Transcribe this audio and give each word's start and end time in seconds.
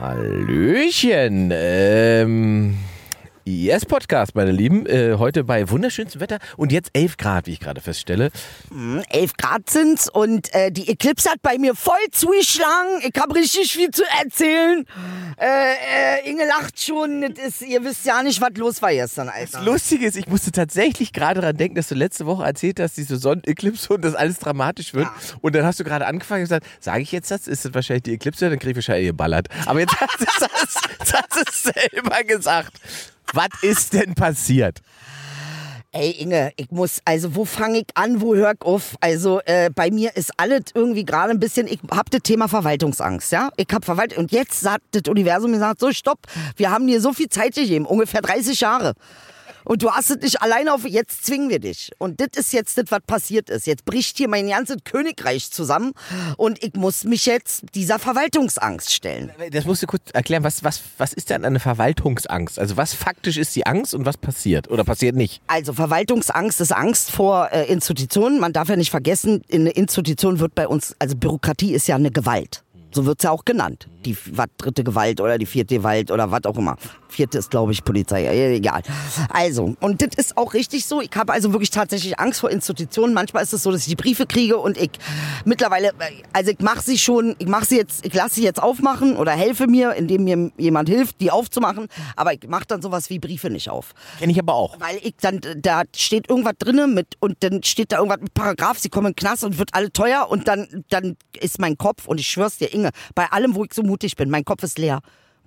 Hallöchen. 0.00 1.50
Ähm, 1.52 2.78
Yes-Podcast, 3.48 4.34
meine 4.34 4.52
Lieben. 4.52 4.84
Äh, 4.84 5.14
heute 5.18 5.42
bei 5.42 5.70
wunderschönstem 5.70 6.20
Wetter 6.20 6.38
und 6.58 6.70
jetzt 6.70 6.90
11 6.92 7.16
Grad, 7.16 7.46
wie 7.46 7.52
ich 7.52 7.60
gerade 7.60 7.80
feststelle. 7.80 8.30
11 9.08 9.32
Grad 9.38 9.70
sind's 9.70 10.10
und 10.10 10.54
äh, 10.54 10.70
die 10.70 10.88
Eclipse 10.88 11.30
hat 11.30 11.40
bei 11.40 11.56
mir 11.56 11.74
voll 11.74 11.96
zugeschlagen. 12.12 13.00
Ich 13.00 13.18
habe 13.18 13.34
richtig 13.34 13.72
viel 13.72 13.90
zu 13.90 14.02
erzählen. 14.22 14.84
Äh, 15.40 15.46
äh, 15.46 16.30
Inge 16.30 16.46
lacht 16.46 16.78
schon. 16.82 17.22
Ist, 17.22 17.62
ihr 17.62 17.82
wisst 17.84 18.04
ja 18.04 18.22
nicht, 18.22 18.40
was 18.42 18.50
los 18.56 18.82
war 18.82 18.92
gestern, 18.92 19.30
Alter. 19.30 19.58
Das 19.58 19.64
Lustige 19.64 20.06
ist, 20.06 20.16
ich 20.16 20.28
musste 20.28 20.52
tatsächlich 20.52 21.14
gerade 21.14 21.40
daran 21.40 21.56
denken, 21.56 21.76
dass 21.76 21.88
du 21.88 21.94
letzte 21.94 22.26
Woche 22.26 22.44
erzählt 22.44 22.80
hast, 22.80 22.98
diese 22.98 23.16
Sonneneklipse 23.16 23.94
und 23.94 24.04
dass 24.04 24.14
alles 24.14 24.38
dramatisch 24.40 24.92
wird. 24.92 25.06
Ja. 25.06 25.14
Und 25.40 25.54
dann 25.54 25.64
hast 25.64 25.80
du 25.80 25.84
gerade 25.84 26.06
angefangen 26.06 26.42
und 26.42 26.48
gesagt, 26.48 26.66
sage 26.80 27.00
ich 27.00 27.12
jetzt 27.12 27.30
das? 27.30 27.48
Ist 27.48 27.64
das 27.64 27.72
wahrscheinlich 27.72 28.02
die 28.02 28.12
Eklipse? 28.12 28.50
Dann 28.50 28.58
krieg 28.58 28.72
ich 28.72 28.76
wahrscheinlich 28.76 29.08
geballert. 29.08 29.48
Aber 29.64 29.80
jetzt 29.80 29.96
hast 30.00 30.20
du 30.20 30.24
es 30.24 31.12
hast 31.14 31.34
du 31.34 31.40
es 31.48 31.62
selber 31.62 32.22
gesagt. 32.24 32.72
Was 33.32 33.48
ist 33.62 33.92
denn 33.92 34.14
passiert? 34.14 34.80
Ey, 35.90 36.10
Inge, 36.10 36.52
ich 36.56 36.70
muss, 36.70 37.00
also 37.06 37.34
wo 37.34 37.46
fange 37.46 37.78
ich 37.78 37.86
an, 37.94 38.20
wo 38.20 38.34
höre 38.34 38.52
ich 38.52 38.60
auf? 38.60 38.96
Also 39.00 39.40
äh, 39.46 39.70
bei 39.74 39.90
mir 39.90 40.14
ist 40.16 40.32
alles 40.36 40.64
irgendwie 40.74 41.04
gerade 41.04 41.30
ein 41.30 41.40
bisschen, 41.40 41.66
ich 41.66 41.78
hab 41.90 42.10
das 42.10 42.20
Thema 42.22 42.46
Verwaltungsangst, 42.46 43.32
ja? 43.32 43.48
Ich 43.56 43.68
hab 43.72 43.86
Verwaltung, 43.86 44.18
und 44.18 44.32
jetzt 44.32 44.60
sagt 44.60 44.84
das 44.90 45.02
Universum 45.08 45.50
mir 45.50 45.58
sagt, 45.58 45.80
so 45.80 45.90
stopp, 45.92 46.20
wir 46.56 46.70
haben 46.70 46.86
dir 46.86 47.00
so 47.00 47.14
viel 47.14 47.30
Zeit 47.30 47.54
gegeben, 47.54 47.86
ungefähr 47.86 48.20
30 48.20 48.60
Jahre. 48.60 48.94
Und 49.64 49.82
du 49.82 49.90
hast 49.90 50.10
es 50.10 50.18
nicht 50.18 50.42
alleine 50.42 50.72
auf, 50.72 50.86
jetzt 50.86 51.26
zwingen 51.26 51.50
wir 51.50 51.58
dich. 51.58 51.90
Und 51.98 52.20
das 52.20 52.28
ist 52.36 52.52
jetzt 52.52 52.78
das, 52.78 52.86
was 52.88 53.00
passiert 53.06 53.50
ist. 53.50 53.66
Jetzt 53.66 53.84
bricht 53.84 54.16
hier 54.16 54.28
mein 54.28 54.48
ganzes 54.48 54.78
Königreich 54.84 55.50
zusammen 55.50 55.92
und 56.36 56.62
ich 56.62 56.74
muss 56.74 57.04
mich 57.04 57.26
jetzt 57.26 57.64
dieser 57.74 57.98
Verwaltungsangst 57.98 58.92
stellen. 58.92 59.32
Das 59.50 59.64
musst 59.64 59.82
du 59.82 59.86
kurz 59.86 60.02
erklären, 60.12 60.44
was, 60.44 60.64
was, 60.64 60.80
was 60.98 61.12
ist 61.12 61.30
denn 61.30 61.44
eine 61.44 61.60
Verwaltungsangst? 61.60 62.58
Also 62.58 62.76
was 62.76 62.94
faktisch 62.94 63.36
ist 63.36 63.54
die 63.56 63.66
Angst 63.66 63.94
und 63.94 64.06
was 64.06 64.16
passiert 64.16 64.70
oder 64.70 64.84
passiert 64.84 65.16
nicht? 65.16 65.42
Also 65.46 65.72
Verwaltungsangst 65.72 66.60
ist 66.60 66.72
Angst 66.72 67.10
vor 67.10 67.50
äh, 67.52 67.64
Institutionen. 67.64 68.40
Man 68.40 68.52
darf 68.52 68.68
ja 68.68 68.76
nicht 68.76 68.90
vergessen, 68.90 69.42
in 69.48 69.62
eine 69.62 69.70
Institution 69.70 70.40
wird 70.40 70.54
bei 70.54 70.68
uns, 70.68 70.94
also 70.98 71.16
Bürokratie 71.16 71.72
ist 71.72 71.88
ja 71.88 71.96
eine 71.96 72.10
Gewalt. 72.10 72.62
So 72.90 73.04
wird's 73.04 73.24
ja 73.24 73.30
auch 73.30 73.44
genannt. 73.44 73.86
Die 74.08 74.16
was, 74.32 74.46
dritte 74.56 74.84
Gewalt 74.84 75.20
oder 75.20 75.36
die 75.36 75.44
vierte 75.44 75.76
Gewalt 75.76 76.10
oder 76.10 76.30
was 76.30 76.44
auch 76.44 76.56
immer. 76.56 76.76
Vierte 77.08 77.38
ist, 77.38 77.50
glaube 77.50 77.72
ich, 77.72 77.84
Polizei. 77.84 78.26
Egal. 78.54 78.82
Also, 79.28 79.76
und 79.80 80.02
das 80.02 80.10
ist 80.16 80.36
auch 80.36 80.54
richtig 80.54 80.86
so. 80.86 81.00
Ich 81.02 81.10
habe 81.14 81.32
also 81.32 81.52
wirklich 81.52 81.70
tatsächlich 81.70 82.18
Angst 82.18 82.40
vor 82.40 82.50
Institutionen. 82.50 83.12
Manchmal 83.12 83.42
ist 83.42 83.52
es 83.52 83.62
so, 83.62 83.70
dass 83.70 83.82
ich 83.82 83.88
die 83.88 83.96
Briefe 83.96 84.26
kriege 84.26 84.56
und 84.56 84.78
ich 84.78 84.90
mittlerweile, 85.44 85.92
also 86.32 86.50
ich 86.50 86.60
mache 86.60 86.80
sie 86.80 86.98
schon, 86.98 87.36
ich 87.38 87.48
mache 87.48 87.66
sie 87.66 87.76
jetzt, 87.76 88.06
ich 88.06 88.14
lasse 88.14 88.36
sie 88.36 88.44
jetzt 88.44 88.62
aufmachen 88.62 89.16
oder 89.16 89.32
helfe 89.32 89.66
mir, 89.66 89.92
indem 89.94 90.24
mir 90.24 90.50
jemand 90.56 90.88
hilft, 90.88 91.20
die 91.20 91.30
aufzumachen. 91.30 91.88
Aber 92.16 92.32
ich 92.32 92.46
mache 92.48 92.64
dann 92.66 92.80
sowas 92.80 93.10
wie 93.10 93.18
Briefe 93.18 93.50
nicht 93.50 93.68
auf. 93.68 93.94
Kenne 94.18 94.32
ich 94.32 94.38
aber 94.38 94.54
auch. 94.54 94.80
Weil 94.80 94.98
ich 95.02 95.14
dann, 95.20 95.40
da 95.56 95.82
steht 95.94 96.30
irgendwas 96.30 96.54
drinne 96.58 96.86
mit, 96.86 97.16
und 97.20 97.36
dann 97.40 97.62
steht 97.62 97.92
da 97.92 97.98
irgendwas 97.98 98.20
mit 98.20 98.32
Paragraph, 98.32 98.78
sie 98.78 98.88
kommen 98.88 99.08
in 99.08 99.12
den 99.12 99.16
Knast 99.16 99.44
und 99.44 99.58
wird 99.58 99.74
alle 99.74 99.92
teuer 99.92 100.28
und 100.30 100.48
dann, 100.48 100.84
dann 100.88 101.16
ist 101.38 101.58
mein 101.58 101.76
Kopf, 101.76 102.06
und 102.06 102.20
ich 102.20 102.26
schwör's 102.26 102.58
dir, 102.58 102.72
Inge, 102.72 102.90
bei 103.14 103.26
allem, 103.32 103.54
wo 103.54 103.64
ich 103.64 103.72
so 103.72 103.82
mutig 103.98 104.16
bin, 104.16 104.30
mein 104.30 104.44
Kopf 104.44 104.62
ist 104.62 104.78
leer. 104.78 105.00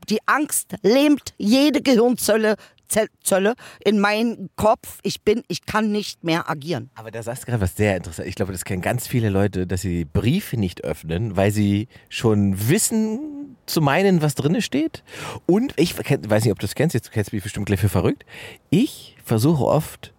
Die 0.10 0.20
Angst 0.26 0.76
lähmt 0.84 1.34
jede 1.38 1.82
Gehirnzelle 1.82 2.56
Ze- 2.90 3.08
Zölle 3.24 3.54
in 3.86 4.00
meinen 4.02 4.50
Kopf. 4.58 5.00
Ich 5.04 5.22
bin, 5.22 5.44
ich 5.48 5.66
kann 5.66 5.92
nicht 5.94 6.26
mehr 6.26 6.50
agieren. 6.50 6.90
Aber 6.96 7.10
da 7.12 7.24
sagst 7.24 7.44
du 7.44 7.46
gerade 7.46 7.62
was 7.62 7.78
sehr 7.78 7.96
interessant. 7.96 8.28
Ich 8.28 8.36
glaube, 8.36 8.52
das 8.52 8.66
kennen 8.66 8.82
ganz 8.82 9.08
viele 9.08 9.30
Leute, 9.30 9.66
dass 9.68 9.82
sie 9.82 10.04
Briefe 10.04 10.58
nicht 10.58 10.84
öffnen, 10.84 11.38
weil 11.38 11.52
sie 11.52 11.88
schon 12.10 12.68
wissen 12.68 13.56
zu 13.68 13.80
meinen, 13.80 14.22
was 14.22 14.36
drinne 14.36 14.62
steht. 14.62 15.04
Und 15.46 15.74
ich 15.78 15.98
weiß 15.98 16.44
nicht, 16.44 16.52
ob 16.52 16.60
du 16.60 16.66
das 16.66 16.76
kennst, 16.76 16.94
jetzt 16.94 17.08
du 17.08 17.12
kennst 17.12 17.32
mich 17.32 17.44
bestimmt 17.44 17.68
gleich 17.68 17.80
für 17.80 17.88
verrückt. 17.88 18.26
Ich 18.70 19.16
versuche 19.24 19.64
oft, 19.64 20.14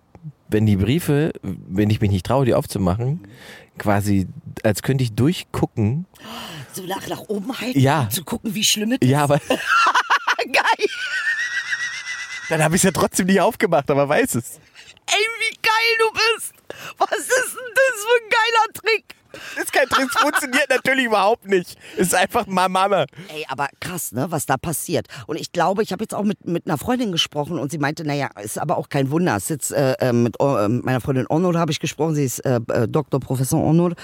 wenn 0.52 0.66
die 0.66 0.76
Briefe, 0.76 1.32
wenn 1.42 1.90
ich 1.90 2.00
mich 2.00 2.10
nicht 2.10 2.26
traue, 2.26 2.44
die 2.44 2.54
aufzumachen, 2.54 3.26
quasi, 3.78 4.26
als 4.62 4.82
könnte 4.82 5.02
ich 5.04 5.12
durchgucken. 5.14 6.06
So 6.72 6.82
nach, 6.84 7.06
nach 7.08 7.20
oben 7.28 7.58
halten, 7.58 7.78
Ja. 7.78 8.02
um 8.02 8.10
zu 8.10 8.24
gucken, 8.24 8.54
wie 8.54 8.64
schlimm 8.64 8.92
es 8.92 8.98
Ja, 9.08 9.24
aber 9.24 9.36
ist. 9.36 9.48
Geil. 10.52 10.88
dann 12.48 12.62
habe 12.62 12.74
ich 12.76 12.80
es 12.80 12.84
ja 12.84 12.90
trotzdem 12.90 13.26
nicht 13.26 13.40
aufgemacht, 13.40 13.90
aber 13.90 14.08
weiß 14.08 14.34
es. 14.36 14.56
Ey, 15.06 15.26
wie 15.40 15.56
geil 15.60 15.98
du 15.98 16.12
bist. 16.12 16.52
Was 16.98 17.18
ist 17.18 17.28
denn 17.28 17.74
das 17.74 18.04
für 18.04 18.22
ein 18.22 18.30
geiler 18.30 18.72
Trick? 18.74 19.14
Das 19.56 19.72
kein 19.72 19.88
Trick, 19.88 20.10
funktioniert 20.10 20.68
natürlich 20.68 21.06
überhaupt 21.06 21.46
nicht. 21.46 21.76
Ist 21.96 22.14
einfach 22.14 22.46
mal 22.46 22.68
Mama. 22.68 23.06
Ey, 23.28 23.44
aber 23.48 23.68
krass, 23.80 24.12
ne, 24.12 24.30
was 24.30 24.46
da 24.46 24.56
passiert. 24.56 25.06
Und 25.26 25.38
ich 25.38 25.52
glaube, 25.52 25.82
ich 25.82 25.92
habe 25.92 26.02
jetzt 26.04 26.14
auch 26.14 26.24
mit, 26.24 26.46
mit 26.46 26.66
einer 26.66 26.78
Freundin 26.78 27.12
gesprochen 27.12 27.58
und 27.58 27.70
sie 27.70 27.78
meinte, 27.78 28.04
naja, 28.04 28.30
ist 28.42 28.58
aber 28.58 28.76
auch 28.76 28.88
kein 28.88 29.10
Wunder. 29.10 29.36
Es 29.36 29.70
äh, 29.70 29.94
äh, 30.00 30.12
mit 30.12 30.36
äh, 30.40 30.68
meiner 30.68 31.00
Freundin 31.00 31.26
Ornod 31.26 31.56
habe 31.56 31.72
ich 31.72 31.80
gesprochen, 31.80 32.14
sie 32.14 32.24
ist 32.24 32.40
äh, 32.40 32.60
äh, 32.68 32.88
Dr. 32.88 33.20
Professor 33.20 33.60
Ornod. 33.60 33.94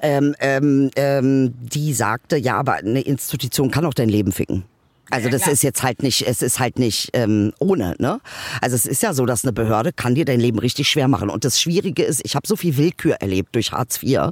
Ähm, 0.00 0.34
ähm, 0.40 0.90
ähm, 0.96 1.54
die 1.58 1.92
sagte, 1.92 2.36
ja, 2.36 2.56
aber 2.56 2.74
eine 2.74 3.00
Institution 3.00 3.70
kann 3.70 3.86
auch 3.86 3.94
dein 3.94 4.08
Leben 4.08 4.32
ficken. 4.32 4.64
Also 5.10 5.28
das 5.28 5.46
ist 5.46 5.62
jetzt 5.62 5.82
halt 5.82 6.02
nicht, 6.02 6.26
es 6.26 6.42
ist 6.42 6.58
halt 6.58 6.78
nicht 6.78 7.10
ähm, 7.12 7.52
ohne, 7.58 7.94
ne? 7.98 8.20
Also 8.60 8.74
es 8.74 8.86
ist 8.86 9.02
ja 9.02 9.12
so, 9.12 9.26
dass 9.26 9.44
eine 9.44 9.52
Behörde 9.52 9.92
kann 9.92 10.14
dir 10.14 10.24
dein 10.24 10.40
Leben 10.40 10.58
richtig 10.58 10.88
schwer 10.88 11.08
machen. 11.08 11.28
Und 11.30 11.44
das 11.44 11.60
Schwierige 11.60 12.02
ist, 12.02 12.22
ich 12.24 12.34
habe 12.34 12.46
so 12.46 12.56
viel 12.56 12.76
Willkür 12.76 13.16
erlebt 13.16 13.54
durch 13.54 13.72
Hartz 13.72 14.02
IV, 14.02 14.30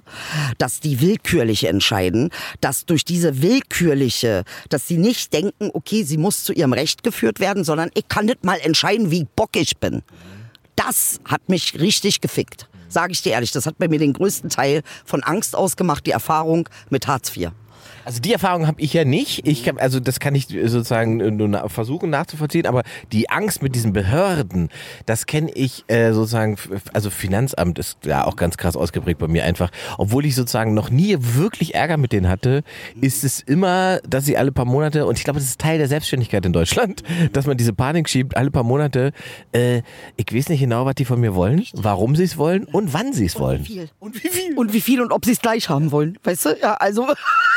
dass 0.58 0.80
die 0.80 1.00
willkürlich 1.00 1.64
entscheiden, 1.64 2.30
dass 2.60 2.86
durch 2.86 3.04
diese 3.04 3.42
willkürliche, 3.42 4.44
dass 4.70 4.88
sie 4.88 4.96
nicht 4.96 5.32
denken, 5.32 5.70
okay, 5.74 6.04
sie 6.04 6.16
muss 6.16 6.42
zu 6.42 6.52
ihrem 6.52 6.72
Recht 6.72 7.02
geführt 7.02 7.38
werden, 7.38 7.64
sondern 7.64 7.90
ich 7.94 8.08
kann 8.08 8.26
nicht 8.26 8.44
mal 8.44 8.58
entscheiden, 8.60 9.10
wie 9.10 9.26
bock 9.36 9.50
ich 9.56 9.76
bin. 9.76 10.02
Das 10.74 11.20
hat 11.24 11.48
mich 11.48 11.78
richtig 11.78 12.20
gefickt. 12.20 12.68
Sage 12.88 13.12
ich 13.12 13.22
dir 13.22 13.32
ehrlich, 13.32 13.52
das 13.52 13.66
hat 13.66 13.78
bei 13.78 13.88
mir 13.88 13.98
den 13.98 14.12
größten 14.12 14.50
Teil 14.50 14.82
von 15.04 15.22
Angst 15.22 15.54
ausgemacht, 15.54 16.06
die 16.06 16.10
Erfahrung 16.10 16.68
mit 16.90 17.06
Hartz 17.06 17.34
IV. 17.36 17.52
Also 18.04 18.20
die 18.20 18.32
Erfahrung 18.32 18.66
habe 18.66 18.80
ich 18.80 18.92
ja 18.92 19.04
nicht. 19.04 19.46
Ich 19.46 19.68
hab, 19.68 19.80
also 19.80 20.00
das 20.00 20.20
kann 20.20 20.34
ich 20.34 20.46
sozusagen 20.46 21.36
nur 21.36 21.48
na 21.48 21.68
versuchen 21.68 22.10
nachzuvollziehen, 22.10 22.66
aber 22.66 22.82
die 23.12 23.30
Angst 23.30 23.62
mit 23.62 23.74
diesen 23.74 23.92
Behörden, 23.92 24.68
das 25.06 25.26
kenne 25.26 25.50
ich 25.54 25.84
äh, 25.88 26.12
sozusagen, 26.12 26.56
also 26.92 27.10
Finanzamt 27.10 27.78
ist 27.78 27.98
ja 28.04 28.26
auch 28.26 28.36
ganz 28.36 28.56
krass 28.56 28.76
ausgeprägt 28.76 29.18
bei 29.18 29.28
mir 29.28 29.44
einfach. 29.44 29.70
Obwohl 29.98 30.26
ich 30.26 30.34
sozusagen 30.34 30.74
noch 30.74 30.90
nie 30.90 31.16
wirklich 31.18 31.74
Ärger 31.74 31.96
mit 31.96 32.12
denen 32.12 32.28
hatte, 32.28 32.62
ist 33.00 33.24
es 33.24 33.40
immer, 33.40 34.00
dass 34.08 34.24
sie 34.24 34.36
alle 34.36 34.52
paar 34.52 34.64
Monate, 34.64 35.06
und 35.06 35.18
ich 35.18 35.24
glaube, 35.24 35.38
das 35.38 35.48
ist 35.48 35.60
Teil 35.60 35.78
der 35.78 35.88
Selbstständigkeit 35.88 36.44
in 36.44 36.52
Deutschland, 36.52 37.02
dass 37.32 37.46
man 37.46 37.56
diese 37.56 37.72
Panik 37.72 38.08
schiebt, 38.08 38.36
alle 38.36 38.50
paar 38.50 38.64
Monate, 38.64 39.12
äh, 39.52 39.82
ich 40.16 40.32
weiß 40.32 40.48
nicht 40.48 40.60
genau, 40.60 40.86
was 40.86 40.94
die 40.94 41.04
von 41.04 41.20
mir 41.20 41.34
wollen, 41.34 41.64
warum 41.74 42.16
sie 42.16 42.24
es 42.24 42.36
wollen 42.36 42.64
und 42.64 42.92
wann 42.92 43.12
sie 43.12 43.26
es 43.26 43.38
wollen. 43.38 43.64
viel. 43.64 43.88
Und 43.98 44.22
wie 44.22 44.28
viel? 44.28 44.54
Und 44.56 44.72
wie 44.72 44.80
viel 44.80 45.00
und 45.00 45.12
ob 45.12 45.24
sie 45.24 45.32
es 45.32 45.40
gleich 45.40 45.68
haben 45.68 45.92
wollen. 45.92 46.18
Weißt 46.24 46.46
du? 46.46 46.56
Ja, 46.60 46.74
also. 46.74 47.06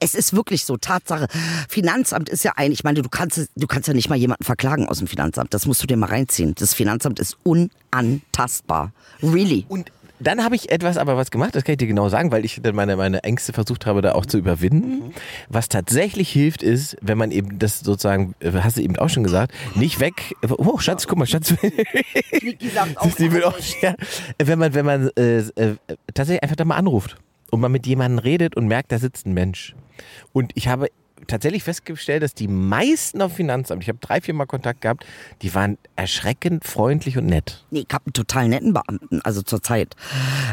Es 0.00 0.14
ist 0.14 0.34
wirklich 0.34 0.64
so, 0.64 0.76
Tatsache. 0.76 1.26
Finanzamt 1.68 2.28
ist 2.28 2.44
ja 2.44 2.52
ein, 2.56 2.72
ich 2.72 2.84
meine, 2.84 3.02
du 3.02 3.08
kannst, 3.08 3.50
du 3.54 3.66
kannst 3.66 3.88
ja 3.88 3.94
nicht 3.94 4.08
mal 4.08 4.16
jemanden 4.16 4.44
verklagen 4.44 4.88
aus 4.88 4.98
dem 4.98 5.06
Finanzamt. 5.06 5.54
Das 5.54 5.66
musst 5.66 5.82
du 5.82 5.86
dir 5.86 5.96
mal 5.96 6.06
reinziehen. 6.06 6.54
Das 6.56 6.74
Finanzamt 6.74 7.18
ist 7.18 7.36
unantastbar. 7.42 8.92
Really. 9.22 9.66
Und 9.68 9.90
dann 10.20 10.44
habe 10.44 10.54
ich 10.54 10.70
etwas 10.70 10.96
aber 10.96 11.16
was 11.16 11.30
gemacht, 11.30 11.54
das 11.54 11.64
kann 11.64 11.72
ich 11.72 11.78
dir 11.78 11.86
genau 11.86 12.08
sagen, 12.08 12.30
weil 12.30 12.44
ich 12.44 12.60
dann 12.62 12.74
meine, 12.74 12.96
meine 12.96 13.24
Ängste 13.24 13.52
versucht 13.52 13.84
habe, 13.84 14.00
da 14.00 14.12
auch 14.12 14.26
zu 14.26 14.38
überwinden. 14.38 15.12
Was 15.48 15.68
tatsächlich 15.68 16.30
hilft, 16.30 16.62
ist, 16.62 16.96
wenn 17.00 17.18
man 17.18 17.30
eben 17.30 17.58
das 17.58 17.80
sozusagen, 17.80 18.34
äh, 18.40 18.52
hast 18.52 18.76
du 18.76 18.82
eben 18.82 18.96
auch 18.96 19.08
schon 19.08 19.24
gesagt, 19.24 19.52
nicht 19.74 20.00
weg. 20.00 20.34
Oh, 20.48 20.78
Schatz, 20.78 21.06
guck 21.06 21.18
mal, 21.18 21.26
Schatz. 21.26 21.48
Sie 23.18 23.32
will 23.32 23.44
auch, 23.44 23.58
ja, 23.82 23.94
wenn 24.38 24.58
man, 24.58 24.74
wenn 24.74 24.86
man 24.86 25.10
äh, 25.16 25.38
äh, 25.38 25.76
tatsächlich 26.14 26.42
einfach 26.42 26.56
da 26.56 26.64
mal 26.64 26.76
anruft 26.76 27.16
und 27.54 27.60
man 27.60 27.70
mit 27.70 27.86
jemandem 27.86 28.18
redet 28.18 28.56
und 28.56 28.66
merkt, 28.66 28.90
da 28.90 28.98
sitzt 28.98 29.26
ein 29.26 29.32
Mensch. 29.32 29.76
Und 30.32 30.50
ich 30.56 30.66
habe 30.66 30.88
tatsächlich 31.26 31.62
festgestellt, 31.62 32.22
dass 32.22 32.34
die 32.34 32.48
meisten 32.48 33.22
auf 33.22 33.34
Finanzamt, 33.34 33.82
ich 33.82 33.88
habe 33.88 33.98
drei, 34.00 34.20
vier 34.20 34.34
Mal 34.34 34.46
Kontakt 34.46 34.80
gehabt, 34.80 35.04
die 35.42 35.54
waren 35.54 35.78
erschreckend 35.96 36.64
freundlich 36.64 37.18
und 37.18 37.26
nett. 37.26 37.64
Nee, 37.70 37.84
ich 37.86 37.94
habe 37.94 38.06
einen 38.06 38.12
total 38.12 38.48
netten 38.48 38.72
Beamten, 38.72 39.20
also 39.22 39.42
zurzeit. 39.42 39.94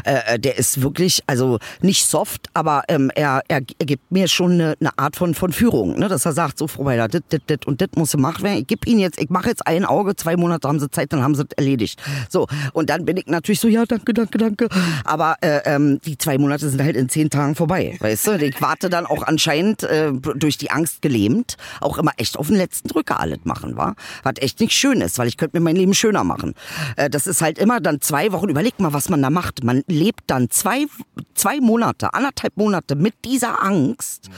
Äh, 0.04 0.34
äh, 0.34 0.38
der 0.38 0.58
ist 0.58 0.82
wirklich, 0.82 1.22
also 1.26 1.58
nicht 1.80 2.06
soft, 2.06 2.48
aber 2.54 2.84
ähm, 2.88 3.10
er, 3.14 3.42
er, 3.48 3.60
er 3.78 3.86
gibt 3.86 4.10
mir 4.10 4.28
schon 4.28 4.52
eine, 4.52 4.74
eine 4.80 4.98
Art 4.98 5.16
von, 5.16 5.34
von 5.34 5.52
Führung, 5.52 5.98
ne? 5.98 6.08
dass 6.08 6.24
er 6.24 6.32
sagt, 6.32 6.58
so 6.58 6.66
Frau 6.66 6.84
Weiler, 6.84 7.08
dit, 7.08 7.24
dit, 7.32 7.48
dit 7.48 7.66
und 7.66 7.80
dit 7.80 7.96
muss 7.96 8.12
gemacht 8.12 8.42
werden. 8.42 8.58
Ich 8.58 8.66
gebe 8.66 8.88
Ihnen 8.88 9.00
jetzt, 9.00 9.20
ich 9.20 9.30
mache 9.30 9.48
jetzt 9.48 9.66
ein 9.66 9.84
Auge, 9.84 10.16
zwei 10.16 10.36
Monate 10.36 10.68
haben 10.68 10.80
Sie 10.80 10.90
Zeit, 10.90 11.12
dann 11.12 11.22
haben 11.22 11.34
Sie 11.34 11.42
es 11.42 11.56
erledigt. 11.56 12.02
So, 12.28 12.46
und 12.72 12.90
dann 12.90 13.04
bin 13.04 13.16
ich 13.16 13.26
natürlich 13.26 13.60
so, 13.60 13.68
ja, 13.68 13.84
danke, 13.84 14.14
danke, 14.14 14.38
danke. 14.38 14.68
Aber 15.04 15.36
äh, 15.40 15.60
ähm, 15.64 16.00
die 16.04 16.18
zwei 16.18 16.38
Monate 16.38 16.68
sind 16.68 16.82
halt 16.82 16.96
in 16.96 17.08
zehn 17.08 17.30
Tagen 17.30 17.54
vorbei, 17.54 17.96
weißt 18.00 18.26
du? 18.26 18.32
Ich 18.32 18.60
warte 18.60 18.90
dann 18.90 19.06
auch 19.06 19.22
anscheinend 19.22 19.82
äh, 19.82 20.12
durch 20.12 20.58
die 20.62 20.70
Angst 20.70 21.02
gelähmt, 21.02 21.56
auch 21.80 21.98
immer 21.98 22.12
echt 22.16 22.38
auf 22.38 22.46
den 22.46 22.56
letzten 22.56 22.88
Drücker 22.88 23.20
alles 23.20 23.40
machen, 23.44 23.76
war. 23.76 23.94
Was 24.22 24.34
echt 24.38 24.60
nicht 24.60 24.72
schön 24.72 25.00
ist, 25.00 25.18
weil 25.18 25.28
ich 25.28 25.36
könnte 25.36 25.58
mir 25.58 25.64
mein 25.64 25.76
Leben 25.76 25.94
schöner 25.94 26.24
machen. 26.24 26.54
Äh, 26.96 27.10
das 27.10 27.26
ist 27.26 27.42
halt 27.42 27.58
immer 27.58 27.80
dann 27.80 28.00
zwei 28.00 28.32
Wochen, 28.32 28.48
überleg 28.48 28.78
mal, 28.78 28.92
was 28.92 29.08
man 29.08 29.20
da 29.22 29.30
macht. 29.30 29.64
Man 29.64 29.82
lebt 29.86 30.22
dann 30.28 30.50
zwei, 30.50 30.86
zwei 31.34 31.60
Monate, 31.60 32.14
anderthalb 32.14 32.56
Monate 32.56 32.94
mit 32.94 33.14
dieser 33.24 33.62
Angst. 33.62 34.30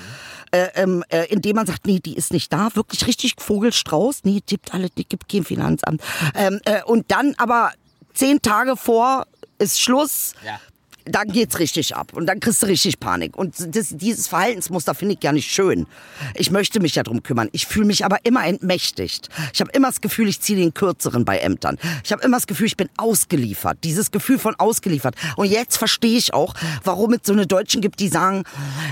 äh, 0.50 0.68
ähm, 0.76 1.02
äh, 1.08 1.26
indem 1.30 1.56
man 1.56 1.66
sagt, 1.66 1.86
nee, 1.86 1.98
die 1.98 2.16
ist 2.16 2.32
nicht 2.32 2.52
da, 2.52 2.68
wirklich 2.74 3.06
richtig 3.08 3.34
Vogelstrauß, 3.38 4.20
nee, 4.22 4.40
gibt 4.46 4.72
alle, 4.72 4.88
die 4.88 5.04
gibt 5.04 5.28
kein 5.28 5.44
Finanzamt. 5.44 6.00
Ähm, 6.34 6.60
äh, 6.64 6.82
und 6.84 7.10
dann 7.10 7.34
aber 7.38 7.72
zehn 8.12 8.40
Tage 8.40 8.76
vor 8.76 9.26
ist 9.58 9.80
Schluss. 9.80 10.34
Ja 10.46 10.60
dann 11.04 11.28
geht's 11.28 11.58
richtig 11.58 11.94
ab 11.94 12.12
und 12.14 12.26
dann 12.26 12.40
kriegst 12.40 12.62
du 12.62 12.66
richtig 12.66 12.98
Panik. 12.98 13.36
Und 13.36 13.54
das, 13.76 13.88
dieses 13.90 14.28
Verhaltensmuster 14.28 14.94
finde 14.94 15.14
ich 15.14 15.22
ja 15.22 15.32
nicht 15.32 15.50
schön. 15.50 15.86
Ich 16.34 16.50
möchte 16.50 16.80
mich 16.80 16.94
ja 16.94 17.02
drum 17.02 17.22
kümmern. 17.22 17.48
Ich 17.52 17.66
fühle 17.66 17.86
mich 17.86 18.04
aber 18.04 18.18
immer 18.24 18.46
entmächtigt. 18.46 19.28
Ich 19.52 19.60
habe 19.60 19.70
immer 19.72 19.88
das 19.88 20.00
Gefühl, 20.00 20.28
ich 20.28 20.40
ziehe 20.40 20.58
den 20.58 20.72
Kürzeren 20.72 21.24
bei 21.24 21.38
Ämtern. 21.38 21.78
Ich 22.04 22.12
habe 22.12 22.22
immer 22.22 22.38
das 22.38 22.46
Gefühl, 22.46 22.66
ich 22.66 22.76
bin 22.76 22.88
ausgeliefert. 22.96 23.78
Dieses 23.84 24.10
Gefühl 24.10 24.38
von 24.38 24.54
ausgeliefert. 24.56 25.14
Und 25.36 25.46
jetzt 25.46 25.76
verstehe 25.76 26.16
ich 26.16 26.32
auch, 26.32 26.54
warum 26.84 27.12
es 27.12 27.20
so 27.24 27.32
eine 27.32 27.46
Deutschen 27.46 27.80
gibt, 27.80 28.00
die 28.00 28.08
sagen, 28.08 28.44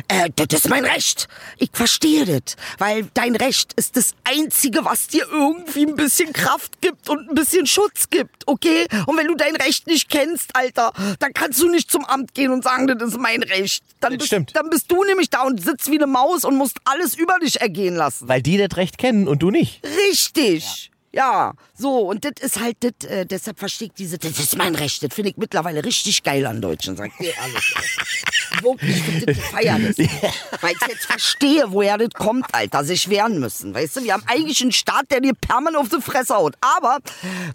äh, 0.09 0.29
das 0.37 0.61
ist 0.61 0.69
mein 0.69 0.85
Recht. 0.85 1.29
Ich 1.59 1.71
verstehe 1.73 2.27
das, 2.27 2.57
weil 2.79 3.09
dein 3.15 3.37
Recht 3.37 3.73
ist 3.75 3.97
das 3.97 4.15
Einzige, 4.25 4.85
was 4.85 5.07
dir 5.07 5.27
irgendwie 5.31 5.87
ein 5.87 5.97
bisschen 5.97 6.33
Kraft 6.33 6.81
gibt 6.81 7.09
und 7.09 7.31
ein 7.31 7.35
bisschen 7.35 7.67
Schutz 7.67 8.11
gibt, 8.11 8.47
okay? 8.47 8.87
Und 9.07 9.17
wenn 9.17 9.27
du 9.27 9.35
dein 9.35 9.57
Recht 9.57 9.87
nicht 9.87 10.11
kennst, 10.11 10.55
Alter, 10.55 10.93
dann 11.19 11.33
kannst 11.33 11.61
du 11.61 11.69
nicht 11.69 11.91
zum 11.91 12.02
zum 12.03 12.05
Amt 12.05 12.35
gehen 12.35 12.51
und 12.53 12.65
sagen, 12.65 12.87
das 12.87 13.11
ist 13.11 13.19
mein 13.19 13.43
Recht. 13.43 13.83
Dann, 14.01 14.13
Das 14.13 14.19
bist, 14.19 14.27
stimmt. 14.29 14.57
dann 14.57 14.69
bist 14.71 14.91
du 14.91 15.03
nämlich 15.05 15.31
da 15.31 15.43
und 15.43 15.63
sitzt 15.63 15.91
wie 15.91 15.97
eine 15.97 16.07
Maus 16.07 16.45
und 16.45 16.57
musst 16.57 16.79
alles 16.85 17.15
über 17.15 17.39
dich 17.41 17.61
ergehen 17.61 17.95
lassen. 17.95 18.29
Weil 18.29 18.43
die 18.43 18.57
das 18.59 18.77
Recht 18.77 18.99
kennen 18.99 19.29
und 19.29 19.41
du 19.43 19.51
nicht. 19.51 19.81
Richtig. 20.11 20.91
Ja, 21.15 21.53
so, 21.75 22.09
und 22.09 22.25
das 22.25 22.33
ist 22.41 22.59
halt, 22.59 22.79
das, 22.81 23.09
äh, 23.09 23.27
deshalb 23.27 23.59
verstehe 23.59 23.89
ich 23.89 23.95
diese, 23.95 24.17
das 24.17 24.39
ist 24.39 24.57
mein 24.57 24.75
Recht, 24.75 25.03
das 25.03 25.13
finde 25.13 25.31
ich 25.31 25.37
mittlerweile 25.37 25.85
richtig 25.85 26.23
geil 26.23 26.47
an 26.47 26.63
Deutschen, 26.63 26.97
sagt 26.97 27.21
ihr 27.21 27.35
alles. 27.43 27.75
ey. 27.77 28.63
Wirklich, 28.63 28.97
ich 29.19 29.25
das 29.27 29.39
feier 29.39 29.79
das. 29.79 29.99
Weil 29.99 30.73
ich 30.73 30.89
jetzt 30.89 31.05
verstehe, 31.05 31.65
woher 31.69 31.99
das 31.99 32.11
kommt, 32.15 32.47
Alter, 32.53 32.85
sich 32.85 33.11
wehren 33.11 33.41
müssen, 33.41 33.75
weißt 33.75 33.97
du, 33.97 34.05
wir 34.05 34.15
haben 34.15 34.23
eigentlich 34.27 34.63
einen 34.63 34.73
Staat, 34.73 35.11
der 35.11 35.21
dir 35.21 35.35
permanent 35.35 35.77
auf 35.77 35.89
die 35.91 36.01
Fresse 36.01 36.35
haut, 36.35 36.55
aber 36.61 36.99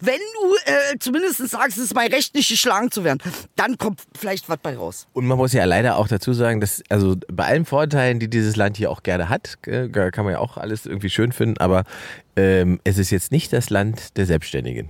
wenn 0.01 0.19
du 0.19 0.55
äh, 0.71 0.99
zumindest 0.99 1.37
sagst, 1.49 1.77
es 1.77 1.85
ist 1.85 1.95
mein 1.95 2.11
Recht, 2.11 2.35
nicht 2.35 2.49
geschlagen 2.49 2.91
zu 2.91 3.03
werden, 3.03 3.19
dann 3.55 3.79
kommt 3.79 4.01
vielleicht 4.15 4.49
was 4.49 4.57
bei 4.61 4.75
raus. 4.75 5.07
Und 5.13 5.25
man 5.25 5.37
muss 5.37 5.53
ja 5.53 5.65
leider 5.65 5.97
auch 5.97 6.07
dazu 6.07 6.33
sagen, 6.33 6.61
dass, 6.61 6.83
also 6.89 7.15
bei 7.31 7.45
allen 7.45 7.65
Vorteilen, 7.65 8.19
die 8.19 8.29
dieses 8.29 8.55
Land 8.55 8.77
hier 8.77 8.91
auch 8.91 9.01
gerne 9.01 9.29
hat, 9.29 9.55
äh, 9.65 9.89
kann 9.89 10.25
man 10.25 10.33
ja 10.33 10.39
auch 10.39 10.57
alles 10.57 10.85
irgendwie 10.85 11.09
schön 11.09 11.31
finden, 11.31 11.57
aber 11.57 11.83
ähm, 12.37 12.79
es 12.83 12.97
ist 12.97 13.09
jetzt 13.09 13.31
nicht 13.31 13.51
das 13.51 13.69
Land 13.69 14.15
der 14.17 14.25
Selbstständigen. 14.25 14.89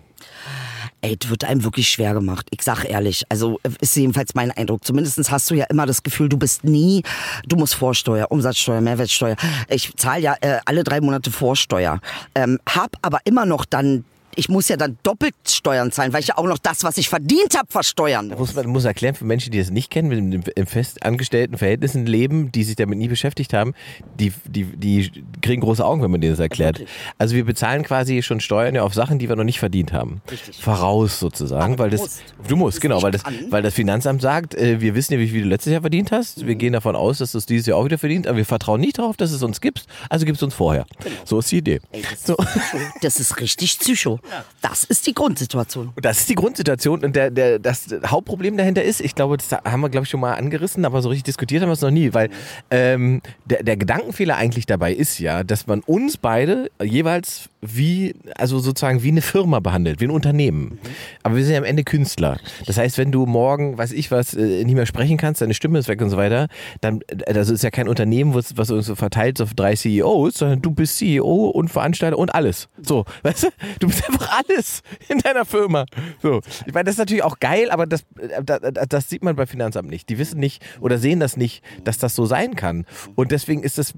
Ey, 1.02 1.16
das 1.16 1.30
wird 1.30 1.44
einem 1.44 1.64
wirklich 1.64 1.90
schwer 1.90 2.14
gemacht. 2.14 2.48
Ich 2.50 2.62
sag 2.64 2.84
ehrlich. 2.84 3.24
Also 3.30 3.60
ist 3.82 3.96
jedenfalls 3.96 4.34
mein 4.34 4.52
Eindruck. 4.52 4.84
Zumindest 4.84 5.32
hast 5.32 5.50
du 5.50 5.56
ja 5.56 5.66
immer 5.66 5.86
das 5.86 6.04
Gefühl, 6.04 6.28
du 6.28 6.38
bist 6.38 6.64
nie, 6.64 7.04
du 7.48 7.56
musst 7.56 7.76
Vorsteuer, 7.76 8.28
Umsatzsteuer, 8.32 8.82
Mehrwertsteuer. 8.82 9.36
Ich 9.70 9.96
zahle 9.96 10.22
ja 10.22 10.36
äh, 10.42 10.60
alle 10.66 10.84
drei 10.84 11.00
Monate 11.00 11.32
Vorsteuer. 11.32 12.00
Ähm, 12.36 12.60
hab 12.68 12.98
aber 13.02 13.20
immer 13.26 13.46
noch 13.46 13.66
dann 13.66 14.06
ich 14.38 14.50
muss 14.50 14.68
ja 14.70 14.78
dann 14.78 14.98
doppelt 15.04 15.34
Steuern 15.48 15.92
zahlen, 15.92 16.14
weil 16.14 16.22
ich 16.22 16.28
ja 16.28 16.38
auch 16.38 16.46
noch 16.46 16.60
das, 16.60 16.84
was 16.84 16.98
ich 16.98 17.10
verdient 17.10 17.58
habe, 17.58 17.68
versteuern 17.70 18.28
muss. 18.30 18.38
Muss 18.40 18.56
man 18.56 18.68
muss 18.68 18.86
erklären 18.86 19.16
für 19.16 19.26
Menschen, 19.26 19.52
die 19.52 19.58
das 19.60 19.72
nicht 19.72 19.90
kennen, 19.90 20.30
mit 20.30 20.48
in 20.50 20.66
festangestellten 20.66 21.58
Verhältnissen 21.58 22.06
leben, 22.06 22.52
die 22.52 22.64
sich 22.64 22.76
damit 22.76 22.98
nie 23.00 23.08
beschäftigt 23.08 23.54
haben, 23.54 23.74
die, 24.20 24.32
die, 24.46 24.64
die 24.66 25.12
kriegen 25.42 25.62
große 25.62 25.84
Augen, 25.84 26.02
wenn 26.04 26.12
man 26.12 26.22
denen 26.22 26.34
das 26.34 26.40
erklärt. 26.40 26.82
Also 27.18 27.36
wir 27.36 27.46
bezahlen 27.46 27.84
quasi 27.84 28.22
schon 28.22 28.40
Steuern 28.40 28.76
ja 28.76 28.84
auf 28.84 28.94
Sachen, 28.94 29.20
die 29.20 29.28
wir 29.28 29.36
noch 29.36 29.44
nicht 29.44 29.60
verdient 29.60 29.92
haben. 29.92 30.22
Richtig. 30.32 30.62
Voraus 30.62 31.20
sozusagen, 31.20 31.74
Aber 31.74 31.84
weil 31.86 31.90
du 31.90 31.98
das 31.98 32.02
musst. 32.06 32.22
du 32.48 32.56
musst 32.56 32.82
genau, 32.82 33.02
weil 33.02 33.12
das 33.12 33.24
weil 33.50 33.64
das 33.64 33.74
Finanzamt 33.74 34.22
sagt, 34.22 34.54
äh, 34.56 34.80
wir 34.82 34.94
wissen 34.96 35.14
ja, 35.14 35.20
wie 35.20 35.28
viel 35.30 35.42
du 35.44 35.50
letztes 35.50 35.72
Jahr 35.74 35.82
verdient 35.82 36.12
hast. 36.12 36.46
Wir 36.46 36.56
gehen 36.56 36.74
davon 36.74 36.96
aus, 36.96 37.18
dass 37.18 37.32
du 37.32 37.40
es 37.40 37.46
dieses 37.48 37.66
Jahr 37.66 37.78
auch 37.78 37.86
wieder 37.86 37.98
verdient, 37.98 38.28
aber 38.28 38.38
wir 38.38 38.46
vertrauen 38.46 38.80
nicht 38.82 39.00
darauf, 39.00 39.18
dass 39.18 39.32
es 39.32 39.42
uns 39.42 39.62
gibt. 39.62 39.86
Also 40.10 40.26
gibst 40.26 40.42
du 40.42 40.46
uns 40.46 40.54
vorher. 40.54 40.86
So 41.26 41.40
ist 41.40 41.52
die 41.52 41.58
Idee. 41.58 41.80
Ey, 41.92 42.04
das, 42.10 42.24
So. 42.26 42.36
ist 42.38 42.76
das 43.02 43.20
ist 43.20 43.40
richtig 43.40 43.80
Psycho. 43.80 44.20
Das 44.62 44.84
ist 44.84 45.08
die 45.08 45.14
Grundsituation. 45.14 45.92
Und 45.96 46.06
das 46.06 46.20
ist 46.20 46.30
die 46.30 46.36
Grundsituation 46.36 47.04
und 47.04 47.16
der, 47.16 47.32
der, 47.32 47.60
das 47.60 47.88
Hauptproblem 48.06 48.58
dahinter 48.58 48.84
ist, 48.84 49.02
ich 49.02 49.16
glaube, 49.16 49.38
das 49.38 49.52
haben 49.52 49.82
wir, 49.82 49.90
glaube 49.90 50.06
ich, 50.06 50.10
schon 50.10 50.20
mal 50.20 50.34
angerissen, 50.34 50.86
aber 50.86 51.02
so 51.02 51.10
richtig 51.10 51.26
diskutiert 51.26 51.62
haben 51.62 51.70
wir 51.70 51.74
es 51.74 51.82
noch 51.82 51.92
nie, 51.92 52.14
weil 52.14 52.30
ähm, 52.72 53.22
der, 53.46 53.64
der 53.64 53.78
Gedankenfehler 53.78 54.36
eigentlich 54.36 54.66
dabei 54.66 54.94
ist 54.94 55.20
ja, 55.20 55.44
dass 55.44 55.68
man 55.68 55.82
uns 55.82 56.18
beide 56.18 56.70
jeweils 56.82 57.50
wie, 57.62 58.16
also 58.36 58.60
sozusagen 58.60 59.04
wie 59.04 59.10
eine 59.10 59.22
Firma 59.22 59.60
behandelt, 59.60 60.00
wie 60.00 60.06
ein 60.06 60.12
Unternehmen. 60.12 60.80
Aber 61.24 61.36
wir 61.36 61.44
sind 61.44 61.54
ja 61.54 61.60
am 61.60 61.66
Ende 61.66 61.84
Künstler. 61.84 62.40
Das 62.66 62.78
heißt, 62.78 62.98
wenn 62.98 63.12
du 63.12 63.26
morgen, 63.26 63.78
weiß 63.78 63.94
ich 63.94 64.12
was, 64.12 64.34
äh, 64.34 64.64
nicht 64.64 64.76
mehr 64.76 64.86
sprechen 64.86 65.18
kannst, 65.18 65.42
deine 65.42 65.54
Stimme 65.54 65.80
ist 65.80 65.88
weg 65.88 66.02
und 66.02 66.10
so 66.10 66.18
weiter, 66.18 66.48
dann, 66.82 67.02
äh, 67.08 67.34
das 67.34 67.50
ist 67.50 67.64
ja 67.64 67.72
kein 67.72 67.88
Unternehmen, 67.88 68.34
was, 68.34 68.58
was 68.58 68.70
uns 68.70 68.86
so 68.86 68.96
verteilt 68.96 69.42
auf 69.42 69.54
drei 69.54 69.76
CEOs, 69.76 70.36
sondern 70.36 70.62
du 70.62 70.72
bist 70.72 70.98
CEO 70.98 71.48
und 71.48 71.70
Veranstalter 71.70 72.18
und 72.18 72.34
alles. 72.34 72.70
So, 72.82 73.06
weißt 73.24 73.44
du? 73.44 73.48
Du 73.80 73.88
bist 73.88 74.08
einfach 74.08 74.40
alles 74.40 74.82
in 75.10 75.20
deiner 75.20 75.46
Firma. 75.46 75.86
So. 76.22 76.42
Ich 76.66 76.74
meine, 76.74 76.86
das 76.86 76.94
ist 76.94 77.00
natürlich 77.00 77.24
auch 77.24 77.40
geil, 77.40 77.72
aber 77.72 77.88
das, 77.88 78.02
äh, 78.20 78.44
das, 78.44 78.60
das 78.88 79.10
sieht 79.10 79.24
man 79.24 79.36
bei 79.36 79.48
Finanzamt 79.48 79.90
nicht. 79.90 80.10
Die 80.10 80.20
wissen 80.20 80.40
nicht 80.40 80.64
oder 80.80 80.98
sehen 80.98 81.20
das 81.20 81.38
nicht, 81.38 81.64
dass 81.84 81.98
das 81.98 82.16
so 82.16 82.26
sein 82.26 82.56
kann. 82.56 82.86
Und 83.16 83.32
deswegen 83.32 83.64
ist 83.64 83.78
das 83.78 83.94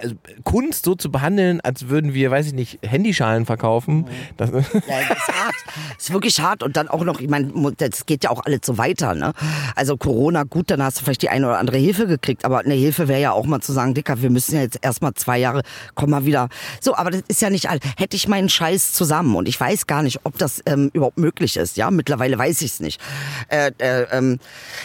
also 0.00 0.16
Kunst 0.42 0.84
so 0.84 0.94
zu 0.94 1.10
behandeln, 1.10 1.60
als 1.60 1.88
würden 1.88 2.14
wir, 2.14 2.30
weiß 2.30 2.48
ich 2.48 2.52
nicht, 2.52 2.80
Handyschalen 2.82 3.46
verkaufen. 3.46 4.06
Das, 4.36 4.50
Ja, 4.50 4.60
das 5.08 5.18
ist 5.18 5.28
hart. 5.28 5.54
Das 5.96 6.08
ist 6.08 6.12
wirklich 6.12 6.40
hart. 6.40 6.62
Und 6.62 6.76
dann 6.76 6.88
auch 6.88 7.04
noch, 7.04 7.20
ich 7.20 7.28
meine, 7.28 7.52
das 7.76 8.06
geht 8.06 8.24
ja 8.24 8.30
auch 8.30 8.44
alles 8.44 8.60
so 8.64 8.76
weiter. 8.76 9.14
Ne? 9.14 9.32
Also 9.76 9.96
Corona, 9.96 10.42
gut, 10.42 10.70
dann 10.70 10.82
hast 10.82 11.00
du 11.00 11.04
vielleicht 11.04 11.22
die 11.22 11.28
eine 11.28 11.46
oder 11.46 11.58
andere 11.58 11.78
Hilfe 11.78 12.06
gekriegt. 12.06 12.44
Aber 12.44 12.60
eine 12.60 12.74
Hilfe 12.74 13.08
wäre 13.08 13.20
ja 13.20 13.32
auch 13.32 13.46
mal 13.46 13.60
zu 13.60 13.72
sagen, 13.72 13.94
Dicker, 13.94 14.20
wir 14.20 14.30
müssen 14.30 14.56
ja 14.56 14.62
jetzt 14.62 14.78
erstmal 14.82 15.14
zwei 15.14 15.38
Jahre, 15.38 15.62
komm 15.94 16.10
mal 16.10 16.24
wieder. 16.24 16.48
So, 16.80 16.96
aber 16.96 17.10
das 17.10 17.22
ist 17.28 17.40
ja 17.40 17.50
nicht 17.50 17.70
all. 17.70 17.78
Hätte 17.96 18.16
ich 18.16 18.26
meinen 18.26 18.48
Scheiß 18.48 18.92
zusammen 18.92 19.36
und 19.36 19.48
ich 19.48 19.58
weiß 19.58 19.86
gar 19.86 20.02
nicht, 20.02 20.20
ob 20.24 20.38
das 20.38 20.60
ähm, 20.66 20.90
überhaupt 20.92 21.18
möglich 21.18 21.56
ist. 21.56 21.76
Ja, 21.76 21.90
mittlerweile 21.90 22.36
weiß 22.36 22.62
ich 22.62 22.72
es 22.72 22.80
nicht. 22.80 23.00
Äh, 23.48 23.70
äh, 23.78 24.06
ähm, 24.10 24.38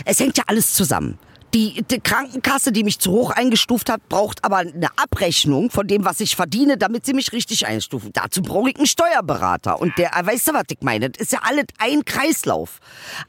es 0.06 0.20
hängt 0.20 0.38
ja 0.38 0.44
alles 0.48 0.74
zusammen. 0.74 1.18
Die, 1.54 1.82
die 1.84 2.00
Krankenkasse, 2.02 2.72
die 2.72 2.84
mich 2.84 3.00
zu 3.00 3.12
hoch 3.12 3.32
eingestuft 3.32 3.90
hat, 3.90 4.08
braucht 4.10 4.44
aber 4.44 4.58
eine 4.58 4.90
Abrechnung 4.98 5.72
von 5.72 5.88
dem, 5.88 6.04
was 6.04 6.20
ich 6.20 6.36
verdiene, 6.36 6.78
damit 6.78 7.06
sie 7.06 7.14
mich 7.14 7.32
richtig 7.32 7.66
einstufen. 7.66 8.12
Dazu 8.14 8.42
brauche 8.42 8.70
ich 8.70 8.76
einen 8.76 8.86
Steuerberater. 8.86 9.80
Und 9.80 9.98
der, 9.98 10.16
äh, 10.18 10.26
weißt 10.26 10.50
du, 10.50 10.54
was 10.54 10.66
ich 10.70 10.82
meine? 10.82 11.10
Das 11.10 11.22
ist 11.22 11.32
ja 11.32 11.40
alles 11.44 11.66
ein 11.80 12.04
Kreislauf. 12.04 12.80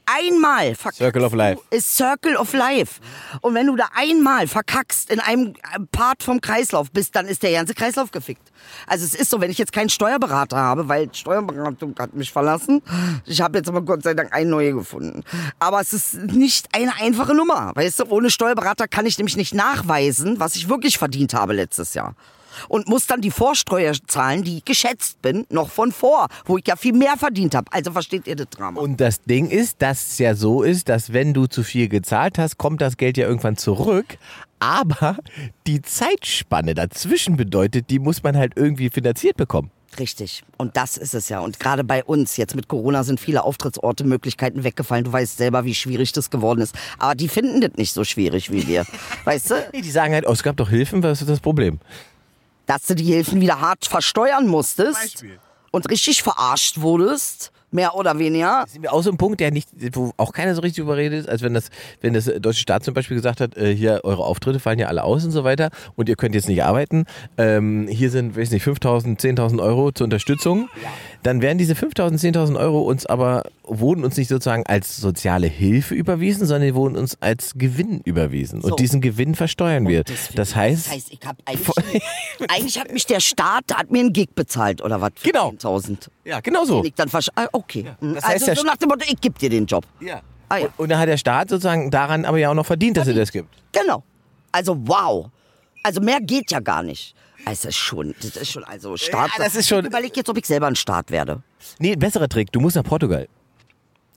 Einmal 0.07 0.75
verkackst 0.75 0.99
Circle 0.99 1.25
of 1.25 1.33
Life. 1.33 1.61
Du, 1.71 1.77
ist 1.77 1.97
Circle 1.97 2.37
of 2.37 2.53
Life. 2.53 3.01
Und 3.41 3.55
wenn 3.55 3.67
du 3.67 3.77
da 3.77 3.87
einmal 3.95 4.49
verkackst 4.49 5.11
in 5.13 5.21
einem 5.21 5.55
äh, 5.55 5.79
Part 5.93 6.23
vom 6.25 6.41
Kreislauf 6.41 6.91
bist, 6.91 7.15
dann 7.15 7.27
ist 7.27 7.43
der 7.43 7.53
ganze 7.53 7.75
Kreislauf 7.75 8.11
gefickt. 8.11 8.51
Also 8.87 9.05
es 9.05 9.15
ist 9.15 9.31
so, 9.31 9.41
wenn 9.41 9.51
ich 9.51 9.59
jetzt 9.59 9.73
keinen 9.73 9.91
Steuerberater 9.91 10.57
habe, 10.57 10.89
weil 10.89 11.09
Steuerberatung 11.15 11.95
hat 11.99 12.15
mich 12.15 12.33
verlassen. 12.33 12.83
Ich 13.27 13.41
habe 13.41 13.59
jetzt 13.59 13.69
aber 13.69 13.83
Gott 13.83 14.03
sei 14.03 14.15
Dank 14.15 14.33
einen 14.33 14.51
neue 14.51 14.73
gefunden. 14.73 15.23
Aber 15.59 15.81
es 15.81 15.93
ist 15.93 16.15
nicht 16.15 16.69
eine 16.73 16.93
einfache 17.01 17.35
Nummer. 17.35 17.73
Weißt 17.75 18.01
du, 18.01 18.08
ohne 18.11 18.31
Steuerberater 18.31 18.89
kann 18.89 19.07
ich 19.07 19.19
nämlich 19.19 19.37
nicht 19.37 19.55
nachweisen, 19.55 20.41
was 20.41 20.57
ich 20.57 20.69
wirklich 20.69 20.99
verdient 20.99 21.35
habe 21.35 21.53
letztes 21.53 21.95
Jahr. 21.95 22.15
Und 22.69 22.89
muss 22.89 23.07
dann 23.07 23.21
die 23.21 23.31
Vorsteuer 23.31 23.93
zahlen, 24.07 24.43
die 24.43 24.59
ich 24.59 24.65
geschätzt 24.65 25.23
bin, 25.23 25.47
noch 25.49 25.71
von 25.71 25.93
vor, 25.93 26.27
wo 26.45 26.59
ich 26.59 26.67
ja 26.67 26.75
viel 26.75 26.93
mehr 26.93 27.17
verdient 27.17 27.55
habe. 27.55 27.73
Also 27.73 27.93
versteht 27.93 28.27
ihr 28.27 28.35
das 28.35 28.49
Drama? 28.51 28.81
Und 28.81 29.01
das 29.01 29.23
Ding 29.23 29.49
ist, 29.49 29.81
dass 29.81 30.09
es 30.09 30.19
ja 30.19 30.35
so 30.35 30.63
ist, 30.63 30.89
dass 30.89 31.13
wenn 31.13 31.35
du 31.35 31.47
zu 31.47 31.63
viel 31.63 31.89
gezahlt 31.89 32.39
hast, 32.39 32.59
kommt 32.59 32.81
das 32.81 32.97
Geld 32.97 33.17
ja 33.17 33.29
irgendwann 33.29 33.57
zurück. 33.57 34.19
Aber 34.59 35.19
die 35.69 35.83
Zeitspanne 35.83 36.75
dazwischen 36.75 37.37
bedeutet, 37.37 37.91
die 37.91 38.01
muss 38.01 38.25
man 38.25 38.37
halt 38.37 38.55
irgendwie 38.57 38.91
finanziert 38.91 39.37
bekommen. 39.37 39.71
Richtig. 39.99 40.45
Und 40.57 40.77
das 40.77 40.97
ist 40.97 41.15
es 41.15 41.29
ja. 41.29 41.41
Und 41.41 41.59
gerade 41.59 41.83
bei 41.83 42.05
uns, 42.05 42.37
jetzt 42.37 42.55
mit 42.55 42.69
Corona 42.69 43.05
sind 43.05 43.21
viele 43.21 43.43
Auftrittsorte, 43.43 44.05
Möglichkeiten 44.05 44.65
weggefallen. 44.65 45.05
Du 45.05 45.13
weißt 45.13 45.37
selber, 45.37 45.65
wie 45.65 45.75
schwierig 45.75 46.13
das 46.13 46.31
geworden 46.31 46.61
ist. 46.61 46.75
Aber 46.99 47.15
die 47.15 47.29
finden 47.29 47.61
das 47.61 47.73
nicht 47.77 47.93
so 47.93 48.05
schwierig 48.05 48.51
wie 48.51 48.67
wir. 48.67 48.85
Weißt 49.25 49.51
du? 49.51 49.55
Nee, 49.73 49.81
die 49.81 49.91
sagen 49.91 50.15
halt, 50.15 50.27
oh, 50.27 50.33
es 50.33 50.43
gab 50.43 50.57
doch 50.57 50.69
Hilfen, 50.69 51.03
was 51.03 51.21
ist 51.21 51.31
das 51.31 51.41
Problem? 51.41 51.81
Dass 52.67 52.87
du 52.87 52.95
die 52.95 53.05
Hilfen 53.05 53.41
wieder 53.41 53.61
hart 53.61 53.87
versteuern 53.87 54.47
musstest 54.47 55.01
Beispiel. 55.01 55.39
und 55.71 55.89
richtig 55.91 56.23
verarscht 56.23 56.81
wurdest, 56.81 57.51
mehr 57.71 57.95
oder 57.95 58.19
weniger. 58.19 58.65
sind 58.69 58.83
wir 58.83 58.93
auch 58.93 59.03
so 59.03 59.11
ein 59.11 59.17
Punkt, 59.19 59.41
der 59.41 59.51
nicht, 59.51 59.69
wo 59.93 60.13
auch 60.17 60.33
keiner 60.33 60.55
so 60.55 60.63
richtig 60.63 60.83
überredet, 60.83 61.29
als 61.29 61.43
wenn 61.43 61.55
das, 61.55 61.71
wenn 62.01 62.15
das 62.15 62.25
deutsche 62.27 62.61
Staat 62.61 62.85
zum 62.85 62.95
Beispiel 62.95 63.17
gesagt 63.17 63.41
hat, 63.41 63.57
äh, 63.57 63.75
hier 63.75 64.01
eure 64.05 64.25
Auftritte 64.25 64.59
fallen 64.61 64.79
ja 64.79 64.87
alle 64.89 65.05
aus 65.05 65.25
und 65.25 65.31
so 65.31 65.45
weiter 65.45 65.71
und 65.97 66.09
ihr 66.09 66.17
könnt 66.17 66.35
jetzt 66.35 66.49
nicht 66.49 66.63
arbeiten. 66.65 67.05
Ähm, 67.37 67.87
hier 67.89 68.11
sind, 68.11 68.37
weiß 68.37 68.51
nicht, 68.51 68.65
5.000, 68.67 69.19
10.000 69.21 69.63
Euro 69.63 69.93
zur 69.93 70.05
Unterstützung. 70.05 70.69
Dann 71.23 71.43
werden 71.43 71.59
diese 71.59 71.75
5.000, 71.75 72.19
10.000 72.35 72.57
Euro 72.59 72.81
uns 72.83 73.05
aber, 73.07 73.43
wurden 73.65 74.05
uns 74.05 74.17
nicht 74.17 74.29
sozusagen 74.29 74.65
als 74.67 74.97
soziale 74.97 75.47
Hilfe 75.47 75.95
überwiesen, 75.95 76.47
sondern 76.47 76.69
die 76.69 76.75
wurden 76.75 76.97
uns 76.97 77.17
als 77.21 77.53
Gewinn 77.57 78.01
überwiesen. 78.05 78.61
So. 78.63 78.69
Und 78.69 78.81
diesen 78.81 79.01
Gewinn 79.01 79.35
versteuern 79.35 79.87
wir. 79.89 80.05
Deswegen- 80.05 80.37
Das 80.37 80.55
heißt, 80.57 80.87
das 80.87 80.93
heißt 80.95 81.09
ich 81.13 81.21
hab 81.27 81.37
eigentlich, 81.45 82.03
eigentlich 82.49 82.79
hat 82.81 82.93
mich 82.93 83.05
der 83.07 83.21
Staat, 83.21 83.65
hat 83.75 83.91
mir 83.91 84.01
einen 84.01 84.13
Gig 84.13 84.31
bezahlt 84.35 84.83
oder 84.83 85.01
was? 85.01 85.11
Genau. 85.23 85.51
10.000. 85.51 86.09
ja, 86.25 86.41
genau 86.41 86.65
so. 86.65 86.83
Dann 86.97 87.09
okay. 87.59 87.85
das 88.01 88.25
heißt, 88.25 88.49
also 88.49 88.63
so 88.63 88.67
nach 88.67 88.77
dem 88.77 88.89
Motto, 88.89 89.05
ich 89.09 89.21
geb 89.21 89.39
dir 89.39 89.51
den 89.51 89.67
Job. 89.67 89.85
Ja. 90.01 90.21
Ah, 90.49 90.57
ja. 90.59 90.67
Und, 90.67 90.79
und 90.79 90.89
dann 90.89 90.99
hat 90.99 91.09
der 91.09 91.17
Staat 91.19 91.51
sozusagen 91.51 91.91
daran 91.91 92.25
aber 92.25 92.39
ja 92.39 92.51
auch 92.51 92.55
noch 92.55 92.67
verdient, 92.67 92.97
dass 92.97 93.07
er 93.09 93.15
das 93.15 93.31
gibt. 93.33 93.49
Genau. 93.73 94.03
Also 94.53 94.77
wow. 94.87 95.29
Also 95.83 96.01
mehr 96.01 96.21
geht 96.21 96.51
ja 96.51 96.61
gar 96.61 96.83
nicht. 96.83 97.15
Es 97.45 97.65
ist 97.65 97.77
schon, 97.77 98.15
das 98.21 98.37
ist 98.37 98.51
schon, 98.51 98.65
also 98.65 98.97
Start. 98.97 99.31
das 99.39 99.55
ist 99.55 99.69
schon- 99.69 99.81
Ich 99.81 99.87
überleg 99.87 100.17
jetzt, 100.17 100.29
ob 100.29 100.37
ich 100.37 100.47
selber 100.47 100.67
ein 100.67 100.77
Start 100.77 101.11
werde. 101.11 101.43
Nee, 101.79 101.97
besserer 101.97 102.29
Trick. 102.29 102.51
Du 102.53 102.61
musst 102.61 102.77
nach 102.77 102.83
Portugal. 102.85 103.29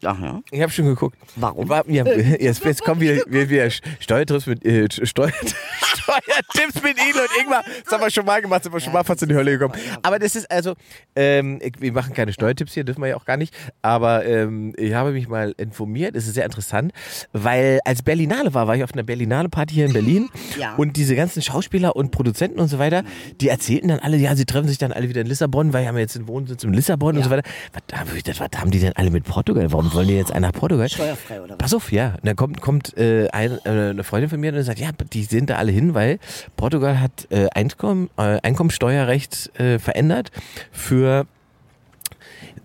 Ach 0.03 0.19
ja. 0.19 0.41
Ich 0.51 0.61
habe 0.61 0.71
schon 0.71 0.85
geguckt. 0.85 1.17
Warum? 1.35 1.69
War, 1.69 1.87
ja, 1.89 2.05
jetzt, 2.39 2.63
jetzt 2.63 2.83
kommen 2.83 3.01
wir, 3.01 3.23
wir 3.27 3.69
Steuertipps 3.99 4.47
mit 4.47 4.65
äh, 4.65 4.87
Steuer, 5.05 5.31
Steuertipps 5.81 6.81
mit 6.83 6.97
Ihnen 6.97 7.19
und 7.19 7.41
Ingmar. 7.41 7.63
Das 7.83 7.93
haben 7.93 8.01
wir 8.01 8.09
schon 8.09 8.25
mal 8.25 8.41
gemacht, 8.41 8.63
sind 8.63 8.73
wir 8.73 8.79
schon 8.79 8.93
mal 8.93 9.03
fast 9.03 9.21
in 9.23 9.29
die 9.29 9.35
Hölle 9.35 9.57
gekommen. 9.57 9.79
Aber 10.01 10.19
das 10.19 10.35
ist 10.35 10.49
also, 10.49 10.73
ähm, 11.15 11.59
wir 11.79 11.91
machen 11.91 12.13
keine 12.13 12.33
Steuertipps 12.33 12.73
hier, 12.73 12.83
dürfen 12.83 13.01
wir 13.01 13.09
ja 13.09 13.15
auch 13.15 13.25
gar 13.25 13.37
nicht. 13.37 13.53
Aber 13.81 14.25
ähm, 14.25 14.73
ich 14.77 14.93
habe 14.93 15.11
mich 15.11 15.27
mal 15.27 15.53
informiert. 15.57 16.15
Es 16.15 16.27
ist 16.27 16.33
sehr 16.33 16.45
interessant, 16.45 16.91
weil 17.33 17.79
als 17.85 18.01
Berlinale 18.01 18.53
war, 18.53 18.67
war 18.67 18.75
ich 18.75 18.83
auf 18.83 18.93
einer 18.93 19.03
Berlinale 19.03 19.49
Party 19.49 19.75
hier 19.75 19.85
in 19.85 19.93
Berlin 19.93 20.29
Ja. 20.59 20.75
und 20.75 20.97
diese 20.97 21.15
ganzen 21.15 21.41
Schauspieler 21.41 21.95
und 21.95 22.11
Produzenten 22.11 22.59
und 22.59 22.67
so 22.67 22.77
weiter, 22.79 23.03
die 23.39 23.47
erzählten 23.49 23.87
dann 23.89 23.99
alle, 23.99 24.17
ja, 24.17 24.35
sie 24.35 24.45
treffen 24.45 24.67
sich 24.67 24.77
dann 24.77 24.91
alle 24.91 25.07
wieder 25.09 25.21
in 25.21 25.27
Lissabon, 25.27 25.73
weil 25.73 25.83
wir 25.83 25.87
haben 25.89 25.97
jetzt 25.97 26.15
den 26.15 26.27
Wohnsitz 26.27 26.63
in 26.63 26.73
Lissabon 26.73 27.17
und 27.17 27.23
so 27.23 27.29
weiter. 27.29 27.47
Was, 27.73 28.39
was 28.39 28.59
haben 28.59 28.71
die 28.71 28.79
denn 28.79 28.93
alle 28.95 29.11
mit 29.11 29.23
Portugal? 29.25 29.71
Warum 29.71 29.90
wollen 29.93 30.07
die 30.07 30.15
jetzt 30.15 30.31
einen 30.31 30.43
nach 30.43 30.53
Portugal? 30.53 30.89
Steuerfrei 30.89 31.41
oder 31.41 31.51
was? 31.51 31.57
Pass 31.57 31.73
auf, 31.73 31.91
ja. 31.91 32.15
Und 32.15 32.25
dann 32.25 32.35
kommt, 32.35 32.61
kommt 32.61 32.97
äh, 32.97 33.27
ein, 33.29 33.59
äh, 33.65 33.69
eine 33.89 34.03
Freundin 34.03 34.29
von 34.29 34.39
mir 34.39 34.53
und 34.53 34.63
sagt, 34.63 34.79
ja, 34.79 34.89
die 35.13 35.23
sind 35.23 35.49
da 35.49 35.55
alle 35.55 35.71
hin, 35.71 35.93
weil 35.93 36.19
Portugal 36.57 36.99
hat 36.99 37.27
äh, 37.29 37.47
Einkommen, 37.53 38.09
äh, 38.17 38.39
Einkommensteuerrecht 38.41 39.59
äh, 39.59 39.79
verändert 39.79 40.31
für 40.71 41.25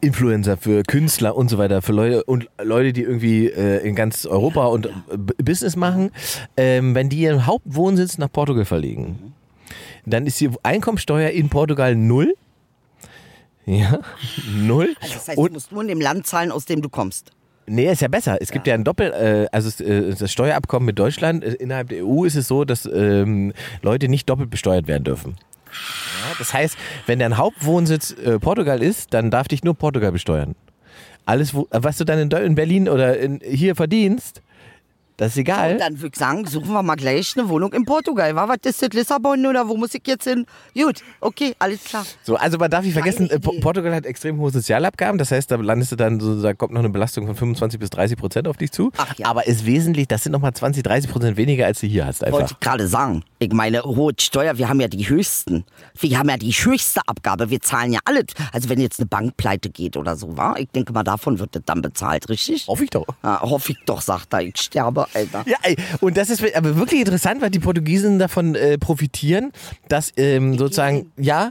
Influencer, 0.01 0.57
für 0.57 0.83
Künstler 0.83 1.37
und 1.37 1.49
so 1.49 1.59
weiter, 1.59 1.81
für 1.81 1.93
Leute 1.93 2.25
und 2.25 2.49
Leute, 2.63 2.93
die 2.93 3.03
irgendwie 3.03 3.47
äh, 3.47 3.79
in 3.87 3.95
ganz 3.95 4.27
Europa 4.27 4.67
und 4.67 4.87
äh, 4.87 4.91
B- 5.17 5.33
Business 5.43 5.75
machen, 5.75 6.11
ähm, 6.57 6.95
wenn 6.95 7.09
die 7.09 7.19
ihren 7.19 7.47
Hauptwohnsitz 7.47 8.19
nach 8.19 8.31
Portugal 8.31 8.67
verlegen, 8.67 9.33
dann 10.05 10.27
ist 10.27 10.41
die 10.41 10.51
Einkommensteuer 10.63 11.31
in 11.31 11.49
Portugal 11.49 11.97
null. 11.97 12.35
Ja, 13.67 13.99
null. 14.49 14.95
Also 15.01 15.15
das 15.15 15.29
heißt, 15.29 15.39
und 15.39 15.49
du 15.49 15.55
musst 15.55 15.73
nur 15.73 15.83
in 15.83 15.89
dem 15.89 16.01
Land 16.01 16.27
zahlen, 16.27 16.53
aus 16.53 16.65
dem 16.65 16.83
du 16.83 16.89
kommst. 16.89 17.33
Nee, 17.67 17.91
ist 17.91 18.01
ja 18.01 18.07
besser. 18.09 18.39
Es 18.41 18.53
gibt 18.53 18.69
ja 18.69 18.75
ein 18.75 18.85
Doppel, 18.85 19.13
äh, 19.13 19.49
also 19.51 19.83
äh, 19.83 20.15
das 20.15 20.31
Steuerabkommen 20.31 20.87
mit 20.87 20.99
Deutschland, 20.99 21.43
äh, 21.43 21.55
innerhalb 21.55 21.89
der 21.89 22.07
EU 22.07 22.25
ist 22.25 22.37
es 22.37 22.47
so, 22.47 22.65
dass 22.65 22.87
ähm, 22.87 23.53
Leute 23.83 24.09
nicht 24.09 24.31
doppelt 24.31 24.51
besteuert 24.51 24.87
werden 24.87 25.03
dürfen. 25.03 25.37
Ja, 25.67 26.35
das 26.39 26.55
heißt, 26.55 26.77
wenn 27.07 27.19
dein 27.19 27.37
Hauptwohnsitz 27.37 28.13
äh, 28.13 28.39
Portugal 28.39 28.83
ist, 28.83 29.13
dann 29.13 29.33
darf 29.33 29.49
dich 29.49 29.65
nur 29.65 29.75
Portugal 29.75 30.13
besteuern. 30.13 30.55
Alles, 31.25 31.55
wo, 31.55 31.67
was 31.73 31.99
du 31.99 32.05
dann 32.05 32.31
in 32.31 32.55
Berlin 32.55 32.89
oder 32.89 33.19
in, 33.19 33.41
hier 33.45 33.75
verdienst, 33.75 34.43
das 35.17 35.33
ist 35.33 35.39
egal. 35.39 35.79
Dann 35.79 36.01
würde 36.01 36.13
ich 36.15 36.19
sagen, 36.19 36.47
suchen 36.47 36.73
wir 36.73 36.83
mal 36.83 36.97
gleich 36.97 37.35
eine 37.37 37.49
Wohnung 37.49 37.73
in 37.73 37.85
Portugal. 37.85 38.35
War 38.35 38.49
was 38.49 38.59
ist 38.65 38.83
das 38.83 38.91
Lissabon 38.91 39.47
oder 39.47 39.69
wo 39.69 39.77
muss 39.77 39.95
ich 39.95 40.03
jetzt 40.07 40.25
hin? 40.25 40.47
Gut, 40.75 41.03
okay, 41.21 41.55
alles 41.59 41.85
klar. 41.85 42.05
So, 42.23 42.37
also 42.37 42.59
man 42.59 42.71
darf 42.71 42.85
nicht 42.85 42.95
vergessen, 42.95 43.31
äh. 43.31 43.39
Portugal 43.39 43.95
hat 43.95 44.05
extrem 44.07 44.39
hohe 44.39 44.51
Sozialabgaben. 44.51 45.19
Das 45.19 45.31
heißt, 45.31 45.51
da 45.51 45.57
landest 45.57 45.93
du 45.93 45.97
dann 45.97 46.21
so, 46.21 46.41
da 46.43 46.53
kommt 46.55 46.73
noch 46.73 46.81
eine 46.81 46.91
Belastung 46.91 47.27
von 47.27 47.35
25 47.35 47.81
bis 47.81 47.91
30 47.91 48.19
Prozent 48.19 48.49
auf 48.49 48.57
dich 48.57 48.73
zu. 48.73 48.93
Ach 48.97 49.15
ja. 49.17 49.27
Aber 49.27 49.47
ist 49.47 49.65
wesentlich, 49.65 50.09
das 50.09 50.23
sind 50.23 50.33
nochmal 50.33 50.53
20, 50.53 50.83
30 50.83 51.11
Prozent 51.11 51.37
weniger, 51.37 51.67
als 51.67 51.81
du 51.81 51.87
hier 51.87 52.07
hast 52.07 52.23
einfach. 52.23 52.41
Wollte 52.41 52.55
ich 52.55 52.61
gerade 52.61 52.87
sagen. 52.87 53.23
Ich 53.39 53.53
meine, 53.53 53.83
hohe 53.83 54.13
Steuer, 54.19 54.59
wir 54.59 54.69
haben 54.69 54.81
ja 54.81 54.89
die 54.89 55.09
höchsten. 55.09 55.65
Wir 55.99 56.19
haben 56.19 56.29
ja 56.29 56.37
die 56.37 56.53
höchste 56.53 57.01
Abgabe. 57.07 57.51
Wir 57.51 57.61
zahlen 57.61 57.93
ja 57.93 58.01
alles. 58.05 58.27
Also 58.53 58.69
wenn 58.69 58.81
jetzt 58.81 58.99
eine 58.99 59.07
Bank 59.07 59.37
pleite 59.37 59.71
geht 59.71 59.97
oder 59.97 60.17
so, 60.17 60.37
war, 60.37 60.59
ich 60.59 60.69
denke 60.69 60.93
mal, 60.93 61.03
davon 61.05 61.39
wird 61.39 61.55
das 61.55 61.63
dann 61.65 61.83
bezahlt, 61.83 62.29
richtig? 62.29 62.67
Hoffe 62.67 62.85
ich 62.85 62.91
doch. 62.91 63.07
Ja, 63.23 63.41
hoffe 63.41 63.73
ich 63.73 63.79
doch, 63.87 64.01
sagt 64.01 64.33
er. 64.33 64.43
Ich 64.43 64.57
sterbe, 64.57 65.06
Alter. 65.15 65.45
Ja, 65.47 65.57
ey, 65.63 65.77
und 66.01 66.17
das 66.17 66.31
ist 66.31 66.43
aber 66.57 66.77
wirklich 66.77 67.01
interessant, 67.01 67.41
weil 67.43 67.51
die 67.51 67.59
Portugiesen 67.61 68.19
davon 68.19 68.55
äh, 68.55 68.79
profitieren, 68.79 69.53
dass 69.89 70.13
ähm, 70.17 70.57
sozusagen, 70.59 71.11
ja, 71.19 71.51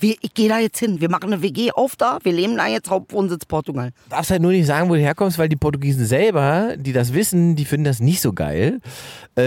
Wir, 0.00 0.16
ich 0.20 0.34
gehe 0.34 0.48
da 0.48 0.58
jetzt 0.58 0.80
hin. 0.80 1.00
Wir 1.00 1.08
machen 1.08 1.32
eine 1.32 1.42
WG 1.42 1.70
auf 1.70 1.94
da. 1.94 2.18
Wir 2.24 2.32
leben 2.32 2.56
da 2.56 2.66
jetzt 2.66 2.90
Hauptwohnsitz 2.90 3.44
Portugal. 3.44 3.90
darfst 4.10 4.32
halt 4.32 4.42
nur 4.42 4.50
nicht 4.50 4.66
sagen, 4.66 4.88
wo 4.90 4.94
du 4.94 5.00
herkommst, 5.00 5.38
weil 5.38 5.48
die 5.48 5.54
Portugiesen 5.54 6.04
selber, 6.06 6.74
die 6.76 6.92
das 6.92 7.14
wissen, 7.14 7.54
die 7.54 7.64
finden 7.64 7.84
das 7.84 8.00
nicht 8.00 8.20
so 8.20 8.32
geil, 8.32 8.80
äh, 9.36 9.42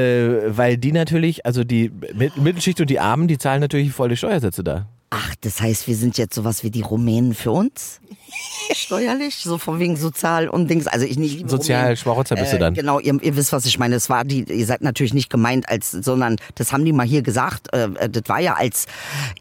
weil 0.48 0.78
die 0.78 0.94
natürlich, 0.94 1.46
also 1.46 1.66
die 1.66 1.92
Mit- 2.14 2.38
Mittelschicht 2.38 2.80
und 2.80 2.90
die 2.90 3.02
Armen, 3.02 3.28
die 3.28 3.38
zahlen 3.38 3.60
natürlich 3.60 3.92
volle 3.92 4.16
Steuersätze 4.16 4.64
da. 4.64 4.88
Ach, 5.18 5.34
das 5.42 5.62
heißt, 5.62 5.88
wir 5.88 5.96
sind 5.96 6.18
jetzt 6.18 6.36
sowas 6.36 6.64
wie 6.64 6.70
die 6.70 6.82
Rumänen 6.82 7.36
für 7.36 7.52
uns? 7.52 8.02
Steuerlich? 8.74 9.38
So 9.38 9.58
von 9.58 9.80
wegen 9.80 9.96
sozial 9.96 10.50
und 10.50 10.70
Dings. 10.70 10.88
Also 10.88 11.06
ich 11.06 11.18
nicht 11.18 11.38
liebe 11.38 11.50
Sozial. 11.50 11.96
Schmarotzer 11.96 12.36
bist 12.36 12.52
du 12.52 12.60
dann. 12.60 12.74
Genau, 12.74 13.00
ihr, 13.00 13.18
ihr 13.22 13.38
wisst, 13.38 13.54
was 13.54 13.66
ich 13.66 13.80
meine. 13.80 13.96
Das 13.96 14.10
war 14.10 14.26
die, 14.26 14.44
ihr 14.44 14.66
seid 14.66 14.82
natürlich 14.82 15.14
nicht 15.14 15.30
gemeint 15.30 15.70
als, 15.70 15.92
sondern 15.92 16.36
das 16.56 16.74
haben 16.74 16.84
die 16.84 16.92
mal 16.92 17.06
hier 17.06 17.22
gesagt. 17.22 17.74
Äh, 17.74 17.86
äh, 17.98 18.10
das 18.10 18.24
war 18.28 18.42
ja 18.42 18.56
als 18.56 18.88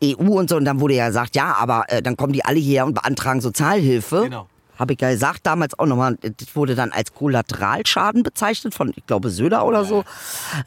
EU 0.02 0.38
und 0.38 0.48
so. 0.48 0.56
Und 0.56 0.64
dann 0.64 0.78
wurde 0.78 0.94
ja 0.94 1.08
gesagt, 1.08 1.34
ja, 1.34 1.56
aber 1.58 1.86
äh, 1.88 2.02
dann 2.02 2.16
kommen 2.16 2.32
die 2.32 2.44
alle 2.44 2.60
hier 2.60 2.84
und 2.84 2.94
beantragen 2.94 3.40
Sozialhilfe. 3.40 4.22
Genau. 4.24 4.46
Habe 4.78 4.94
ich 4.94 5.00
ja 5.00 5.10
gesagt 5.10 5.40
damals 5.46 5.78
auch 5.78 5.86
nochmal, 5.86 6.16
das 6.20 6.54
wurde 6.56 6.74
dann 6.74 6.90
als 6.92 7.14
Kollateralschaden 7.14 8.22
bezeichnet 8.22 8.74
von, 8.74 8.92
ich 8.96 9.06
glaube, 9.06 9.30
Söder 9.30 9.64
oder 9.66 9.84
so. 9.84 10.04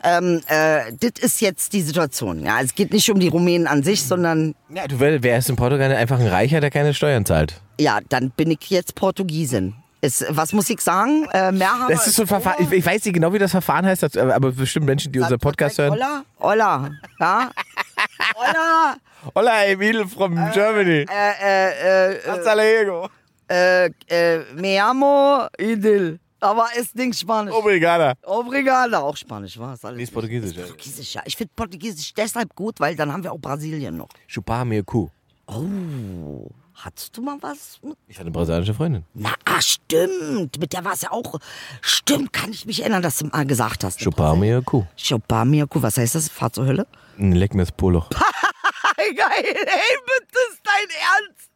Ähm, 0.03 0.41
äh, 0.47 0.93
das 0.99 1.21
ist 1.23 1.41
jetzt 1.41 1.73
die 1.73 1.81
Situation. 1.81 2.45
Ja, 2.45 2.61
es 2.61 2.73
geht 2.73 2.93
nicht 2.93 3.09
um 3.11 3.19
die 3.19 3.27
Rumänen 3.27 3.67
an 3.67 3.83
sich, 3.83 4.03
sondern 4.03 4.55
Ja, 4.69 4.87
du 4.87 4.99
wär- 4.99 5.21
wärst 5.23 5.49
in 5.49 5.55
Portugal 5.57 5.91
einfach 5.93 6.19
ein 6.19 6.27
Reicher, 6.27 6.61
der 6.61 6.71
keine 6.71 6.93
Steuern 6.93 7.25
zahlt. 7.25 7.59
ja, 7.79 7.99
dann 8.09 8.29
bin 8.31 8.51
ich 8.51 8.69
jetzt 8.69 8.95
Portugiesin. 8.95 9.75
Ist, 9.99 10.25
was 10.29 10.53
muss 10.53 10.69
ich 10.69 10.79
sagen? 10.79 11.27
Äh, 11.33 11.51
Mehrhaber 11.51 11.91
Das 11.91 12.05
ist 12.05 12.15
so 12.17 12.21
ein 12.21 12.27
Verfahren, 12.27 12.57
ich, 12.63 12.71
ich 12.71 12.85
weiß 12.85 13.03
nicht 13.03 13.15
genau, 13.15 13.33
wie 13.33 13.39
das 13.39 13.49
Verfahren 13.51 13.85
heißt, 13.85 14.03
das- 14.03 14.15
aber 14.15 14.51
bestimmt 14.51 14.85
Menschen, 14.85 15.11
die 15.11 15.19
unseren 15.19 15.39
Podcast 15.39 15.79
hören. 15.79 15.91
Holla, 15.91 16.23
holla, 16.39 16.91
ja? 17.19 17.49
Holla, 18.35 18.95
Hola, 19.35 19.65
Emil 19.65 20.07
from 20.07 20.35
Germany. 20.53 21.05
äh, 21.09 21.31
äh, 21.41 22.13
äh, 22.13 22.19
Hasta 22.27 22.53
luego. 22.53 23.09
Äh, 23.49 23.89
äh, 24.07 24.39
me 24.55 24.81
amo 24.81 25.47
Idil. 25.57 26.19
Aber 26.39 26.67
ist 26.77 26.95
nicht 26.95 27.17
Spanisch. 27.19 27.53
Obrigada. 27.53 28.13
Obrigado, 28.23 28.97
auch 28.97 29.17
Spanisch, 29.17 29.57
war 29.57 29.73
es 29.73 29.83
alles. 29.83 29.97
Nee, 29.97 30.03
ist 30.03 30.13
Portugiesisch, 30.13 30.55
ja. 30.55 30.65
Portugiesisch, 30.65 31.15
ja. 31.15 31.21
Ich 31.25 31.35
finde 31.35 31.51
Portugiesisch 31.55 32.13
deshalb 32.13 32.55
gut, 32.55 32.79
weil 32.79 32.95
dann 32.95 33.11
haben 33.11 33.23
wir 33.23 33.31
auch 33.31 33.39
Brasilien 33.39 33.97
noch. 33.97 34.09
Chupar 34.27 34.63
mir 34.63 34.83
Kuh. 34.83 35.09
Oh, 35.47 36.51
hattest 36.75 37.17
du 37.17 37.21
mal 37.23 37.37
was 37.41 37.79
mit 37.81 37.97
Ich 38.07 38.17
hatte 38.17 38.25
eine 38.25 38.31
brasilianische 38.31 38.75
Freundin. 38.75 39.03
Na, 39.15 39.33
ah, 39.45 39.61
stimmt. 39.61 40.59
Mit 40.59 40.73
der 40.73 40.85
war 40.85 40.93
es 40.93 41.01
ja 41.01 41.11
auch. 41.11 41.39
Stimmt, 41.81 42.33
kann 42.33 42.51
ich 42.51 42.65
mich 42.67 42.81
erinnern, 42.81 43.01
dass 43.01 43.17
du 43.17 43.25
mal 43.25 43.45
gesagt 43.45 43.83
hast. 43.83 43.99
Chupar 43.99 44.35
mir 44.35 44.61
Kuh. 44.61 44.85
Chopamiaku, 44.95 45.81
was 45.81 45.97
heißt 45.97 46.15
das? 46.15 46.29
Fahr 46.29 46.53
zur 46.53 46.67
Hölle? 46.67 46.85
Leck 47.17 47.55
mir 47.55 47.63
das 47.63 47.71
Poloch. 47.71 48.09
Geil, 48.97 49.15
ey, 49.15 49.97
bitte, 50.05 50.39
ist 50.51 50.61
dein 50.63 50.89
Ernst? 50.89 51.46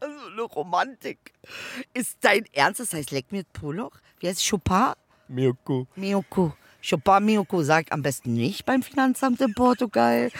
Also 0.00 0.26
eine 0.26 0.42
Romantik. 0.42 1.32
Ist 1.94 2.18
dein 2.20 2.44
Ernst? 2.52 2.80
Das 2.80 2.92
heißt, 2.92 3.10
leck 3.10 3.32
mir 3.32 3.42
das 3.42 3.52
Poloch? 3.60 3.98
Wie 4.20 4.28
heißt 4.28 4.38
es? 4.40 4.48
Chopin? 4.48 4.94
Kuh. 5.64 5.86
Miyoko. 5.96 6.54
Chopin 6.82 7.24
Miyoko 7.24 7.62
sagt 7.62 7.92
am 7.92 8.02
besten 8.02 8.34
nicht 8.34 8.64
beim 8.64 8.82
Finanzamt 8.82 9.40
in 9.40 9.52
Portugal. 9.54 10.30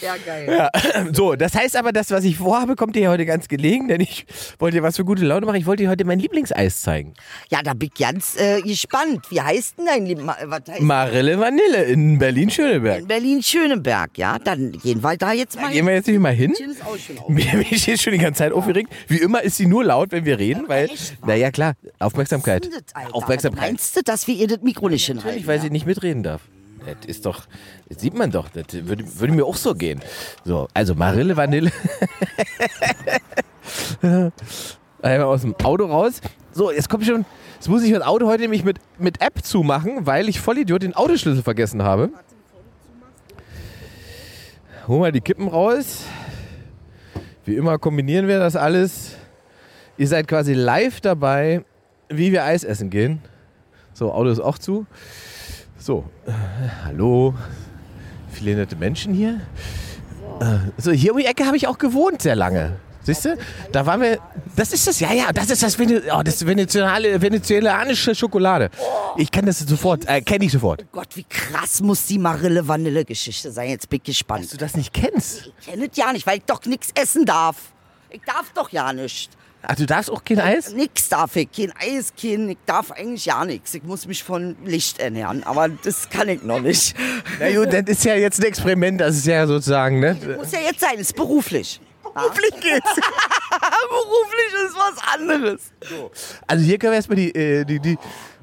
ja, 0.00 0.14
geil. 0.24 0.46
Ja, 0.50 0.70
so, 1.12 1.34
das 1.34 1.54
heißt 1.54 1.76
aber, 1.76 1.92
das, 1.92 2.10
was 2.10 2.24
ich 2.24 2.36
vorhabe, 2.36 2.76
kommt 2.76 2.96
dir 2.96 3.10
heute 3.10 3.26
ganz 3.26 3.48
gelegen, 3.48 3.88
denn 3.88 4.00
ich 4.00 4.26
wollte 4.58 4.78
dir 4.78 4.82
was 4.82 4.96
für 4.96 5.04
gute 5.04 5.24
Laune 5.24 5.46
machen. 5.46 5.56
Ich 5.56 5.66
wollte 5.66 5.82
dir 5.84 5.90
heute 5.90 6.04
mein 6.04 6.18
Lieblingseis 6.18 6.82
zeigen. 6.82 7.14
Ja, 7.50 7.62
da 7.62 7.74
bin 7.74 7.90
ich 7.92 8.00
ganz 8.00 8.36
äh, 8.36 8.60
gespannt. 8.62 9.30
Wie 9.30 9.40
heißt 9.40 9.78
denn 9.78 9.86
dein 9.86 10.28
heißt 10.68 10.80
Marille 10.80 11.38
Vanille 11.38 11.84
in 11.84 12.18
Berlin-Schöneberg. 12.18 13.00
in 13.00 13.06
Berlin-Schöneberg, 13.06 14.18
ja? 14.18 14.38
Dann 14.38 14.72
gehen 14.72 15.02
wir 15.02 15.16
da 15.16 15.32
jetzt 15.32 15.60
mal 15.60 15.72
Gehen 15.72 15.86
wir 15.86 15.94
jetzt 15.94 16.06
nicht 16.06 16.18
mal 16.18 16.34
hin? 16.34 16.52
hin. 16.56 16.70
ist 16.70 16.84
auch 16.84 16.96
schon 16.96 17.34
mich 17.34 17.88
ist 17.88 18.02
schon 18.02 18.12
die 18.12 18.18
ganze 18.18 18.38
Zeit 18.38 18.52
aufgeregt. 18.52 18.92
Wie 19.08 19.18
immer 19.18 19.42
ist 19.42 19.56
sie 19.56 19.66
nur 19.66 19.84
laut, 19.84 20.12
wenn 20.12 20.24
wir 20.24 20.38
reden, 20.38 20.68
weil, 20.68 20.86
echt 20.86 21.20
wahr? 21.20 21.30
naja 21.30 21.50
klar, 21.50 21.74
Aufmerksamkeit. 21.98 22.68
Das? 22.72 23.12
Aufmerksamkeit. 23.12 23.53
Meinst 23.56 23.96
du, 23.96 24.02
dass 24.02 24.26
wir 24.26 24.34
ihr 24.34 24.48
das 24.48 24.60
Mikro 24.62 24.88
nicht 24.88 25.06
hinhalten? 25.06 25.28
Natürlich, 25.28 25.46
weil 25.46 25.60
sie 25.60 25.70
nicht 25.70 25.86
mitreden 25.86 26.22
darf. 26.22 26.42
Das 26.86 27.06
ist 27.06 27.24
doch, 27.26 27.46
das 27.88 28.00
sieht 28.00 28.14
man 28.14 28.30
doch, 28.30 28.48
das 28.50 28.64
würde, 28.86 29.04
würde 29.18 29.32
mir 29.32 29.46
auch 29.46 29.56
so 29.56 29.74
gehen. 29.74 30.00
So, 30.44 30.68
also 30.74 30.94
Marille 30.94 31.36
Vanille. 31.36 31.72
Einmal 35.02 35.28
aus 35.28 35.42
dem 35.42 35.54
Auto 35.62 35.86
raus. 35.86 36.20
So, 36.52 36.70
jetzt 36.70 36.88
kommt 36.88 37.04
schon, 37.06 37.24
jetzt 37.54 37.68
muss 37.68 37.82
ich 37.82 37.92
das 37.92 38.02
Auto 38.02 38.26
heute 38.26 38.42
nämlich 38.42 38.64
mit, 38.64 38.78
mit 38.98 39.20
App 39.22 39.42
zumachen, 39.42 40.06
weil 40.06 40.28
ich 40.28 40.40
Vollidiot 40.40 40.82
den 40.82 40.94
Autoschlüssel 40.94 41.42
vergessen 41.42 41.82
habe. 41.82 42.10
Hol 44.86 45.00
mal 45.00 45.12
die 45.12 45.22
Kippen 45.22 45.48
raus. 45.48 46.04
Wie 47.46 47.56
immer 47.56 47.78
kombinieren 47.78 48.28
wir 48.28 48.38
das 48.38 48.56
alles. 48.56 49.16
Ihr 49.96 50.08
seid 50.08 50.28
quasi 50.28 50.52
live 50.54 51.00
dabei, 51.00 51.64
wie 52.08 52.32
wir 52.32 52.44
Eis 52.44 52.64
essen 52.64 52.90
gehen. 52.90 53.22
So, 53.94 54.12
Auto 54.12 54.28
ist 54.28 54.40
auch 54.40 54.58
zu. 54.58 54.86
So, 55.78 56.04
äh, 56.26 56.32
hallo. 56.84 57.32
Viele 58.32 58.56
nette 58.56 58.74
Menschen 58.74 59.14
hier. 59.14 59.40
Äh, 60.40 60.58
so, 60.78 60.90
hier 60.90 61.12
um 61.12 61.18
die 61.18 61.26
Ecke 61.26 61.46
habe 61.46 61.56
ich 61.56 61.68
auch 61.68 61.78
gewohnt 61.78 62.20
sehr 62.20 62.34
lange. 62.34 62.72
Siehst 63.04 63.24
du? 63.24 63.36
Da 63.70 63.86
waren 63.86 64.00
wir. 64.00 64.18
Das 64.56 64.72
ist 64.72 64.86
das, 64.88 64.98
ja, 64.98 65.12
ja, 65.12 65.32
das 65.32 65.48
ist 65.50 65.62
das, 65.62 65.78
Vene, 65.78 66.02
oh, 66.12 66.22
das 66.24 66.44
venezianale, 66.44 67.20
venezianische 67.20 68.16
Schokolade. 68.16 68.70
Ich 69.16 69.30
kenne 69.30 69.48
das 69.48 69.60
sofort, 69.60 70.08
äh, 70.08 70.22
kenne 70.22 70.46
ich 70.46 70.52
sofort. 70.52 70.84
Gott, 70.90 71.14
wie 71.14 71.24
krass 71.24 71.80
muss 71.80 72.06
die 72.06 72.18
Marille-Vanille-Geschichte 72.18 73.52
sein. 73.52 73.68
Jetzt 73.68 73.88
bin 73.88 73.98
ich 73.98 74.04
gespannt. 74.04 74.44
Dass 74.44 74.50
du 74.50 74.56
das 74.56 74.74
nicht 74.74 74.92
kennst. 74.92 75.52
Ich 75.60 75.66
kenne 75.66 75.88
es 75.88 75.96
ja 75.96 76.12
nicht, 76.12 76.26
weil 76.26 76.38
ich 76.38 76.44
doch 76.46 76.64
nichts 76.64 76.88
essen 76.94 77.26
darf. 77.26 77.56
Ich 78.10 78.22
darf 78.26 78.52
doch 78.54 78.70
ja 78.70 78.92
nicht. 78.92 79.30
Ach, 79.66 79.76
du 79.76 79.86
darfst 79.86 80.10
auch 80.10 80.22
kein 80.24 80.40
Eis? 80.40 80.72
Nix 80.72 81.08
darf 81.08 81.36
ich. 81.36 81.50
Kein 81.50 81.72
Eis, 81.78 82.12
kein, 82.20 82.50
ich 82.50 82.58
darf 82.66 82.90
eigentlich 82.90 83.24
ja 83.26 83.44
nichts. 83.44 83.74
Ich 83.74 83.82
muss 83.82 84.06
mich 84.06 84.22
von 84.22 84.56
Licht 84.64 84.98
ernähren, 84.98 85.42
aber 85.44 85.68
das 85.68 86.08
kann 86.10 86.28
ich 86.28 86.42
noch 86.42 86.60
nicht. 86.60 86.94
Na 87.40 87.50
gut, 87.50 87.72
das 87.72 87.84
ist 87.86 88.04
ja 88.04 88.14
jetzt 88.14 88.40
ein 88.40 88.46
Experiment, 88.46 89.00
das 89.00 89.16
ist 89.16 89.26
ja 89.26 89.46
sozusagen, 89.46 90.00
ne? 90.00 90.16
Muss 90.36 90.52
ja 90.52 90.60
jetzt 90.60 90.80
sein, 90.80 90.98
ist 90.98 91.16
beruflich. 91.16 91.80
Beruflich 92.02 92.52
geht's. 92.60 92.94
beruflich 93.88 94.66
ist 94.66 94.76
was 94.76 95.14
anderes. 95.14 95.72
Also 96.46 96.64
hier 96.64 96.78
können 96.78 96.92
wir 96.92 96.96
erstmal 96.96 97.16
die, 97.16 97.34
äh, 97.34 97.64
die, 97.64 97.80
die, 97.80 97.98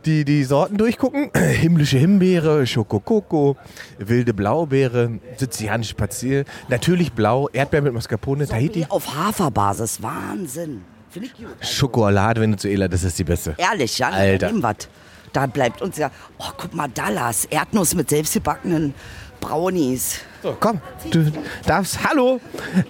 die, 0.06 0.26
die 0.26 0.44
Sorten 0.44 0.78
durchgucken. 0.78 1.32
Himmlische 1.36 1.98
Himbeere, 1.98 2.66
Schokokoko, 2.66 3.56
wilde 3.98 4.34
Blaubeere, 4.34 5.20
sizilianische 5.38 5.96
Pazier, 5.96 6.46
natürlich 6.68 7.14
blau, 7.14 7.48
Erdbeer 7.50 7.82
mit 7.82 7.94
Mascarpone, 7.94 8.48
Tahiti. 8.48 8.86
Auf 8.90 9.16
Haferbasis, 9.16 10.02
Wahnsinn. 10.02 10.84
Finde 11.12 11.28
ich 11.28 11.34
gut. 11.36 11.48
Schokolade 11.60 12.40
Venezuela, 12.40 12.88
das 12.88 13.04
ist 13.04 13.20
die 13.20 13.26
beste. 13.26 13.54
Ehrlich, 13.58 13.98
ja? 13.98 14.10
Alter. 14.10 14.52
Was. 14.56 14.88
Da 15.34 15.46
bleibt 15.46 15.82
uns 15.82 15.98
ja, 15.98 16.10
oh, 16.40 16.52
guck 16.58 16.74
mal, 16.74 16.88
Dallas, 16.88 17.46
Erdnuss 17.46 17.96
mit 17.96 18.10
selbstgebackenen 18.10 18.94
Brownies. 19.42 20.20
So, 20.44 20.56
komm, 20.60 20.82
du 21.10 21.32
darfst, 21.66 22.04
hallo. 22.04 22.40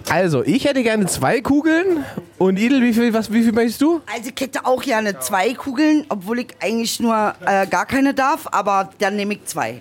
Also, 0.08 0.44
ich 0.44 0.64
hätte 0.64 0.82
gerne 0.82 1.06
zwei 1.06 1.40
Kugeln. 1.40 2.04
Und 2.38 2.58
Idel, 2.58 2.82
wie 2.82 2.92
viel, 2.92 3.12
was, 3.12 3.32
wie 3.32 3.42
viel 3.42 3.52
möchtest 3.52 3.80
du? 3.82 4.00
Also 4.12 4.30
ich 4.34 4.40
hätte 4.40 4.64
auch 4.66 4.82
gerne 4.82 5.18
zwei 5.20 5.54
Kugeln, 5.54 6.04
obwohl 6.08 6.40
ich 6.40 6.48
eigentlich 6.60 6.98
nur 7.00 7.34
äh, 7.44 7.66
gar 7.66 7.86
keine 7.86 8.14
darf, 8.14 8.48
aber 8.50 8.90
dann 8.98 9.16
nehme 9.16 9.34
ich 9.34 9.44
zwei. 9.46 9.80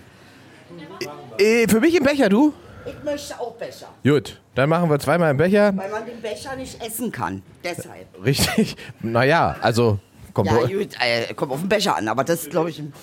Äh, 1.38 1.68
für 1.68 1.80
mich 1.80 1.96
im 1.96 2.04
Becher, 2.04 2.30
du? 2.30 2.54
Ich 2.86 3.04
möchte 3.04 3.40
auch 3.40 3.54
Becher, 3.56 3.88
Gut, 4.04 4.40
dann 4.56 4.70
machen 4.70 4.90
wir 4.90 4.98
zweimal 5.00 5.32
im 5.32 5.38
Becher. 5.38 5.76
weil 5.78 5.90
man 5.92 6.06
den 6.06 6.22
Becher 6.22 6.56
nicht 6.56 6.82
essen 6.84 7.12
kann. 7.12 7.42
Deshalb. 7.64 8.08
Richtig. 8.26 8.76
Naja, 9.02 9.56
also, 9.62 10.00
komm, 10.34 10.48
Ja, 10.48 10.54
gut, 10.66 10.90
äh, 11.00 11.34
kommt 11.36 11.52
auf 11.52 11.60
den 11.60 11.70
Becher 11.70 11.96
an, 11.96 12.08
aber 12.08 12.24
das 12.24 12.44
ist, 12.44 12.52
glaube 12.52 12.70
ich, 12.70 12.80
ein- 12.80 12.94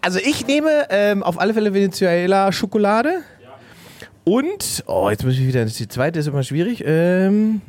Also 0.00 0.18
ich 0.18 0.46
nehme 0.46 0.86
ähm, 0.90 1.22
auf 1.22 1.38
alle 1.40 1.52
Fälle 1.54 1.72
Venezuela 1.74 2.50
Schokolade. 2.52 3.22
Und, 4.24 4.82
oh, 4.86 5.08
jetzt 5.10 5.24
muss 5.24 5.34
ich 5.34 5.46
wieder, 5.46 5.64
die 5.64 5.88
zweite 5.88 6.18
ist 6.18 6.26
immer 6.26 6.42
schwierig. 6.42 6.82
Ähm, 6.84 7.60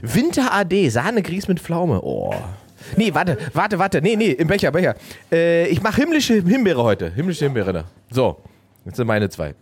Winter 0.00 0.52
AD, 0.54 0.88
Sahnegrieß 0.88 1.48
mit 1.48 1.58
Pflaume. 1.58 2.00
Oh. 2.02 2.32
Nee, 2.96 3.12
warte, 3.14 3.36
warte, 3.52 3.78
warte. 3.80 4.00
Nee, 4.02 4.14
nee, 4.16 4.30
im 4.30 4.46
Becher, 4.46 4.70
Becher. 4.70 4.94
Äh, 5.32 5.66
ich 5.68 5.82
mache 5.82 5.96
himmlische 6.02 6.34
Himbeere 6.34 6.82
heute. 6.82 7.10
Himmlische 7.12 7.46
Himbeere 7.46 7.72
da. 7.72 7.84
So, 8.10 8.38
jetzt 8.84 8.96
sind 8.96 9.06
meine 9.08 9.28
zwei. 9.28 9.54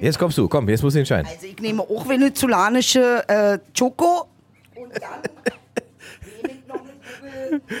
Jetzt 0.00 0.18
kommst 0.18 0.38
du, 0.38 0.48
komm, 0.48 0.68
jetzt 0.68 0.82
muss 0.82 0.94
ich 0.94 1.00
entscheiden. 1.00 1.28
Also 1.32 1.46
ich 1.46 1.58
nehme 1.58 1.82
auch 1.82 2.08
venezolanische 2.08 3.22
äh, 3.28 3.58
Choco. 3.76 4.26
Und 4.74 4.92
dann 4.92 5.20
nehme 6.42 6.58
ich 6.60 6.66
noch 6.68 6.80
eine 6.80 7.60
Kugel. 7.60 7.78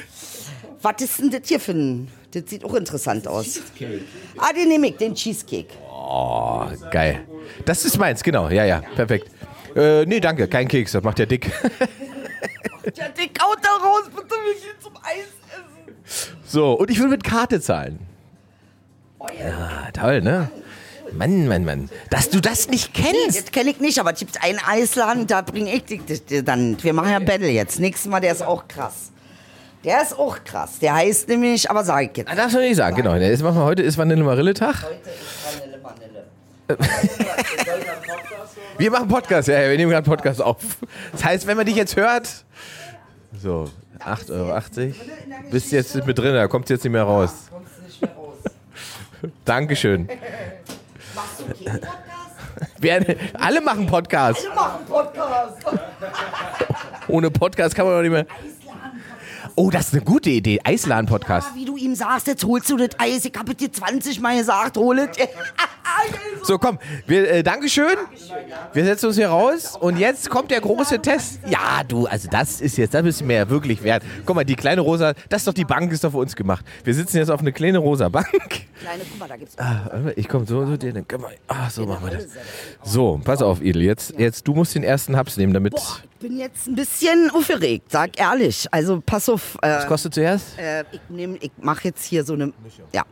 Was 0.82 1.02
ist 1.02 1.18
denn 1.18 1.30
das 1.30 1.40
hier 1.44 1.60
für 1.60 1.72
ein... 1.72 2.08
Das 2.32 2.42
sieht 2.46 2.64
auch 2.64 2.74
interessant 2.74 3.28
aus. 3.28 3.60
Ah, 4.38 4.52
den 4.52 4.68
nehme 4.68 4.88
ich, 4.88 4.96
den 4.96 5.14
Cheesecake. 5.14 5.68
Oh, 5.88 6.64
geil. 6.90 7.20
Das 7.64 7.84
ist 7.84 7.96
meins, 7.96 8.22
genau. 8.24 8.48
Ja, 8.48 8.64
ja, 8.64 8.82
perfekt. 8.96 9.30
Äh, 9.76 10.04
nee, 10.06 10.18
danke, 10.18 10.48
kein 10.48 10.66
Keks, 10.66 10.92
das 10.92 11.02
macht 11.04 11.18
ja 11.18 11.26
dick. 11.26 11.50
Ja, 12.96 13.08
den 13.08 13.32
kaut 13.32 13.58
da 13.62 13.70
raus, 13.82 14.10
bitte, 14.14 14.28
wir 14.28 14.54
gehen 14.54 14.78
zum 14.78 14.92
Eis 14.98 15.24
essen. 15.48 16.34
So, 16.44 16.74
und 16.74 16.90
ich 16.90 17.00
will 17.00 17.08
mit 17.08 17.24
Karte 17.24 17.58
zahlen. 17.58 17.98
Oh 19.18 19.26
ja. 19.38 19.86
Ah, 19.86 19.90
toll, 19.90 20.20
ne? 20.20 20.50
Mann, 21.16 21.46
Mann, 21.48 21.64
Mann. 21.64 21.90
Dass 22.10 22.30
du 22.30 22.40
das 22.40 22.68
nicht 22.68 22.92
kennst. 22.94 23.38
Das 23.38 23.52
kenne 23.52 23.70
ich 23.70 23.80
nicht, 23.80 23.98
aber 23.98 24.12
es 24.12 24.18
gibt 24.18 24.42
einen 24.42 24.58
Eisladen, 24.58 25.26
da 25.26 25.42
bringe 25.42 25.72
ich 25.72 25.84
dich 25.84 26.02
dann. 26.44 26.76
Wir 26.82 26.92
machen 26.92 27.10
ja 27.10 27.18
Battle 27.18 27.48
jetzt. 27.48 27.78
Nächstes 27.78 28.10
Mal, 28.10 28.20
der 28.20 28.32
ist 28.32 28.42
auch 28.42 28.66
krass. 28.68 29.10
Der 29.84 30.02
ist 30.02 30.18
auch 30.18 30.38
krass. 30.44 30.78
Der 30.80 30.94
heißt 30.94 31.28
nämlich, 31.28 31.70
aber 31.70 31.84
sag 31.84 32.10
ich 32.10 32.16
jetzt. 32.16 32.30
Ah, 32.30 32.34
darfst 32.34 32.54
du 32.56 32.60
nicht 32.60 32.76
sagen, 32.76 32.96
genau. 32.96 33.14
Jetzt 33.14 33.42
machen 33.42 33.56
wir 33.56 33.64
heute 33.64 33.82
ist 33.82 33.98
Vanille 33.98 34.24
Marille 34.24 34.54
Tag. 34.54 34.82
Heute 34.82 35.10
ist 35.10 35.60
Vanille, 35.60 35.78
Vanille. 35.82 36.24
Wir 38.78 38.90
machen 38.90 39.08
Podcast, 39.08 39.48
ja, 39.48 39.60
ja, 39.60 39.70
wir 39.70 39.76
nehmen 39.76 39.92
gerade 39.92 40.08
Podcast 40.08 40.42
auf. 40.42 40.56
Das 41.12 41.24
heißt, 41.24 41.46
wenn 41.46 41.56
man 41.56 41.66
dich 41.66 41.76
jetzt 41.76 41.96
hört, 41.96 42.28
so, 43.40 43.70
8,80 44.00 44.30
Euro. 44.32 44.60
Bist 45.50 45.70
jetzt 45.70 45.94
mit 46.06 46.18
drin, 46.18 46.34
da 46.34 46.48
kommt 46.48 46.68
jetzt 46.70 46.82
nicht 46.82 46.92
mehr 46.92 47.02
raus. 47.02 47.30
Kommst 47.50 47.82
nicht 47.86 48.00
mehr 48.00 48.10
raus. 48.10 48.38
Dankeschön. 49.44 50.08
Machst 51.14 51.40
du 51.40 51.44
keinen 51.64 51.80
Podcast? 51.80 52.00
Wir, 52.78 53.16
alle 53.34 53.60
machen 53.60 53.86
Podcast. 53.86 54.42
Wir 54.42 54.54
machen 54.54 54.84
Podcast. 54.86 55.56
Ohne 57.08 57.30
Podcast 57.30 57.74
kann 57.74 57.86
man 57.86 57.94
doch 57.96 58.02
nicht 58.02 58.10
mehr. 58.10 58.26
Oh, 59.56 59.70
das 59.70 59.88
ist 59.88 59.94
eine 59.94 60.02
gute 60.02 60.30
Idee. 60.30 60.58
Eisladen-Podcast. 60.64 61.54
Wie 61.54 61.64
du 61.64 61.76
ihm 61.76 61.94
sagst, 61.94 62.26
jetzt 62.26 62.44
holst 62.44 62.68
du 62.70 62.76
das 62.76 62.90
Eis. 62.98 63.24
Ich 63.24 63.32
habe 63.38 63.54
dir 63.54 63.70
20 63.70 64.20
Mal 64.20 64.36
gesagt, 64.38 64.76
hol 64.76 64.98
es. 64.98 65.08
So, 66.42 66.58
komm, 66.58 66.78
wir, 67.06 67.30
äh, 67.30 67.42
Dankeschön. 67.42 67.96
Wir 68.74 68.84
setzen 68.84 69.06
uns 69.06 69.16
hier 69.16 69.28
raus 69.28 69.76
und 69.80 69.96
jetzt 69.98 70.28
kommt 70.28 70.50
der 70.50 70.60
große 70.60 71.00
Test. 71.00 71.38
Ja, 71.48 71.82
du, 71.86 72.06
also 72.06 72.28
das 72.28 72.60
ist 72.60 72.76
jetzt, 72.76 72.92
das 72.92 73.02
bist 73.02 73.20
du 73.20 73.24
mir 73.24 73.36
ja 73.36 73.48
wirklich 73.48 73.82
wert. 73.82 74.02
Guck 74.26 74.34
mal, 74.36 74.44
die 74.44 74.56
kleine 74.56 74.82
rosa, 74.82 75.14
das 75.30 75.42
ist 75.42 75.46
doch 75.48 75.54
die 75.54 75.64
Bank, 75.64 75.90
ist 75.92 76.04
doch 76.04 76.10
für 76.10 76.18
uns 76.18 76.36
gemacht. 76.36 76.64
Wir 76.82 76.92
sitzen 76.92 77.16
jetzt 77.18 77.30
auf 77.30 77.40
eine 77.40 77.52
kleine 77.52 77.78
rosa 77.78 78.08
Bank. 78.10 78.26
Kleine, 78.80 79.02
guck 79.08 79.18
mal, 79.18 79.28
da 79.28 79.36
gibt's 79.36 79.56
Ah, 79.56 79.90
mal, 80.02 80.12
ich 80.16 80.28
komme 80.28 80.44
so 80.44 80.66
zu 80.66 80.76
dir, 80.76 80.92
dann 80.92 81.08
können 81.08 81.22
wir, 81.22 81.30
ah, 81.48 81.70
so 81.70 81.86
machen 81.86 82.04
wir 82.10 82.18
das. 82.18 82.26
So, 82.82 83.20
pass 83.24 83.40
auf, 83.40 83.62
Idel, 83.62 83.82
jetzt, 83.82 84.18
jetzt, 84.18 84.46
du 84.46 84.52
musst 84.52 84.74
den 84.74 84.82
ersten 84.84 85.16
Haps 85.16 85.38
nehmen, 85.38 85.54
damit, 85.54 85.74
Ich 85.74 86.28
bin 86.28 86.36
jetzt 86.38 86.66
ein 86.66 86.74
bisschen 86.74 87.30
aufgeregt, 87.30 87.90
sag 87.90 88.18
ehrlich. 88.20 88.66
Also 88.70 89.00
pass 89.04 89.28
auf. 89.28 89.43
Äh, 89.62 89.76
was 89.76 89.86
kostet 89.86 90.14
zuerst? 90.14 90.58
Äh, 90.58 90.84
ich 90.92 91.00
nehm, 91.08 91.36
ich 91.40 91.50
mache 91.60 91.84
jetzt 91.88 92.04
hier 92.04 92.24
so 92.24 92.34
eine. 92.34 92.52
Ja. 92.92 93.02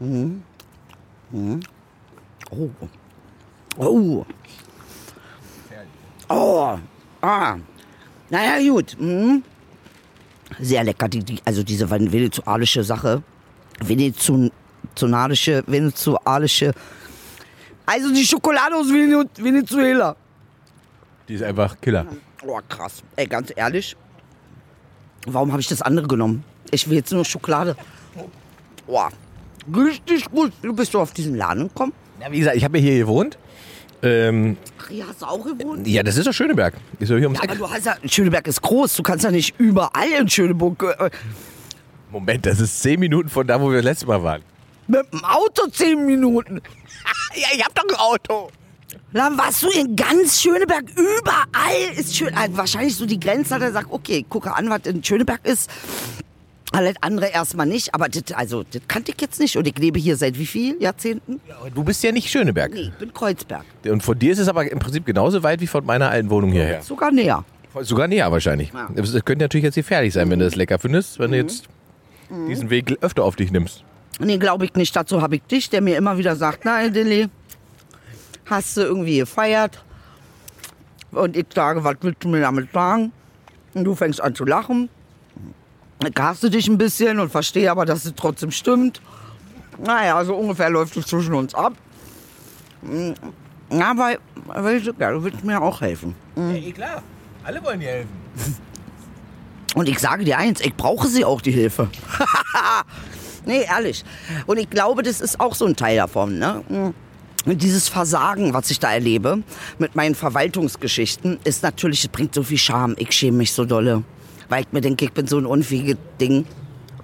Mhm. 0.00 0.42
Mhm. 1.30 1.60
Oh. 2.50 2.68
Oh. 3.76 4.24
Oh. 6.28 6.78
Ah. 7.20 7.56
Naja, 8.30 8.58
gut. 8.72 8.96
Mhm. 8.98 9.42
Sehr 10.60 10.84
lecker. 10.84 11.08
Die, 11.08 11.20
die, 11.24 11.40
also 11.44 11.62
diese 11.62 11.88
venezuelische 11.90 12.84
Sache. 12.84 13.22
Venezuelische, 13.80 15.62
venezuelische. 15.66 16.72
Also 17.86 18.12
die 18.12 18.24
Schokolade 18.24 18.76
aus 18.76 18.86
Vene- 18.88 19.28
Venezuela. 19.36 20.16
Die 21.28 21.34
ist 21.34 21.42
einfach 21.42 21.80
Killer. 21.80 22.06
Oh, 22.46 22.58
krass. 22.68 23.02
Ey, 23.16 23.26
ganz 23.26 23.52
ehrlich. 23.54 23.96
Warum 25.26 25.52
habe 25.52 25.60
ich 25.60 25.68
das 25.68 25.82
andere 25.82 26.06
genommen? 26.06 26.44
Ich 26.70 26.88
will 26.88 26.96
jetzt 26.96 27.12
nur 27.12 27.24
Schokolade. 27.24 27.76
Boah. 28.86 29.10
Richtig 29.74 30.24
gut. 30.30 30.52
Du 30.62 30.72
bist 30.74 30.92
du 30.94 31.00
auf 31.00 31.12
diesen 31.12 31.36
Laden 31.36 31.68
gekommen? 31.68 31.92
Ja, 32.20 32.30
wie 32.32 32.38
gesagt, 32.40 32.56
ich 32.56 32.64
habe 32.64 32.78
ja 32.78 32.84
hier 32.84 32.98
gewohnt. 32.98 33.38
Ähm, 34.04 34.56
Ach, 34.80 34.88
hier 34.88 35.06
hast 35.06 35.22
du 35.22 35.26
auch 35.26 35.44
gewohnt? 35.44 35.86
ja, 35.86 36.02
das 36.02 36.16
ist 36.16 36.26
doch 36.26 36.32
Schöneberg. 36.32 36.74
Ist 36.98 37.10
doch 37.10 37.16
hier 37.16 37.26
ums 37.28 37.38
Ja, 37.38 37.44
aber 37.44 37.52
Eck. 37.52 37.58
du 37.60 37.70
hast 37.70 37.86
ja, 37.86 37.96
Schöneberg 38.04 38.46
ist 38.48 38.60
groß. 38.60 38.96
Du 38.96 39.02
kannst 39.04 39.24
ja 39.24 39.30
nicht 39.30 39.54
überall 39.58 40.10
in 40.20 40.28
Schöneburg. 40.28 40.82
Äh, 40.98 41.10
Moment, 42.10 42.44
das 42.44 42.58
ist 42.60 42.80
zehn 42.82 42.98
Minuten 42.98 43.28
von 43.28 43.46
da, 43.46 43.60
wo 43.60 43.70
wir 43.70 43.80
letztes 43.82 44.08
Mal 44.08 44.22
waren. 44.22 44.42
mit 44.88 45.10
dem 45.12 45.24
Auto 45.24 45.68
zehn 45.70 46.04
Minuten. 46.04 46.60
Ja, 47.34 47.46
ich 47.54 47.64
hab 47.64 47.74
doch 47.74 47.84
ein 47.88 47.94
Auto. 47.96 48.50
Dann 49.12 49.36
warst 49.36 49.62
du 49.62 49.68
in 49.68 49.96
ganz 49.96 50.40
Schöneberg. 50.40 50.84
Überall 50.90 51.98
ist 51.98 52.16
schön. 52.16 52.34
Also 52.34 52.56
wahrscheinlich 52.56 52.96
so 52.96 53.06
die 53.06 53.20
Grenze 53.20 53.54
hat 53.54 53.62
er 53.62 53.72
sagt, 53.72 53.88
okay, 53.90 54.24
gucke 54.28 54.54
an, 54.54 54.70
was 54.70 54.80
in 54.86 55.02
Schöneberg 55.02 55.40
ist. 55.44 55.70
Alles 56.72 56.94
andere 57.02 57.26
erstmal 57.26 57.66
nicht, 57.66 57.94
aber 57.94 58.08
das, 58.08 58.32
also, 58.32 58.62
das 58.62 58.80
kannte 58.88 59.12
ich 59.12 59.20
jetzt 59.20 59.38
nicht. 59.38 59.58
Und 59.58 59.66
ich 59.66 59.76
lebe 59.76 59.98
hier 59.98 60.16
seit 60.16 60.38
wie 60.38 60.46
viel 60.46 60.80
Jahrzehnten? 60.80 61.38
Du 61.74 61.84
bist 61.84 62.02
ja 62.02 62.12
nicht 62.12 62.30
Schöneberg. 62.30 62.72
Nee, 62.72 62.80
ich 62.84 62.92
bin 62.92 63.12
Kreuzberg. 63.12 63.64
Und 63.86 64.02
von 64.02 64.18
dir 64.18 64.32
ist 64.32 64.38
es 64.38 64.48
aber 64.48 64.70
im 64.70 64.78
Prinzip 64.78 65.04
genauso 65.04 65.42
weit 65.42 65.60
wie 65.60 65.66
von 65.66 65.84
meiner 65.84 66.08
alten 66.08 66.30
Wohnung 66.30 66.50
hierher. 66.50 66.80
Sogar 66.80 67.12
näher. 67.12 67.44
Sogar 67.82 68.08
näher 68.08 68.32
wahrscheinlich. 68.32 68.72
Ja. 68.72 68.88
Das 68.94 69.12
könnte 69.24 69.44
natürlich 69.44 69.64
jetzt 69.64 69.74
gefährlich 69.74 70.14
sein, 70.14 70.30
wenn 70.30 70.38
du 70.38 70.46
das 70.46 70.56
lecker 70.56 70.78
findest, 70.78 71.18
wenn 71.18 71.32
du 71.32 71.36
jetzt 71.36 71.68
diesen 72.48 72.70
Weg 72.70 72.96
öfter 73.02 73.24
auf 73.24 73.36
dich 73.36 73.50
nimmst. 73.50 73.84
Nee, 74.18 74.38
glaube 74.38 74.64
ich 74.64 74.74
nicht. 74.74 74.94
Dazu 74.94 75.20
habe 75.20 75.36
ich 75.36 75.42
dich, 75.42 75.68
der 75.70 75.80
mir 75.80 75.96
immer 75.96 76.16
wieder 76.16 76.36
sagt, 76.36 76.60
na, 76.64 76.88
Dilly, 76.88 77.28
hast 78.52 78.76
du 78.76 78.82
irgendwie 78.82 79.18
gefeiert? 79.18 79.84
Und 81.10 81.36
ich 81.36 81.46
sage, 81.54 81.84
was 81.84 81.96
willst 82.00 82.24
du 82.24 82.28
mir 82.28 82.40
damit 82.40 82.72
sagen? 82.72 83.12
Und 83.74 83.84
du 83.84 83.94
fängst 83.94 84.20
an 84.20 84.34
zu 84.34 84.44
lachen. 84.44 84.88
Dann 85.98 86.12
hasse 86.18 86.50
dich 86.50 86.68
ein 86.68 86.78
bisschen 86.78 87.18
und 87.18 87.30
verstehe 87.30 87.70
aber, 87.70 87.84
dass 87.84 88.04
es 88.04 88.12
trotzdem 88.16 88.50
stimmt. 88.50 89.00
Naja, 89.78 90.24
so 90.24 90.34
ungefähr 90.34 90.70
läuft 90.70 90.96
es 90.96 91.06
zwischen 91.06 91.34
uns 91.34 91.54
ab. 91.54 91.74
Mm, 92.82 93.12
Aber, 93.80 94.10
ja, 94.10 95.10
du 95.12 95.24
willst 95.24 95.44
mir 95.44 95.60
auch 95.60 95.80
helfen. 95.80 96.14
Ja, 96.36 96.72
klar. 96.72 97.02
Alle 97.44 97.62
wollen 97.62 97.80
dir 97.80 97.88
helfen. 97.88 98.22
Und 99.74 99.88
ich 99.88 99.98
sage 99.98 100.24
dir 100.24 100.38
eins, 100.38 100.60
ich 100.60 100.74
brauche 100.74 101.08
sie 101.08 101.24
auch, 101.24 101.40
die 101.40 101.52
Hilfe. 101.52 101.88
nee, 103.46 103.62
ehrlich. 103.62 104.04
Und 104.46 104.58
ich 104.58 104.68
glaube, 104.68 105.02
das 105.02 105.20
ist 105.20 105.40
auch 105.40 105.54
so 105.54 105.64
ein 105.64 105.76
Teil 105.76 105.96
davon. 105.96 106.38
Ne? 106.38 106.92
Und 107.44 107.62
dieses 107.62 107.88
Versagen, 107.88 108.54
was 108.54 108.70
ich 108.70 108.78
da 108.78 108.92
erlebe 108.92 109.42
mit 109.78 109.96
meinen 109.96 110.14
Verwaltungsgeschichten, 110.14 111.38
ist 111.44 111.62
natürlich, 111.62 112.04
es 112.04 112.08
bringt 112.08 112.34
so 112.34 112.42
viel 112.42 112.58
Scham. 112.58 112.94
Ich 112.98 113.12
schäme 113.12 113.38
mich 113.38 113.52
so 113.52 113.64
dolle. 113.64 114.04
Weil 114.48 114.62
ich 114.62 114.72
mir 114.72 114.80
denke, 114.80 115.04
ich 115.04 115.12
bin 115.12 115.26
so 115.26 115.38
ein 115.38 115.46
unfähiges 115.46 115.96
Ding. 116.20 116.46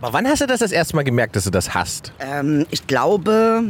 Aber 0.00 0.12
wann 0.12 0.26
hast 0.26 0.42
du 0.42 0.46
das 0.46 0.60
das 0.60 0.70
erste 0.70 0.94
Mal 0.96 1.02
gemerkt, 1.02 1.34
dass 1.34 1.44
du 1.44 1.50
das 1.50 1.74
hast? 1.74 2.12
Ähm, 2.20 2.66
ich 2.70 2.86
glaube, 2.86 3.64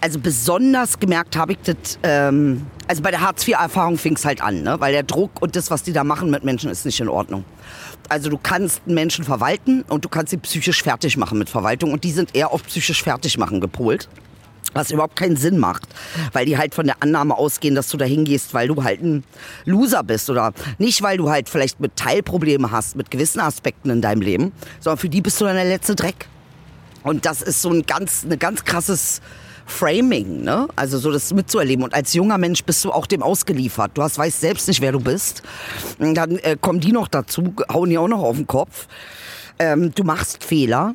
also 0.00 0.18
besonders 0.18 0.98
gemerkt 0.98 1.36
habe 1.36 1.52
ich 1.52 1.58
das, 1.64 1.98
ähm, 2.02 2.66
also 2.88 3.02
bei 3.02 3.10
der 3.10 3.20
Hartz-IV-Erfahrung 3.20 3.98
fing 3.98 4.14
es 4.14 4.24
halt 4.24 4.40
an, 4.42 4.62
ne? 4.62 4.76
weil 4.80 4.92
der 4.92 5.02
Druck 5.02 5.42
und 5.42 5.56
das, 5.56 5.70
was 5.70 5.82
die 5.82 5.92
da 5.92 6.04
machen 6.04 6.30
mit 6.30 6.44
Menschen, 6.44 6.70
ist 6.70 6.86
nicht 6.86 7.00
in 7.00 7.08
Ordnung. 7.08 7.44
Also 8.08 8.30
du 8.30 8.38
kannst 8.38 8.86
Menschen 8.86 9.24
verwalten 9.24 9.82
und 9.88 10.04
du 10.04 10.08
kannst 10.08 10.30
sie 10.30 10.36
psychisch 10.38 10.82
fertig 10.82 11.16
machen 11.16 11.38
mit 11.38 11.48
Verwaltung 11.48 11.92
und 11.92 12.04
die 12.04 12.12
sind 12.12 12.34
eher 12.34 12.52
auf 12.52 12.62
psychisch 12.64 13.02
fertig 13.02 13.38
machen 13.38 13.60
gepolt. 13.60 14.08
Was 14.74 14.90
überhaupt 14.90 15.16
keinen 15.16 15.36
Sinn 15.36 15.58
macht, 15.58 15.88
weil 16.32 16.46
die 16.46 16.58
halt 16.58 16.74
von 16.74 16.86
der 16.86 17.02
Annahme 17.02 17.36
ausgehen, 17.36 17.74
dass 17.74 17.88
du 17.88 17.96
da 17.96 18.04
hingehst, 18.04 18.54
weil 18.54 18.68
du 18.68 18.84
halt 18.84 19.02
ein 19.02 19.24
Loser 19.64 20.02
bist 20.02 20.28
oder 20.28 20.52
nicht, 20.78 21.02
weil 21.02 21.16
du 21.16 21.30
halt 21.30 21.48
vielleicht 21.48 21.80
mit 21.80 21.96
Teilprobleme 21.96 22.70
hast, 22.70 22.96
mit 22.96 23.10
gewissen 23.10 23.40
Aspekten 23.40 23.90
in 23.90 24.02
deinem 24.02 24.20
Leben, 24.20 24.52
sondern 24.80 24.98
für 24.98 25.08
die 25.08 25.20
bist 25.20 25.40
du 25.40 25.44
dann 25.44 25.56
der 25.56 25.64
letzte 25.64 25.94
Dreck. 25.94 26.26
Und 27.04 27.26
das 27.26 27.42
ist 27.42 27.62
so 27.62 27.70
ein 27.70 27.84
ganz, 27.86 28.24
ein 28.24 28.38
ganz 28.38 28.64
krasses 28.64 29.20
Framing, 29.66 30.42
ne? 30.42 30.68
Also 30.76 30.98
so 30.98 31.10
das 31.10 31.32
mitzuerleben. 31.32 31.84
Und 31.84 31.94
als 31.94 32.12
junger 32.12 32.38
Mensch 32.38 32.64
bist 32.64 32.84
du 32.84 32.92
auch 32.92 33.06
dem 33.06 33.22
ausgeliefert. 33.22 33.92
Du 33.94 34.02
hast, 34.02 34.18
weißt 34.18 34.40
selbst 34.40 34.68
nicht, 34.68 34.80
wer 34.80 34.92
du 34.92 35.00
bist. 35.00 35.42
Und 35.98 36.14
dann 36.14 36.36
äh, 36.38 36.56
kommen 36.60 36.80
die 36.80 36.92
noch 36.92 37.08
dazu, 37.08 37.54
hauen 37.72 37.90
die 37.90 37.98
auch 37.98 38.08
noch 38.08 38.22
auf 38.22 38.36
den 38.36 38.46
Kopf. 38.46 38.88
Ähm, 39.58 39.94
du 39.94 40.04
machst 40.04 40.44
Fehler 40.44 40.94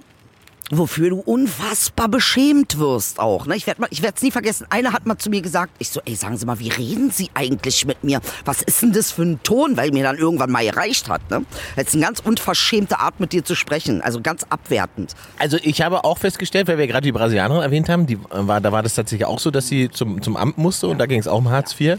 wofür 0.70 1.10
du 1.10 1.20
unfassbar 1.20 2.08
beschämt 2.08 2.78
wirst 2.78 3.20
auch. 3.20 3.46
Ne? 3.46 3.56
Ich 3.56 3.68
werde 3.68 3.88
es 3.90 4.22
nie 4.22 4.32
vergessen. 4.32 4.68
Einer 4.70 4.94
hat 4.94 5.06
mal 5.06 5.18
zu 5.18 5.30
mir 5.30 5.42
gesagt, 5.42 5.74
ich 5.80 5.90
so, 5.90 6.02
ey, 6.06 6.16
sagen 6.16 6.38
Sie 6.38 6.46
mal, 6.46 6.60
wie 6.60 6.70
reden 6.70 7.12
Sie 7.12 7.30
eigentlich 7.34 7.86
mit 7.86 8.04
mir? 8.04 8.22
Was 8.46 8.62
ist 8.62 8.82
denn 8.82 8.92
das 8.92 9.12
für 9.12 9.24
ein 9.24 9.42
Ton? 9.44 9.78
Weil 9.78 9.92
mir 9.92 10.04
dann 10.04 10.18
irgendwann 10.18 10.52
mal 10.52 10.64
gereicht 10.64 11.10
hat. 11.10 11.30
Ne? 11.30 11.44
Das 11.76 11.88
ist 11.88 11.94
eine 11.96 12.04
ganz 12.04 12.20
unverschämte 12.20 13.00
Art, 13.00 13.20
mit 13.20 13.34
dir 13.34 13.44
zu 13.44 13.56
sprechen. 13.56 14.02
Also 14.02 14.22
ganz 14.22 14.46
abwertend. 14.50 15.16
Also 15.38 15.58
ich 15.62 15.82
habe 15.82 16.04
auch 16.04 16.18
festgestellt, 16.18 16.68
weil 16.68 16.78
wir 16.78 16.88
gerade 16.88 17.06
die 17.06 17.12
Brasilianerin 17.12 17.64
erwähnt 17.64 17.90
haben, 17.90 18.06
die 18.06 18.20
war, 18.30 18.62
da 18.62 18.72
war 18.72 18.84
das 18.84 18.96
tatsächlich 18.96 19.26
auch 19.26 19.40
so, 19.40 19.52
dass 19.52 19.68
sie 19.68 19.90
zum, 19.90 20.22
zum 20.22 20.38
Amt 20.38 20.58
musste 20.58 20.88
und 20.88 21.00
da 21.00 21.06
ging 21.06 21.20
es 21.20 21.28
auch 21.28 21.40
um 21.40 21.50
Hartz 21.50 21.80
IV. 21.80 21.98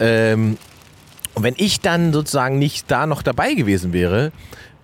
Ähm, 0.00 0.58
und 1.34 1.44
wenn 1.44 1.54
ich 1.56 1.80
dann 1.80 2.12
sozusagen 2.12 2.58
nicht 2.58 2.90
da 2.90 3.06
noch 3.06 3.22
dabei 3.22 3.54
gewesen 3.54 3.92
wäre, 3.92 4.32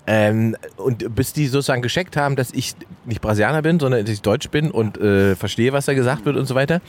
ähm, 0.07 0.57
und 0.77 1.15
bis 1.15 1.33
die 1.33 1.47
sozusagen 1.47 1.83
gescheckt 1.83 2.17
haben, 2.17 2.37
dass 2.37 2.51
ich 2.53 2.75
nicht 3.07 3.21
Brasilianer 3.21 3.63
bin, 3.63 3.81
sondern 3.81 4.05
dass 4.05 4.13
ich 4.13 4.23
Deutsch 4.23 4.49
bin 4.51 4.71
und 4.71 4.99
äh, 4.99 5.35
verstehe, 5.35 5.73
was 5.73 5.87
da 5.87 5.95
gesagt 5.95 6.25
wird 6.25 6.37
und 6.37 6.47
so 6.47 6.55
weiter. 6.55 6.81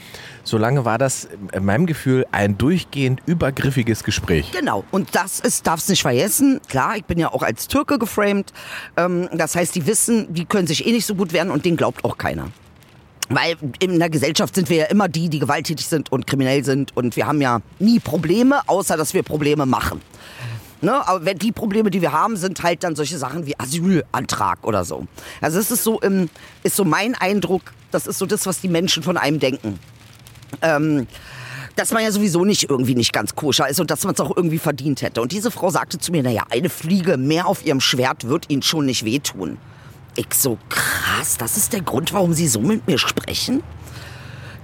Solange 0.44 0.84
war 0.84 0.98
das 0.98 1.28
in 1.52 1.64
meinem 1.64 1.86
Gefühl 1.86 2.26
ein 2.32 2.58
durchgehend 2.58 3.20
übergriffiges 3.26 4.04
Gespräch. 4.04 4.52
Genau. 4.52 4.84
Und 4.90 5.14
das 5.14 5.40
ist, 5.40 5.66
darfst 5.66 5.88
nicht 5.88 6.02
vergessen. 6.02 6.60
Klar, 6.68 6.96
ich 6.96 7.04
bin 7.04 7.18
ja 7.18 7.32
auch 7.32 7.42
als 7.42 7.68
Türke 7.68 7.98
geframed. 7.98 8.52
Ähm, 8.96 9.28
das 9.32 9.56
heißt, 9.56 9.74
die 9.74 9.86
wissen, 9.86 10.32
die 10.32 10.44
können 10.44 10.66
sich 10.66 10.86
eh 10.86 10.92
nicht 10.92 11.06
so 11.06 11.14
gut 11.14 11.32
werden 11.32 11.50
und 11.50 11.64
denen 11.64 11.76
glaubt 11.76 12.04
auch 12.04 12.18
keiner. 12.18 12.48
Weil 13.28 13.56
in 13.80 13.98
der 13.98 14.08
Gesellschaft 14.10 14.54
sind 14.54 14.70
wir 14.70 14.76
ja 14.76 14.84
immer 14.84 15.08
die, 15.08 15.28
die 15.28 15.40
gewalttätig 15.40 15.86
sind 15.86 16.12
und 16.12 16.26
kriminell 16.26 16.64
sind 16.64 16.96
und 16.96 17.16
wir 17.16 17.26
haben 17.26 17.40
ja 17.40 17.60
nie 17.78 17.98
Probleme, 17.98 18.60
außer 18.68 18.96
dass 18.96 19.14
wir 19.14 19.22
Probleme 19.22 19.66
machen. 19.66 20.00
Ne? 20.86 21.08
Aber 21.08 21.34
die 21.34 21.50
Probleme, 21.50 21.90
die 21.90 22.00
wir 22.00 22.12
haben, 22.12 22.36
sind 22.36 22.62
halt 22.62 22.84
dann 22.84 22.94
solche 22.94 23.18
Sachen 23.18 23.44
wie 23.44 23.58
Asylantrag 23.58 24.62
oder 24.62 24.84
so. 24.84 25.08
Also 25.40 25.58
das 25.58 25.72
ist 25.72 25.82
so, 25.82 25.98
im, 25.98 26.30
ist 26.62 26.76
so 26.76 26.84
mein 26.84 27.16
Eindruck, 27.16 27.72
das 27.90 28.06
ist 28.06 28.18
so 28.18 28.26
das, 28.26 28.46
was 28.46 28.60
die 28.60 28.68
Menschen 28.68 29.02
von 29.02 29.16
einem 29.16 29.40
denken. 29.40 29.80
Ähm, 30.62 31.08
dass 31.74 31.90
man 31.90 32.04
ja 32.04 32.12
sowieso 32.12 32.44
nicht 32.44 32.70
irgendwie 32.70 32.94
nicht 32.94 33.12
ganz 33.12 33.34
koscher 33.34 33.68
ist 33.68 33.80
und 33.80 33.90
dass 33.90 34.04
man 34.04 34.14
es 34.14 34.20
auch 34.20 34.36
irgendwie 34.36 34.60
verdient 34.60 35.02
hätte. 35.02 35.20
Und 35.20 35.32
diese 35.32 35.50
Frau 35.50 35.70
sagte 35.70 35.98
zu 35.98 36.12
mir, 36.12 36.22
naja, 36.22 36.44
eine 36.50 36.68
Fliege 36.68 37.16
mehr 37.16 37.48
auf 37.48 37.66
ihrem 37.66 37.80
Schwert 37.80 38.28
wird 38.28 38.48
ihnen 38.48 38.62
schon 38.62 38.86
nicht 38.86 39.04
wehtun. 39.04 39.58
Ich 40.14 40.34
so, 40.34 40.56
krass, 40.68 41.36
das 41.36 41.56
ist 41.56 41.72
der 41.72 41.80
Grund, 41.80 42.12
warum 42.12 42.32
Sie 42.32 42.46
so 42.46 42.60
mit 42.60 42.86
mir 42.86 42.98
sprechen? 42.98 43.64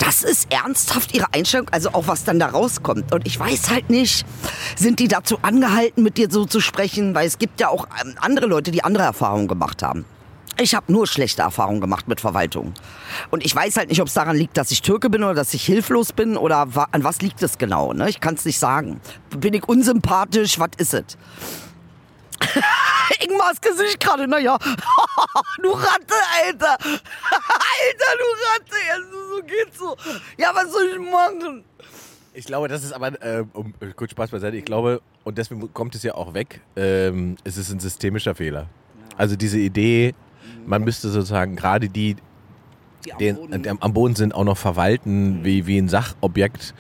Das 0.05 0.25
ist 0.25 0.53
ernsthaft 0.53 1.15
ihre 1.15 1.33
Einstellung, 1.33 1.69
also 1.71 1.91
auch 1.91 2.09
was 2.09 2.25
dann 2.25 2.39
da 2.39 2.47
rauskommt. 2.47 3.15
Und 3.15 3.27
ich 3.27 3.39
weiß 3.39 3.71
halt 3.71 3.89
nicht, 3.89 4.27
sind 4.77 4.99
die 4.99 5.09
dazu 5.09 5.39
angehalten, 5.43 6.03
mit 6.03 6.17
dir 6.17 6.29
so 6.31 6.45
zu 6.45 6.61
sprechen? 6.61 7.15
Weil 7.15 7.27
es 7.27 7.39
gibt 7.39 7.61
ja 7.61 7.69
auch 7.69 7.87
ähm, 8.05 8.15
andere 8.19 8.47
Leute, 8.47 8.73
die 8.73 8.83
andere 8.83 9.05
Erfahrungen 9.05 9.47
gemacht 9.47 9.83
haben. 9.83 10.05
Ich 10.61 10.75
habe 10.75 10.93
nur 10.93 11.07
schlechte 11.07 11.43
Erfahrungen 11.43 11.81
gemacht 11.81 12.09
mit 12.09 12.21
Verwaltung. 12.21 12.75
Und 13.31 13.45
ich 13.45 13.55
weiß 13.55 13.77
halt 13.77 13.89
nicht, 13.89 14.01
ob 14.01 14.09
es 14.09 14.15
daran 14.15 14.37
liegt, 14.37 14.57
dass 14.57 14.71
ich 14.71 14.83
Türke 14.83 15.09
bin 15.09 15.23
oder 15.23 15.35
dass 15.35 15.55
ich 15.55 15.65
hilflos 15.65 16.13
bin 16.13 16.37
oder 16.37 16.69
an 16.91 17.05
was 17.05 17.23
liegt 17.23 17.43
es 17.43 17.57
genau. 17.57 17.93
Ne? 17.93 18.11
Ich 18.11 18.21
kann 18.21 18.35
es 18.35 18.45
nicht 18.45 18.59
sagen. 18.59 19.01
Bin 19.31 19.55
ich 19.55 19.67
unsympathisch? 19.69 20.59
Was 20.59 20.71
ist 20.77 20.95
es? 20.95 21.05
Ingmars 23.21 23.61
Gesicht 23.61 24.01
gerade, 24.01 24.27
naja. 24.27 24.59
du 25.63 25.71
Ratte, 25.71 26.15
Alter. 26.45 26.73
Alter, 26.81 28.11
du 28.19 28.29
Ratte. 28.49 28.77
Ja, 28.89 28.97
so 29.11 29.43
geht's 29.43 29.79
so. 29.79 29.97
Ja, 30.37 30.51
was 30.55 30.73
soll 30.73 30.87
ich 30.93 30.99
machen? 30.99 31.65
Ich 32.35 32.47
glaube, 32.47 32.69
das 32.69 32.83
ist 32.83 32.93
aber, 32.93 33.21
äh, 33.23 33.45
um, 33.53 33.75
kurz 33.95 34.13
Spaß 34.13 34.31
beiseite, 34.31 34.57
ich 34.57 34.65
glaube, 34.65 35.03
und 35.25 35.37
deswegen 35.37 35.73
kommt 35.75 35.95
es 35.95 36.03
ja 36.03 36.15
auch 36.15 36.33
weg, 36.33 36.63
ähm, 36.77 37.37
es 37.45 37.59
ist 37.59 37.71
ein 37.71 37.79
systemischer 37.79 38.35
Fehler. 38.35 38.69
Also 39.19 39.37
diese 39.37 39.59
Idee, 39.59 40.15
man 40.65 40.83
müsste 40.83 41.11
sozusagen 41.11 41.57
gerade 41.57 41.91
die, 41.91 42.17
die 43.05 43.13
am, 43.13 43.37
Boden. 43.37 43.63
Den, 43.63 43.83
am 43.83 43.93
Boden 43.93 44.15
sind, 44.17 44.35
auch 44.35 44.45
noch 44.45 44.57
verwalten 44.57 45.45
wie, 45.45 45.67
wie 45.67 45.77
ein 45.77 45.89
Sachobjekt 45.89 46.75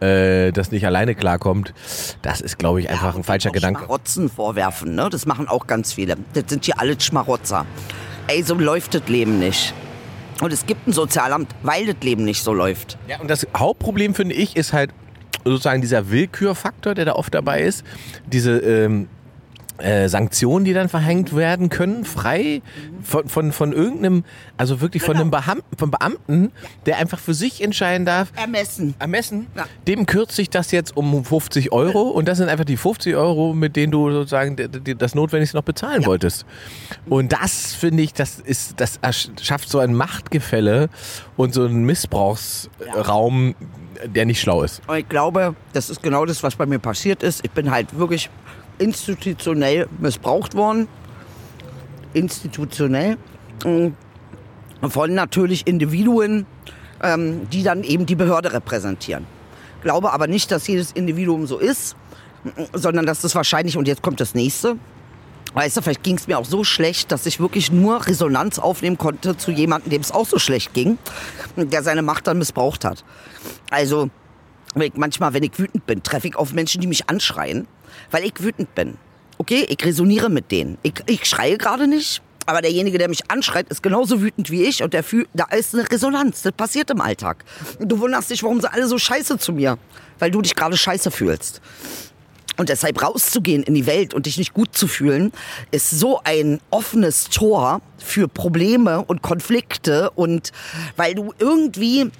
äh, 0.00 0.52
das 0.52 0.70
nicht 0.70 0.86
alleine 0.86 1.14
klarkommt, 1.14 1.74
das 2.22 2.40
ist, 2.40 2.58
glaube 2.58 2.80
ich, 2.80 2.86
ja, 2.86 2.92
einfach 2.92 3.16
ein 3.16 3.24
falscher 3.24 3.50
Gedanke. 3.50 3.80
Schmarotzen 3.80 4.28
vorwerfen, 4.28 4.94
ne? 4.94 5.08
Das 5.10 5.26
machen 5.26 5.48
auch 5.48 5.66
ganz 5.66 5.92
viele. 5.92 6.16
Das 6.34 6.44
sind 6.48 6.64
hier 6.64 6.80
alle 6.80 6.98
Schmarotzer. 7.00 7.66
Ey, 8.26 8.42
so 8.42 8.54
läuft 8.54 8.94
das 8.94 9.08
Leben 9.08 9.38
nicht. 9.38 9.74
Und 10.40 10.52
es 10.52 10.66
gibt 10.66 10.86
ein 10.86 10.92
Sozialamt, 10.92 11.54
weil 11.62 11.86
das 11.86 11.96
Leben 12.02 12.24
nicht 12.24 12.42
so 12.42 12.52
läuft. 12.52 12.98
Ja, 13.08 13.18
und 13.20 13.28
das 13.28 13.46
Hauptproblem, 13.56 14.14
finde 14.14 14.34
ich, 14.34 14.56
ist 14.56 14.72
halt 14.72 14.90
sozusagen 15.44 15.80
dieser 15.80 16.10
Willkürfaktor, 16.10 16.94
der 16.94 17.06
da 17.06 17.12
oft 17.14 17.34
dabei 17.34 17.62
ist. 17.62 17.84
Diese 18.26 18.58
ähm, 18.58 19.08
äh, 19.78 20.08
Sanktionen, 20.08 20.64
die 20.64 20.72
dann 20.72 20.88
verhängt 20.88 21.34
werden 21.34 21.68
können, 21.68 22.04
frei 22.04 22.62
von, 23.02 23.28
von, 23.28 23.52
von 23.52 23.72
irgendeinem, 23.72 24.24
also 24.56 24.80
wirklich 24.80 25.02
genau. 25.02 25.14
von 25.14 25.20
einem 25.20 25.30
Beamten, 25.30 25.76
von 25.76 25.90
Beamten, 25.90 26.52
der 26.86 26.98
einfach 26.98 27.18
für 27.18 27.34
sich 27.34 27.62
entscheiden 27.62 28.04
darf. 28.04 28.32
Ermessen. 28.36 28.94
Ermessen. 28.98 29.46
Ja. 29.54 29.66
Dem 29.86 30.06
kürze 30.06 30.42
ich 30.42 30.50
das 30.50 30.72
jetzt 30.72 30.96
um 30.96 31.24
50 31.24 31.72
Euro 31.72 32.02
und 32.02 32.26
das 32.26 32.38
sind 32.38 32.48
einfach 32.48 32.64
die 32.64 32.76
50 32.76 33.14
Euro, 33.16 33.54
mit 33.54 33.76
denen 33.76 33.92
du 33.92 34.10
sozusagen 34.10 34.56
das 34.98 35.14
Notwendigste 35.14 35.56
noch 35.56 35.64
bezahlen 35.64 36.02
ja. 36.02 36.08
wolltest. 36.08 36.44
Und 37.08 37.32
das 37.32 37.74
finde 37.74 38.02
ich, 38.02 38.12
das 38.12 38.40
ist, 38.40 38.80
das 38.80 38.98
schafft 39.40 39.68
so 39.68 39.78
ein 39.78 39.94
Machtgefälle 39.94 40.88
und 41.36 41.54
so 41.54 41.64
einen 41.64 41.84
Missbrauchsraum, 41.84 43.54
der 44.04 44.26
nicht 44.26 44.40
schlau 44.40 44.62
ist. 44.62 44.82
Ich 44.96 45.08
glaube, 45.08 45.54
das 45.72 45.90
ist 45.90 46.02
genau 46.02 46.24
das, 46.24 46.42
was 46.42 46.56
bei 46.56 46.66
mir 46.66 46.78
passiert 46.78 47.22
ist. 47.22 47.44
Ich 47.44 47.50
bin 47.50 47.70
halt 47.70 47.96
wirklich 47.98 48.30
institutionell 48.78 49.88
missbraucht 49.98 50.54
worden. 50.54 50.88
Institutionell. 52.14 53.16
Mm, 53.64 53.88
von 54.88 55.14
natürlich 55.14 55.66
Individuen, 55.66 56.46
ähm, 57.02 57.48
die 57.50 57.62
dann 57.62 57.82
eben 57.82 58.06
die 58.06 58.14
Behörde 58.14 58.52
repräsentieren. 58.52 59.26
Glaube 59.82 60.12
aber 60.12 60.26
nicht, 60.26 60.50
dass 60.50 60.66
jedes 60.66 60.92
Individuum 60.92 61.46
so 61.46 61.58
ist, 61.58 61.96
sondern 62.72 63.06
dass 63.06 63.20
das 63.20 63.34
wahrscheinlich, 63.34 63.76
und 63.76 63.88
jetzt 63.88 64.02
kommt 64.02 64.20
das 64.20 64.34
nächste, 64.34 64.76
weißt 65.54 65.76
du, 65.76 65.82
vielleicht 65.82 66.02
ging 66.02 66.16
es 66.16 66.26
mir 66.26 66.38
auch 66.38 66.44
so 66.44 66.64
schlecht, 66.64 67.10
dass 67.10 67.26
ich 67.26 67.40
wirklich 67.40 67.72
nur 67.72 68.06
Resonanz 68.06 68.58
aufnehmen 68.58 68.98
konnte 68.98 69.36
zu 69.36 69.50
jemandem, 69.50 69.90
dem 69.90 70.02
es 70.02 70.12
auch 70.12 70.26
so 70.26 70.38
schlecht 70.38 70.74
ging, 70.74 70.98
der 71.56 71.82
seine 71.82 72.02
Macht 72.02 72.26
dann 72.26 72.38
missbraucht 72.38 72.84
hat. 72.84 73.04
Also, 73.70 74.10
manchmal, 74.94 75.34
wenn 75.34 75.42
ich 75.42 75.58
wütend 75.58 75.86
bin, 75.86 76.02
treffe 76.02 76.28
ich 76.28 76.36
auf 76.36 76.52
Menschen, 76.52 76.80
die 76.80 76.86
mich 76.86 77.08
anschreien 77.08 77.66
weil 78.10 78.24
ich 78.24 78.34
wütend 78.40 78.74
bin. 78.74 78.96
Okay, 79.38 79.66
ich 79.68 79.84
resoniere 79.84 80.30
mit 80.30 80.50
denen. 80.50 80.78
Ich, 80.82 80.94
ich 81.06 81.24
schreie 81.24 81.58
gerade 81.58 81.86
nicht, 81.86 82.22
aber 82.46 82.62
derjenige, 82.62 82.98
der 82.98 83.08
mich 83.08 83.30
anschreit, 83.30 83.68
ist 83.68 83.82
genauso 83.82 84.22
wütend 84.22 84.50
wie 84.50 84.64
ich 84.64 84.82
und 84.82 84.94
der 84.94 85.02
fühlt, 85.02 85.28
da 85.34 85.44
ist 85.44 85.74
eine 85.74 85.88
Resonanz. 85.90 86.42
Das 86.42 86.52
passiert 86.52 86.90
im 86.90 87.00
Alltag. 87.00 87.44
Du 87.78 87.98
wunderst 88.00 88.30
dich, 88.30 88.42
warum 88.42 88.60
sie 88.60 88.72
alle 88.72 88.88
so 88.88 88.98
scheiße 88.98 89.38
zu 89.38 89.52
mir, 89.52 89.78
weil 90.18 90.30
du 90.30 90.40
dich 90.40 90.54
gerade 90.54 90.76
scheiße 90.76 91.10
fühlst. 91.10 91.60
Und 92.56 92.70
deshalb 92.70 93.00
rauszugehen 93.00 93.62
in 93.62 93.74
die 93.74 93.86
Welt 93.86 94.14
und 94.14 94.26
dich 94.26 94.36
nicht 94.36 94.52
gut 94.52 94.76
zu 94.76 94.88
fühlen, 94.88 95.30
ist 95.70 95.90
so 95.90 96.20
ein 96.24 96.60
offenes 96.70 97.28
Tor 97.28 97.80
für 97.98 98.28
Probleme 98.28 99.04
und 99.04 99.22
Konflikte 99.22 100.10
und 100.10 100.50
weil 100.96 101.14
du 101.14 101.32
irgendwie 101.38 102.10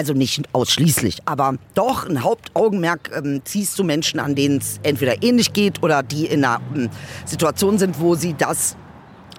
Also 0.00 0.14
nicht 0.14 0.48
ausschließlich, 0.54 1.18
aber 1.26 1.56
doch 1.74 2.08
ein 2.08 2.24
Hauptaugenmerk 2.24 3.10
ähm, 3.14 3.42
ziehst 3.44 3.78
du 3.78 3.84
Menschen, 3.84 4.18
an 4.18 4.34
denen 4.34 4.56
es 4.56 4.80
entweder 4.82 5.22
ähnlich 5.22 5.52
geht 5.52 5.82
oder 5.82 6.02
die 6.02 6.24
in 6.24 6.42
einer 6.42 6.62
ähm, 6.74 6.88
Situation 7.26 7.76
sind, 7.76 8.00
wo 8.00 8.14
sie 8.14 8.32
das 8.32 8.78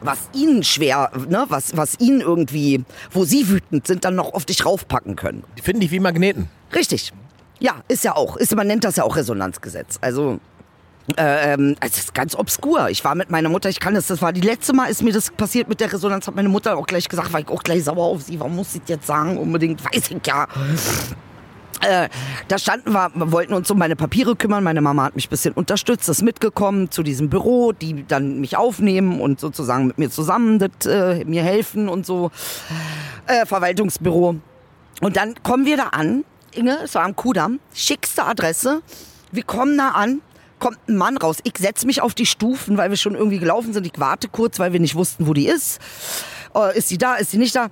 was 0.02 0.30
ihnen 0.36 0.64
schwer, 0.64 1.12
ne, 1.28 1.46
was, 1.50 1.76
was 1.76 2.00
ihnen 2.00 2.22
irgendwie, 2.22 2.84
wo 3.10 3.26
sie 3.26 3.50
wütend 3.50 3.88
sind, 3.88 4.06
dann 4.06 4.14
noch 4.14 4.36
auf 4.36 4.46
dich 4.46 4.64
raufpacken 4.64 5.16
können. 5.16 5.44
Die 5.58 5.64
finden 5.64 5.82
dich 5.82 5.90
wie 5.90 6.00
Magneten. 6.00 6.48
Richtig. 6.76 7.12
Ja, 7.60 7.82
ist 7.88 8.04
ja 8.04 8.16
auch. 8.16 8.38
Ist, 8.38 8.56
man 8.56 8.68
nennt 8.68 8.84
das 8.84 8.98
ja 8.98 9.04
auch 9.04 9.16
Resonanzgesetz. 9.16 9.98
Also, 10.00 10.40
ähm, 11.18 11.76
es 11.82 11.98
ist 11.98 12.14
ganz 12.14 12.36
obskur. 12.36 12.90
Ich 12.90 13.04
war 13.04 13.16
mit 13.16 13.30
meiner 13.30 13.50
Mutter, 13.50 13.70
ich 13.70 13.80
kann 13.80 13.94
das, 13.94 14.08
das 14.08 14.22
war 14.22 14.34
die 14.34 14.42
letzte 14.42 14.74
Mal, 14.74 14.88
ist 14.88 15.04
mir 15.04 15.14
das 15.14 15.32
passiert 15.32 15.68
mit 15.68 15.80
der 15.80 15.92
Resonanz, 15.92 16.28
hat 16.28 16.36
meine 16.36 16.50
Mutter 16.50 16.78
auch 16.78 16.88
gleich 16.88 17.10
gesagt, 17.10 17.34
war 17.34 17.40
ich 17.40 17.50
auch 17.50 17.64
gleich 17.64 17.84
sauer 17.84 18.06
auf 18.06 18.22
sie. 18.22 18.40
Warum 18.40 18.56
muss 18.56 18.74
ich 18.76 18.82
das 18.82 18.90
jetzt 18.90 19.08
sagen? 19.08 19.38
Unbedingt, 19.38 19.84
weiß 19.84 20.12
ich 20.12 20.26
ja. 20.26 20.48
Äh, 21.82 22.10
da 22.48 22.60
standen 22.60 22.92
wir, 22.92 23.10
wir 23.16 23.32
wollten 23.32 23.54
uns 23.54 23.70
um 23.72 23.78
meine 23.80 23.96
Papiere 23.96 24.36
kümmern. 24.36 24.64
Meine 24.64 24.82
Mama 24.82 25.04
hat 25.04 25.16
mich 25.16 25.28
ein 25.28 25.30
bisschen 25.32 25.54
unterstützt, 25.54 26.08
ist 26.10 26.22
mitgekommen 26.22 26.92
zu 26.92 27.02
diesem 27.02 27.30
Büro, 27.30 27.72
die 27.72 28.06
dann 28.08 28.40
mich 28.40 28.56
aufnehmen 28.56 29.20
und 29.20 29.40
sozusagen 29.40 29.88
mit 29.88 29.98
mir 29.98 30.12
zusammen 30.12 30.60
das, 30.60 30.86
äh, 30.86 31.26
mir 31.26 31.42
helfen 31.42 31.90
und 31.90 32.06
so. 32.06 32.30
Äh, 33.26 33.46
Verwaltungsbüro. 33.46 34.36
Und 35.02 35.18
dann 35.18 35.34
kommen 35.42 35.66
wir 35.66 35.78
da 35.78 35.88
an, 35.88 36.24
Inge, 36.54 36.78
es 36.84 36.94
war 36.94 37.04
am 37.04 37.16
Kudamm, 37.16 37.60
schickste 37.74 38.26
Adresse. 38.26 38.82
Wir 39.32 39.44
kommen 39.44 39.78
da 39.78 39.90
an, 39.90 40.22
kommt 40.62 40.78
ein 40.88 40.96
Mann 40.96 41.18
raus. 41.18 41.40
Ich 41.44 41.58
setze 41.58 41.86
mich 41.86 42.02
auf 42.02 42.14
die 42.14 42.26
Stufen, 42.26 42.78
weil 42.78 42.90
wir 42.90 42.98
schon 42.98 43.16
irgendwie 43.16 43.40
gelaufen 43.40 43.74
sind. 43.74 43.86
Ich 43.86 44.00
warte 44.00 44.30
kurz, 44.30 44.60
weil 44.60 44.72
wir 44.72 44.80
nicht 44.80 44.96
wussten, 44.96 45.28
wo 45.28 45.34
die 45.34 45.48
ist. 45.48 45.82
Äh, 46.56 46.78
ist 46.78 46.88
sie 46.88 46.98
da, 46.98 47.16
ist 47.16 47.32
sie 47.32 47.38
nicht 47.38 47.56
da? 47.56 47.70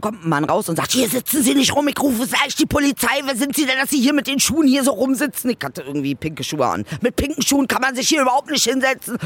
Kommt 0.00 0.24
ein 0.24 0.28
Mann 0.28 0.44
raus 0.44 0.68
und 0.68 0.76
sagt, 0.76 0.90
hier 0.90 1.08
sitzen 1.08 1.42
Sie 1.42 1.54
nicht 1.54 1.74
rum, 1.74 1.86
ich 1.86 1.98
rufe 2.00 2.26
gleich 2.26 2.56
die 2.56 2.66
Polizei. 2.66 3.22
Wer 3.24 3.36
sind 3.36 3.54
Sie 3.54 3.64
denn, 3.64 3.78
dass 3.78 3.90
Sie 3.90 4.00
hier 4.00 4.12
mit 4.12 4.26
den 4.26 4.40
Schuhen 4.40 4.66
hier 4.66 4.82
so 4.82 4.90
rumsitzen? 4.90 5.50
Ich 5.50 5.58
hatte 5.62 5.82
irgendwie 5.82 6.14
pinke 6.14 6.42
Schuhe 6.42 6.66
an. 6.66 6.84
Mit 7.00 7.14
pinken 7.16 7.42
Schuhen 7.42 7.68
kann 7.68 7.80
man 7.80 7.94
sich 7.94 8.08
hier 8.08 8.22
überhaupt 8.22 8.50
nicht 8.50 8.64
hinsetzen. 8.64 9.16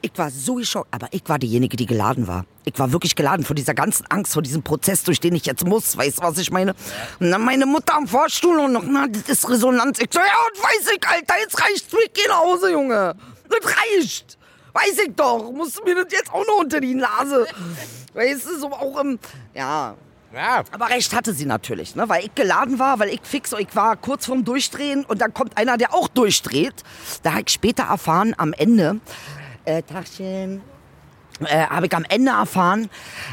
Ich 0.00 0.12
war 0.16 0.30
so 0.30 0.54
geschockt, 0.54 0.88
aber 0.92 1.08
ich 1.10 1.22
war 1.26 1.38
diejenige, 1.38 1.76
die 1.76 1.86
geladen 1.86 2.26
war. 2.26 2.46
Ich 2.64 2.78
war 2.78 2.90
wirklich 2.90 3.14
geladen 3.14 3.44
vor 3.44 3.54
dieser 3.54 3.74
ganzen 3.74 4.06
Angst, 4.06 4.32
vor 4.32 4.42
diesem 4.42 4.62
Prozess, 4.62 5.04
durch 5.04 5.20
den 5.20 5.34
ich 5.34 5.44
jetzt 5.44 5.64
muss. 5.66 5.96
Weißt 5.96 6.18
du, 6.18 6.22
was 6.22 6.38
ich 6.38 6.50
meine? 6.50 6.74
Und 7.20 7.30
dann 7.30 7.42
meine 7.42 7.66
Mutter 7.66 7.94
am 7.94 8.08
Vorstuhl 8.08 8.58
und 8.58 8.72
noch, 8.72 8.84
na, 8.84 9.06
das 9.06 9.28
ist 9.28 9.48
Resonanz. 9.48 9.98
Ich 9.98 10.08
so, 10.10 10.20
ja, 10.20 10.24
und 10.24 10.62
weiß 10.62 10.94
ich, 10.96 11.06
Alter, 11.06 11.34
jetzt 11.40 11.60
reicht's. 11.60 11.94
Ich 12.04 12.12
geh 12.14 12.26
nach 12.28 12.40
Hause, 12.40 12.72
Junge. 12.72 13.14
Das 13.50 13.70
reicht. 13.70 14.38
Weiß 14.72 14.98
ich 15.06 15.14
doch. 15.14 15.52
Musst 15.52 15.78
du 15.78 15.84
mir 15.84 15.94
das 15.94 16.12
jetzt 16.12 16.32
auch 16.32 16.46
noch 16.46 16.60
unter 16.60 16.80
die 16.80 16.94
Nase. 16.94 17.46
Weißt 18.14 18.46
du, 18.46 18.58
so 18.58 18.72
auch 18.72 18.98
im, 19.00 19.18
ja, 19.54 19.94
Ja. 20.34 20.64
aber 20.72 20.90
recht 20.90 21.14
hatte 21.14 21.32
sie 21.32 21.46
natürlich, 21.46 21.94
ne? 21.94 22.08
weil 22.08 22.24
ich 22.24 22.34
geladen 22.34 22.78
war, 22.78 22.98
weil 22.98 23.08
ich 23.10 23.20
fix, 23.22 23.52
ich 23.52 23.74
war 23.74 23.96
kurz 23.96 24.26
vorm 24.26 24.44
Durchdrehen 24.44 25.04
und 25.04 25.20
dann 25.20 25.32
kommt 25.32 25.56
einer, 25.56 25.76
der 25.76 25.94
auch 25.94 26.08
durchdreht. 26.08 26.74
Da 27.22 27.32
habe 27.32 27.42
ich 27.46 27.52
später 27.52 27.84
erfahren, 27.84 28.34
am 28.36 28.52
Ende, 28.52 29.00
äh, 29.64 29.82
Tachchen, 29.82 30.62
äh, 31.40 31.66
habe 31.66 31.86
ich 31.86 31.94
am 31.94 32.04
Ende 32.08 32.32
erfahren, 32.32 32.90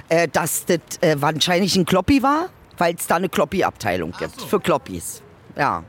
äh, 0.09 0.27
dass 0.27 0.65
das 0.65 0.79
äh, 1.01 1.19
wahrscheinlich 1.19 1.75
ein 1.75 1.85
Kloppi 1.85 2.23
war, 2.23 2.49
weil 2.77 2.95
es 2.95 3.07
da 3.07 3.15
eine 3.15 3.29
Kloppi-Abteilung 3.29 4.13
gibt 4.17 4.41
für 4.41 4.59
Kloppis. 4.59 5.21
Ja. 5.55 5.83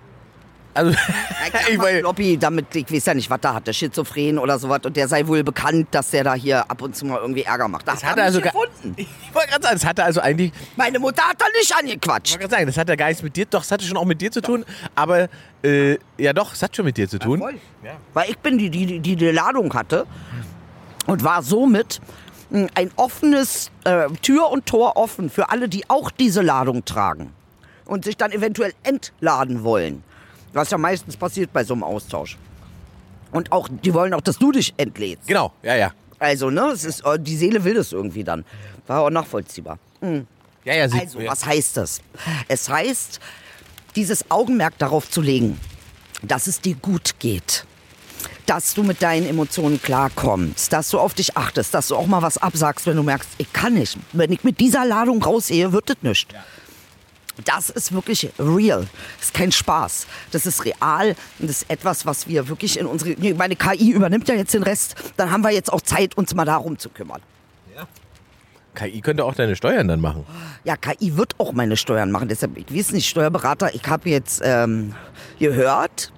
Also, 0.74 0.90
Ich 0.90 1.68
ich 1.70 1.78
meine, 1.78 2.00
Kloppi, 2.00 2.38
damit, 2.38 2.74
ich 2.74 2.90
weiß 2.90 3.06
ja 3.06 3.14
nicht, 3.14 3.28
was 3.28 3.40
da 3.40 3.54
hat, 3.54 3.66
der 3.66 3.72
Schizophren 3.72 4.38
oder 4.38 4.58
sowas. 4.58 4.80
Und 4.84 4.96
der 4.96 5.08
sei 5.08 5.26
wohl 5.26 5.44
bekannt, 5.44 5.88
dass 5.90 6.10
der 6.10 6.24
da 6.24 6.34
hier 6.34 6.70
ab 6.70 6.80
und 6.82 6.96
zu 6.96 7.04
mal 7.06 7.18
irgendwie 7.18 7.42
Ärger 7.42 7.68
macht. 7.68 7.86
Das 7.86 8.00
das 8.00 8.10
hat 8.10 8.18
er 8.18 8.24
also 8.24 8.40
gefunden. 8.40 8.94
Ich 8.96 9.08
wollte 9.32 9.48
gerade 9.50 9.62
sagen, 9.62 9.74
das 9.76 9.84
hatte 9.84 10.04
also 10.04 10.20
eigentlich, 10.20 10.52
Meine 10.76 10.98
Mutter 10.98 11.22
hat 11.22 11.40
da 11.40 11.44
nicht 11.58 11.70
ich 11.70 11.74
angequatscht. 11.76 12.32
wollte 12.32 12.40
gerade 12.40 12.54
sagen, 12.54 12.66
das 12.66 12.76
hat 12.76 12.88
ja 12.88 12.96
gar 12.96 13.08
nichts 13.08 13.22
mit 13.22 13.36
dir, 13.36 13.46
doch, 13.46 13.60
das 13.60 13.70
hatte 13.70 13.84
schon 13.84 13.96
auch 13.96 14.04
mit 14.04 14.20
dir 14.20 14.30
zu 14.32 14.40
tun, 14.40 14.64
aber 14.94 15.28
äh, 15.62 15.98
ja 16.18 16.32
doch, 16.32 16.52
es 16.54 16.62
hat 16.62 16.74
schon 16.74 16.84
mit 16.84 16.96
dir 16.96 17.08
zu 17.08 17.18
tun. 17.18 17.38
Voll. 17.38 17.54
Weil 18.14 18.30
ich 18.30 18.38
bin 18.38 18.58
die, 18.58 18.70
die, 18.70 18.98
die 18.98 19.16
die 19.16 19.30
Ladung 19.30 19.72
hatte 19.74 20.06
und 21.06 21.22
war 21.22 21.42
somit 21.42 22.00
mh, 22.50 22.68
ein 22.74 22.90
offenes 22.96 23.70
äh, 23.84 24.08
Tür 24.22 24.50
und 24.50 24.66
Tor 24.66 24.96
offen 24.96 25.30
für 25.30 25.50
alle, 25.50 25.68
die 25.68 25.88
auch 25.88 26.10
diese 26.10 26.42
Ladung 26.42 26.84
tragen 26.84 27.32
und 27.84 28.04
sich 28.04 28.16
dann 28.16 28.32
eventuell 28.32 28.72
entladen 28.82 29.62
wollen. 29.64 30.02
Was 30.52 30.70
ja 30.70 30.78
meistens 30.78 31.16
passiert 31.16 31.52
bei 31.52 31.64
so 31.64 31.74
einem 31.74 31.82
Austausch. 31.84 32.36
Und 33.30 33.50
auch, 33.52 33.68
die 33.70 33.94
wollen 33.94 34.12
auch, 34.14 34.20
dass 34.20 34.38
du 34.38 34.52
dich 34.52 34.74
entlädst. 34.76 35.26
Genau, 35.26 35.52
ja, 35.62 35.74
ja. 35.74 35.92
Also, 36.18 36.50
ne, 36.50 36.70
es 36.72 36.84
ist, 36.84 37.04
äh, 37.04 37.18
die 37.18 37.36
Seele 37.36 37.64
will 37.64 37.74
das 37.74 37.92
irgendwie 37.92 38.22
dann. 38.22 38.44
War 38.86 39.00
auch 39.00 39.10
nachvollziehbar. 39.10 39.78
Ja, 40.64 40.74
ja, 40.74 40.88
sie, 40.88 41.00
Also, 41.00 41.20
ja. 41.20 41.30
was 41.30 41.44
heißt 41.46 41.76
das? 41.76 42.00
Es 42.48 42.68
heißt, 42.68 43.20
dieses 43.96 44.30
Augenmerk 44.30 44.78
darauf 44.78 45.10
zu 45.10 45.20
legen, 45.20 45.58
dass 46.22 46.46
es 46.46 46.60
dir 46.60 46.74
gut 46.76 47.18
geht. 47.18 47.64
Dass 48.46 48.74
du 48.74 48.82
mit 48.82 49.02
deinen 49.02 49.26
Emotionen 49.26 49.80
klarkommst, 49.80 50.72
dass 50.72 50.90
du 50.90 50.98
auf 50.98 51.14
dich 51.14 51.36
achtest, 51.36 51.74
dass 51.74 51.88
du 51.88 51.96
auch 51.96 52.06
mal 52.06 52.22
was 52.22 52.38
absagst, 52.38 52.86
wenn 52.86 52.96
du 52.96 53.02
merkst, 53.02 53.30
ich 53.38 53.52
kann 53.52 53.74
nicht. 53.74 53.96
Wenn 54.12 54.32
ich 54.32 54.44
mit 54.44 54.60
dieser 54.60 54.84
Ladung 54.84 55.22
raussehe, 55.22 55.72
wird 55.72 55.90
das 55.90 55.96
nicht. 56.02 56.34
Das 57.44 57.70
ist 57.70 57.92
wirklich 57.92 58.30
real. 58.38 58.86
Das 59.18 59.28
ist 59.28 59.34
kein 59.34 59.52
Spaß. 59.52 60.06
Das 60.32 60.46
ist 60.46 60.64
real 60.64 61.16
und 61.38 61.48
das 61.48 61.62
ist 61.62 61.70
etwas, 61.70 62.04
was 62.04 62.28
wir 62.28 62.48
wirklich 62.48 62.78
in 62.78 62.86
unsere. 62.86 63.16
Meine 63.34 63.56
KI 63.56 63.90
übernimmt 63.90 64.28
ja 64.28 64.34
jetzt 64.34 64.52
den 64.54 64.62
Rest. 64.62 64.94
Dann 65.16 65.30
haben 65.30 65.42
wir 65.42 65.50
jetzt 65.50 65.72
auch 65.72 65.80
Zeit, 65.80 66.16
uns 66.16 66.34
mal 66.34 66.44
darum 66.44 66.78
zu 66.78 66.90
kümmern. 66.90 67.22
KI 68.74 69.00
könnte 69.00 69.24
auch 69.24 69.34
deine 69.34 69.56
Steuern 69.56 69.88
dann 69.88 70.00
machen. 70.00 70.24
Ja, 70.64 70.76
KI 70.76 71.16
wird 71.16 71.38
auch 71.38 71.52
meine 71.52 71.76
Steuern 71.76 72.10
machen. 72.10 72.28
Deshalb, 72.28 72.56
ich 72.56 72.74
weiß 72.74 72.92
nicht, 72.92 73.08
Steuerberater, 73.08 73.74
ich 73.74 73.86
habe 73.86 74.08
jetzt 74.08 74.40
ähm, 74.44 74.94
gehört, 75.38 76.12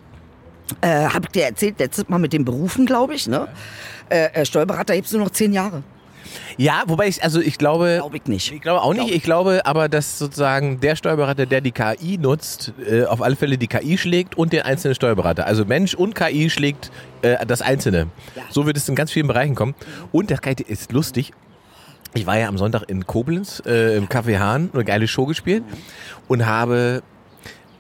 äh, 0.81 1.07
habe 1.07 1.27
ich 1.27 1.33
dir 1.33 1.45
erzählt, 1.45 1.79
letztes 1.79 2.09
Mal 2.09 2.19
mit 2.19 2.33
den 2.33 2.45
Berufen, 2.45 2.87
glaube 2.87 3.15
ich, 3.15 3.27
ne? 3.27 3.49
Äh, 4.09 4.27
äh, 4.33 4.47
Steuerberater 4.47 4.95
gibt's 4.95 5.13
nur 5.13 5.23
noch 5.23 5.31
zehn 5.31 5.53
Jahre. 5.53 5.83
Ja, 6.57 6.83
wobei 6.87 7.09
ich, 7.09 7.23
also 7.23 7.41
ich 7.41 7.59
glaube. 7.59 7.97
Glaube 8.01 8.17
ich 8.17 8.27
nicht. 8.27 8.53
Ich 8.53 8.61
glaube 8.61 8.83
auch 8.83 8.95
nicht. 8.95 9.11
Ich 9.11 9.23
glaube 9.23 9.63
aber, 9.65 9.89
dass 9.89 10.19
sozusagen 10.19 10.81
der 10.81 10.97
Steuerberater, 10.97 11.47
der 11.47 11.61
die 11.61 11.73
KI 11.73 12.19
nutzt, 12.19 12.73
äh, 12.89 13.05
auf 13.05 13.23
alle 13.23 13.37
Fälle 13.37 13.59
die 13.59 13.67
KI 13.67 13.99
schlägt 13.99 14.37
und 14.37 14.53
den 14.53 14.63
einzelnen 14.63 14.95
Steuerberater. 14.95 15.47
Also 15.47 15.65
Mensch 15.65 15.95
und 15.95 16.15
KI 16.15 16.51
schlägt 16.51 16.91
äh, 17.23 17.45
das 17.47 17.63
Einzelne. 17.63 18.09
Ja. 18.37 18.43
So 18.51 18.67
wird 18.67 18.77
es 18.77 18.89
in 18.89 18.95
ganz 18.95 19.11
vielen 19.11 19.27
Bereichen 19.27 19.55
kommen. 19.55 19.75
Und 20.13 20.31
das 20.31 20.41
ist 20.67 20.93
lustig. 20.93 21.33
Ich 22.17 22.27
war 22.27 22.39
ja 22.39 22.47
am 22.49 22.59
Sonntag 22.59 22.85
in 22.89 23.07
Koblenz 23.07 23.61
äh, 23.67 23.97
im 23.97 24.07
Café 24.07 24.39
Hahn, 24.39 24.71
eine 24.73 24.85
geile 24.85 25.09
Show 25.09 25.27
gespielt 25.27 25.65
und 26.29 26.47
habe 26.47 27.03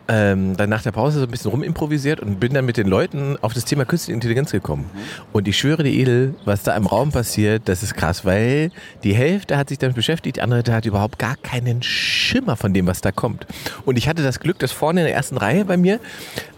ähm, 0.09 0.57
dann 0.57 0.69
nach 0.69 0.83
der 0.83 0.93
Pause 0.93 1.19
so 1.19 1.25
ein 1.25 1.31
bisschen 1.31 1.51
rumimprovisiert 1.51 2.21
und 2.21 2.39
bin 2.41 2.53
dann 2.53 2.67
mit 2.67 2.77
den 2.77 2.87
Leuten 2.87 3.37
auf 3.41 3.55
das 3.55 3.65
Thema 3.65 3.85
künstliche 3.85 4.15
Intelligenz 4.15 4.53
gekommen. 4.53 4.91
Und 5.33 5.49
ich 5.49 5.59
schwöre 5.59 5.83
dir, 5.83 5.91
Edel, 5.93 6.35
was 6.45 6.63
da 6.63 6.77
im 6.77 6.87
Raum 6.87 7.11
passiert, 7.11 7.63
das 7.67 7.83
ist 7.83 7.95
krass, 7.95 8.25
weil 8.25 8.71
die 9.03 9.15
Hälfte 9.15 9.57
hat 9.57 9.69
sich 9.69 9.79
damit 9.79 9.97
beschäftigt, 9.97 10.37
die 10.37 10.43
andere 10.43 10.59
Hälfte 10.59 10.75
hat 10.75 10.87
überhaupt 10.87 11.19
gar 11.19 11.37
keinen 11.37 11.83
Schimmer 11.83 12.57
von 12.57 12.75
dem, 12.75 12.87
was 12.87 13.01
da 13.01 13.13
kommt. 13.13 13.47
Und 13.85 13.97
ich 13.97 14.09
hatte 14.09 14.23
das 14.23 14.41
Glück, 14.41 14.59
dass 14.59 14.73
vorne 14.73 15.01
in 15.01 15.07
der 15.07 15.15
ersten 15.15 15.37
Reihe 15.37 15.65
bei 15.65 15.77
mir 15.77 16.01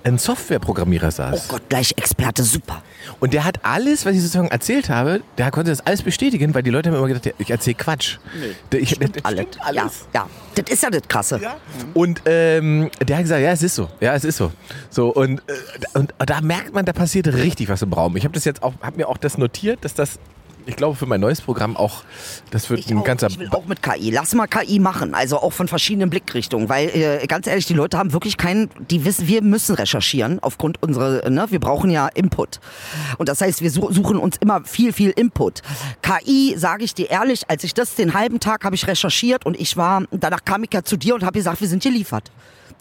ein 0.07 0.19
Softwareprogrammierer 0.19 1.09
Oh 1.09 1.11
saß. 1.11 1.49
Gott, 1.49 1.63
gleich 1.69 1.93
Experte, 1.97 2.45
super. 2.45 2.83
Und 3.19 3.33
der 3.33 3.45
hat 3.45 3.61
alles, 3.65 4.07
was 4.07 4.15
ich 4.15 4.21
sozusagen 4.21 4.49
erzählt 4.49 4.89
habe, 4.89 5.21
der 5.37 5.51
konnte 5.51 5.71
das 5.71 5.85
alles 5.85 6.03
bestätigen, 6.03 6.55
weil 6.55 6.63
die 6.63 6.71
Leute 6.71 6.91
haben 6.91 6.97
immer 6.97 7.09
gedacht, 7.09 7.35
ich 7.39 7.51
erzähle 7.51 7.75
Quatsch. 7.75 8.19
Nee, 8.73 8.79
ich, 8.79 8.91
Stimmt 8.91 9.25
alles. 9.25 9.47
Ja, 9.75 9.91
ja. 10.15 10.29
Das 10.55 10.71
ist 10.71 10.83
ja 10.83 10.91
das 10.91 11.03
Krasse. 11.09 11.41
Und 11.93 12.23
ähm, 12.25 12.91
der 13.07 13.17
hat 13.17 13.25
gesagt, 13.25 13.36
ja, 13.39 13.53
es 13.53 13.63
ist 13.63 13.75
so. 13.75 13.89
Ja, 14.01 14.15
es 14.15 14.25
ist 14.25 14.37
so. 14.37 14.53
So 14.91 15.09
und, 15.09 15.41
äh, 15.49 15.99
und 15.99 16.15
da 16.19 16.41
merkt 16.41 16.75
man, 16.75 16.85
da 16.85 16.93
passiert 16.93 17.29
richtig 17.29 17.69
was 17.69 17.83
im 17.83 17.93
Raum. 17.93 18.17
Ich 18.17 18.25
habe 18.25 18.35
das 18.35 18.45
jetzt 18.45 18.63
auch, 18.63 18.75
habe 18.83 18.97
mir 18.97 19.09
auch 19.09 19.17
das 19.19 19.39
notiert, 19.39 19.85
dass 19.85 19.95
das, 19.95 20.19
ich 20.67 20.77
glaube, 20.77 20.97
für 20.97 21.07
mein 21.07 21.21
neues 21.21 21.41
Programm 21.41 21.77
auch, 21.77 22.03
das 22.51 22.69
wird 22.71 22.81
Ich, 22.81 22.91
ein 22.91 22.99
auch, 22.99 23.05
ganzer. 23.05 23.29
ich 23.29 23.39
will 23.39 23.49
auch 23.51 23.65
mit 23.67 23.83
KI. 23.83 24.11
Lass 24.11 24.35
mal 24.35 24.47
KI 24.47 24.79
machen, 24.79 25.15
also 25.15 25.39
auch 25.41 25.53
von 25.53 25.69
verschiedenen 25.69 26.11
Blickrichtungen, 26.11 26.69
weil 26.69 26.89
äh, 26.89 27.27
ganz 27.27 27.47
ehrlich, 27.47 27.67
die 27.67 27.75
Leute 27.75 27.97
haben 27.99 28.13
wirklich 28.13 28.37
keinen, 28.37 28.69
die 28.91 29.05
wissen, 29.05 29.29
wir 29.29 29.43
müssen 29.43 29.75
recherchieren 29.77 30.39
aufgrund 30.43 30.83
unserer, 30.83 31.29
ne, 31.31 31.47
wir 31.51 31.61
brauchen 31.61 31.91
ja 31.91 32.09
Input. 32.09 32.61
Und 33.19 33.29
das 33.29 33.41
heißt, 33.41 33.63
wir 33.63 33.71
su- 33.71 33.91
suchen 33.93 34.19
uns 34.19 34.37
immer 34.39 34.65
viel, 34.65 34.93
viel 34.93 35.11
Input. 35.11 35.63
KI, 36.03 36.55
sage 36.59 36.85
ich 36.85 36.95
dir 36.95 37.11
ehrlich, 37.11 37.49
als 37.49 37.65
ich 37.65 37.73
das 37.75 37.95
den 37.95 38.15
halben 38.15 38.41
Tag 38.41 38.65
habe 38.65 38.75
ich 38.75 38.87
recherchiert 38.87 39.47
und 39.47 39.59
ich 39.59 39.77
war, 39.77 40.03
danach 40.11 40.45
kam 40.45 40.65
ich 40.65 40.71
ja 40.75 40.83
zu 40.83 40.97
dir 40.97 41.15
und 41.15 41.25
habe 41.25 41.39
gesagt, 41.39 41.61
wir 41.61 41.69
sind 41.69 41.83
geliefert. 41.83 42.31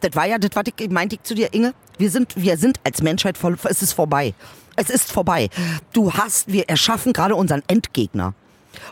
Das 0.00 0.10
war 0.14 0.26
ja 0.26 0.38
das, 0.38 0.50
was 0.54 0.64
ich 0.76 0.90
meinte 0.90 1.14
ich 1.16 1.22
zu 1.22 1.34
dir, 1.34 1.54
Inge. 1.54 1.72
Wir 1.98 2.10
sind, 2.10 2.34
wir 2.36 2.58
sind 2.58 2.78
als 2.84 3.00
Menschheit 3.02 3.38
voll, 3.38 3.56
es 3.64 3.80
ist 3.80 3.94
vorbei. 3.94 4.34
Es 4.76 4.90
ist 4.90 5.10
vorbei. 5.10 5.48
Du 5.92 6.12
hast, 6.12 6.52
wir 6.52 6.68
erschaffen 6.68 7.12
gerade 7.12 7.34
unseren 7.34 7.62
Endgegner. 7.66 8.34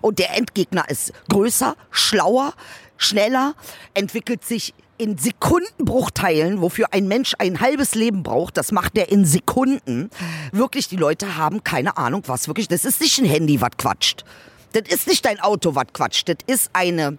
Und 0.01 0.19
der 0.19 0.37
Endgegner 0.37 0.89
ist 0.89 1.13
größer, 1.29 1.77
schlauer, 1.91 2.55
schneller, 2.97 3.55
entwickelt 3.93 4.45
sich 4.45 4.75
in 4.97 5.19
Sekundenbruchteilen, 5.19 6.61
wofür 6.61 6.87
ein 6.93 7.09
Mensch 7.09 7.35
ein 7.39 7.61
halbes 7.61 7.95
Leben 7.95 8.23
braucht. 8.23 8.57
Das 8.57 8.73
macht 8.73 8.97
er 8.97 9.11
in 9.11 9.25
Sekunden. 9.25 10.11
Wirklich, 10.53 10.89
die 10.89 10.97
Leute 10.97 11.37
haben 11.37 11.65
keine 11.65 11.97
Ahnung, 11.97 12.23
was 12.27 12.47
wirklich. 12.47 12.69
Das 12.69 12.85
ist 12.85 13.01
nicht 13.01 13.19
ein 13.19 13.27
Handy, 13.27 13.61
was 13.61 13.73
quatscht. 13.77 14.25
Das 14.73 14.83
ist 14.89 15.07
nicht 15.07 15.25
dein 15.25 15.41
Auto, 15.41 15.75
was 15.75 15.87
quatscht. 15.93 16.29
Das 16.29 16.37
ist 16.47 16.71
eine, 16.73 17.19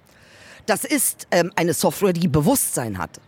das 0.66 0.86
ist 0.86 1.28
ähm, 1.32 1.52
eine 1.56 1.74
Software, 1.74 2.14
die 2.14 2.28
Bewusstsein 2.28 2.98
hat. 2.98 3.20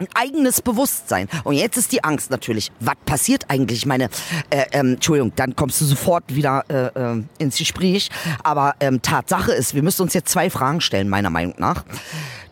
Ein 0.00 0.08
eigenes 0.14 0.62
Bewusstsein. 0.62 1.28
Und 1.44 1.54
jetzt 1.54 1.76
ist 1.76 1.92
die 1.92 2.04
Angst 2.04 2.30
natürlich, 2.30 2.70
was 2.80 2.96
passiert 3.04 3.44
eigentlich? 3.48 3.78
Ich 3.78 3.86
meine, 3.86 4.04
äh, 4.50 4.64
ähm, 4.72 4.94
Entschuldigung, 4.94 5.32
dann 5.36 5.56
kommst 5.56 5.80
du 5.80 5.84
sofort 5.84 6.24
wieder 6.34 6.64
äh, 6.68 7.16
äh, 7.18 7.22
ins 7.38 7.58
Gespräch. 7.58 8.10
Aber 8.42 8.74
ähm, 8.80 9.02
Tatsache 9.02 9.52
ist, 9.52 9.74
wir 9.74 9.82
müssen 9.82 10.02
uns 10.02 10.14
jetzt 10.14 10.30
zwei 10.30 10.50
Fragen 10.50 10.80
stellen, 10.80 11.08
meiner 11.08 11.30
Meinung 11.30 11.54
nach. 11.58 11.84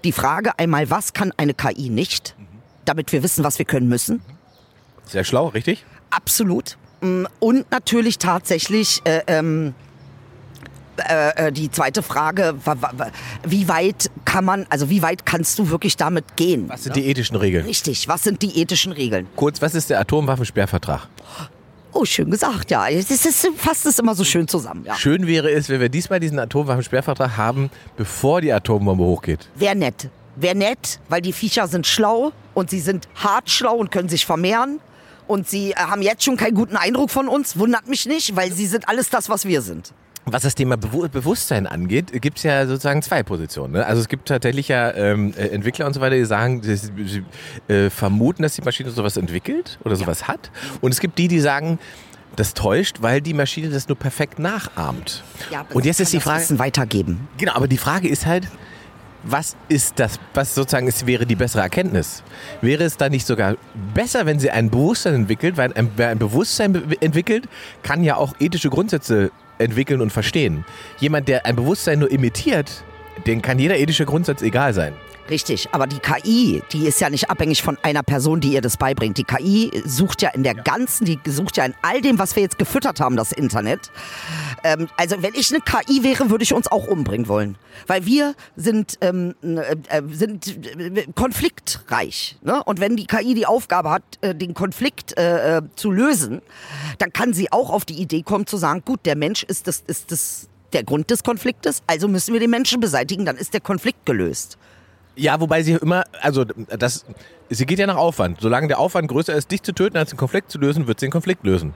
Die 0.05 0.13
Frage 0.13 0.59
einmal, 0.59 0.91
was 0.91 1.13
kann 1.13 1.33
eine 1.37 1.55
KI 1.55 1.89
nicht, 1.89 2.35
damit 2.85 3.13
wir 3.13 3.23
wissen, 3.23 3.45
was 3.45 3.59
wir 3.59 3.65
können 3.65 3.89
müssen? 3.89 4.21
Sehr 5.07 5.25
schlau, 5.25 5.49
richtig? 5.49 5.85
Absolut. 6.11 6.77
Mm, 7.01 7.25
Und 7.41 7.71
natürlich 7.71 8.19
tatsächlich 8.19 9.03
äh, 9.05 9.23
ähm, 9.27 9.75
äh, 10.99 11.49
äh, 11.49 11.53
die 11.53 11.71
zweite 11.71 12.03
Frage, 12.03 12.55
wie 13.47 13.69
weit 13.69 14.11
kann 14.25 14.45
man, 14.45 14.67
also 14.71 14.91
wie 14.91 15.03
weit 15.03 15.27
kannst 15.27 15.59
du 15.59 15.71
wirklich 15.71 15.97
damit 15.97 16.37
gehen? 16.37 16.69
Was 16.69 16.85
sind 16.85 16.97
die 16.97 17.07
ethischen 17.07 17.37
Regeln? 17.37 17.67
Richtig, 17.67 18.09
was 18.09 18.23
sind 18.23 18.43
die 18.43 18.59
ethischen 18.61 18.93
Regeln? 18.93 19.27
Kurz, 19.37 19.61
was 19.63 19.75
ist 19.75 19.91
der 19.91 20.01
Atomwaffensperrvertrag? 20.01 21.09
Oh, 21.93 22.05
schön 22.05 22.31
gesagt, 22.31 22.73
ja. 22.73 22.89
Es 22.89 23.11
ist, 23.11 23.49
fasst 23.57 23.87
es 23.87 23.99
immer 24.01 24.17
so 24.17 24.25
schön 24.25 24.49
zusammen. 24.49 24.85
Ja. 24.85 24.97
Schön 24.97 25.29
wäre 25.29 25.51
es, 25.53 25.69
wenn 25.69 25.81
wir 25.81 25.89
diesmal 25.89 26.19
diesen 26.19 26.41
Atomwaffensperrvertrag 26.41 27.37
haben, 27.37 27.71
bevor 27.97 28.41
die 28.41 28.53
Atombombe 28.53 29.05
hochgeht. 29.05 29.49
Wäre 29.55 29.77
nett. 29.77 30.11
Wäre 30.37 30.57
nett, 30.57 30.99
weil 31.09 31.21
die 31.23 31.33
Viecher 31.33 31.69
sind 31.69 31.87
schlau 31.87 32.33
und 32.55 32.69
sie 32.71 32.81
sind 32.81 33.09
hart 33.15 33.49
schlau 33.49 33.77
und 33.77 33.93
können 33.93 34.09
sich 34.09 34.27
vermehren. 34.27 34.81
Und 35.29 35.49
sie 35.49 35.71
äh, 35.71 35.77
haben 35.77 36.03
jetzt 36.03 36.25
schon 36.25 36.37
keinen 36.37 36.55
guten 36.55 36.77
Eindruck 36.77 37.11
von 37.11 37.29
uns. 37.29 37.57
Wundert 37.59 37.89
mich 37.89 38.07
nicht, 38.07 38.35
weil 38.35 38.53
sie 38.53 38.67
sind 38.67 38.89
alles 38.89 39.09
das, 39.11 39.29
was 39.29 39.47
wir 39.47 39.63
sind. 39.63 39.93
Was 40.27 40.43
das 40.43 40.55
Thema 40.55 40.77
Bewu 40.79 41.07
Bewusstsein 41.09 41.67
angeht, 41.67 42.11
gibt 42.23 42.39
es 42.39 42.45
ja 42.45 42.67
sozusagen 42.67 43.03
zwei 43.03 43.23
Positionen. 43.23 43.75
Ne? 43.75 43.85
Also 43.87 44.01
es 44.01 44.09
gibt 44.09 44.27
tatsächlich 44.29 44.69
ja 44.69 44.91
ähm, 44.95 45.35
äh, 45.37 45.49
Entwickler 45.49 45.87
und 45.87 45.93
so 45.93 46.01
weiter, 46.01 46.17
die 46.17 46.25
sagen, 46.25 46.63
sie, 46.63 46.77
sie 46.77 47.25
äh, 47.69 47.91
vermuten, 47.91 48.43
dass 48.43 48.55
die 48.55 48.63
Maschine 48.63 48.91
sowas 48.91 49.17
entwickelt 49.19 49.79
oder 49.85 49.97
sowas 49.97 50.27
hat. 50.27 50.51
Und 50.81 50.93
es 50.93 51.01
gibt 51.01 51.19
die, 51.19 51.29
die 51.29 51.41
sagen, 51.41 51.79
das 52.37 52.55
täuscht, 52.55 52.97
weil 53.03 53.21
die 53.21 53.35
Maschine 53.35 53.69
das 53.69 53.87
nur 53.87 53.99
perfekt 53.99 54.39
nachahmt. 54.39 55.23
aber 55.55 55.77
und 55.77 55.85
jetzt 55.85 56.01
ist 56.01 56.13
die 56.13 56.17
das 56.17 56.25
Frage, 56.25 56.41
Wissen 56.41 56.59
weitergeben. 56.59 57.29
genau, 57.37 57.53
aber 57.55 57.69
die 57.69 57.79
Frage 57.79 58.09
ist 58.09 58.25
halt, 58.27 58.49
was 59.27 59.57
ist 59.69 59.99
das, 60.01 60.19
was 60.35 60.55
sozusagen 60.55 60.87
ist, 60.87 61.07
wäre 61.07 61.27
die 61.27 61.37
bessere 61.37 61.63
Erkenntnis? 61.63 62.23
Wäre 62.61 62.85
es 62.85 62.97
da 62.97 63.09
nicht 63.09 63.27
sogar 63.27 63.57
besser, 63.95 64.27
wenn 64.27 64.39
sie 64.39 64.51
ein 64.51 64.69
Bewusstsein 64.71 65.15
entwickelt, 65.15 65.57
weil 65.57 65.73
ein, 65.75 65.91
wer 65.97 66.09
ein 66.09 66.19
Bewusstsein 66.19 66.73
be- 66.73 67.01
entwickelt, 67.01 67.49
kann 67.83 68.03
ja 68.05 68.17
auch 68.17 68.35
ethische 68.41 68.69
Grundsätze 68.69 69.31
entwickeln 69.59 70.01
und 70.01 70.11
verstehen. 70.11 70.65
Jemand, 70.99 71.29
der 71.29 71.47
ein 71.47 71.57
Bewusstsein 71.57 71.99
nur 71.99 72.11
imitiert, 72.11 72.85
den 73.27 73.43
kann 73.43 73.59
jeder 73.59 73.79
ethische 73.79 74.07
Grundsatz 74.07 74.43
egal 74.43 74.75
sein. 74.75 74.95
Richtig, 75.31 75.69
aber 75.73 75.87
die 75.87 76.01
KI, 76.01 76.63
die 76.73 76.87
ist 76.87 77.01
ja 77.01 77.09
nicht 77.09 77.31
abhängig 77.31 77.63
von 77.63 77.79
einer 77.83 78.03
Person, 78.03 78.41
die 78.41 78.53
ihr 78.53 78.61
das 78.61 78.77
beibringt. 78.77 79.17
Die 79.17 79.25
KI 79.25 79.71
sucht 79.87 80.21
ja 80.21 80.31
in 80.31 80.43
der 80.43 80.55
ganzen, 80.55 81.07
die 81.07 81.19
sucht 81.25 81.57
ja 81.57 81.65
in 81.65 81.75
all 81.81 82.03
dem, 82.03 82.19
was 82.19 82.37
wir 82.37 82.43
jetzt 82.43 82.59
gefüttert 82.59 83.01
haben, 83.01 83.17
das 83.17 83.33
Internet. 83.33 83.91
Ähm, 84.65 84.89
also 84.99 85.23
wenn 85.23 85.35
ich 85.35 85.51
eine 85.51 85.61
KI 85.61 86.03
wäre, 86.03 86.29
würde 86.29 86.45
ich 86.45 86.53
uns 86.53 86.71
auch 86.71 86.87
umbringen 86.87 87.27
wollen. 87.27 87.57
Weil 87.87 88.05
wir 88.05 88.35
sind, 88.55 88.99
ähm, 89.01 89.35
äh, 89.43 89.77
äh, 89.89 90.03
sind 90.11 90.47
äh, 90.77 91.07
konfliktreich. 91.15 92.37
Ne? 92.43 92.63
Und 92.63 92.81
wenn 92.81 92.97
die 92.97 93.07
KI 93.07 93.35
die 93.35 93.47
Aufgabe 93.47 93.91
hat, 93.91 94.03
äh, 94.21 94.35
den 94.35 94.53
Konflikt 94.53 95.17
äh, 95.17 95.59
äh, 95.59 95.63
zu 95.75 95.91
lösen, 95.91 96.43
dann 96.99 97.13
kann 97.15 97.33
sie 97.33 97.51
auch 97.51 97.71
auf 97.71 97.87
die 97.87 97.95
Idee 97.95 98.23
kommen 98.23 98.47
zu 98.47 98.59
sagen, 98.59 98.83
gut, 98.85 99.01
der 99.07 99.17
Mensch 99.17 99.43
ist 99.43 99.69
das, 99.69 99.83
ist 99.87 100.13
das 100.13 100.49
der 100.75 100.85
Grund 100.85 101.11
des 101.11 101.23
Konfliktes, 101.23 101.83
also 101.87 102.09
müssen 102.09 102.33
wir 102.33 102.41
den 102.41 102.51
Menschen 102.51 102.81
beseitigen, 102.81 103.25
dann 103.25 103.37
ist 103.37 103.55
der 103.55 103.61
Konflikt 103.61 104.05
gelöst. 104.05 104.59
Ja, 105.17 105.41
wobei 105.41 105.63
sie 105.63 105.73
immer, 105.75 106.05
also 106.21 106.45
das, 106.45 107.05
sie 107.51 107.67
geht 107.67 107.79
ja 107.79 107.87
nach 107.87 107.97
Aufwand. 107.97 108.41
Solange 108.41 108.69
der 108.69 108.79
Aufwand 108.79 109.09
größer 109.09 109.35
ist, 109.35 109.51
dich 109.51 109.63
zu 109.63 109.73
töten, 109.73 109.97
als 109.97 110.11
den 110.11 110.17
Konflikt 110.17 110.51
zu 110.51 110.59
lösen, 110.59 110.87
wird 110.87 110.99
sie 111.01 111.07
den 111.07 111.13
Konflikt 111.13 111.45
lösen. 111.45 111.73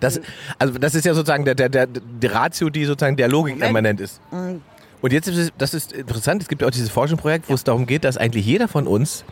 Das, 0.00 0.20
also 0.58 0.78
das 0.78 0.94
ist 0.94 1.04
ja 1.04 1.14
sozusagen 1.14 1.44
der, 1.44 1.54
der, 1.54 1.68
der, 1.68 1.86
die 1.86 2.26
Ratio, 2.26 2.70
die 2.70 2.84
sozusagen 2.84 3.16
der 3.16 3.28
Logik 3.28 3.54
Moment. 3.54 3.70
immanent 3.70 4.00
ist. 4.00 4.20
Und 5.00 5.12
jetzt 5.12 5.28
ist 5.28 5.36
es, 5.36 5.52
das 5.56 5.74
ist 5.74 5.92
interessant, 5.92 6.42
es 6.42 6.48
gibt 6.48 6.62
ja 6.62 6.66
auch 6.68 6.72
dieses 6.72 6.90
Forschungsprojekt, 6.90 7.48
wo 7.48 7.54
es 7.54 7.62
darum 7.62 7.86
geht, 7.86 8.02
dass 8.04 8.16
eigentlich 8.16 8.44
jeder 8.44 8.66
von 8.66 8.86
uns 8.88 9.24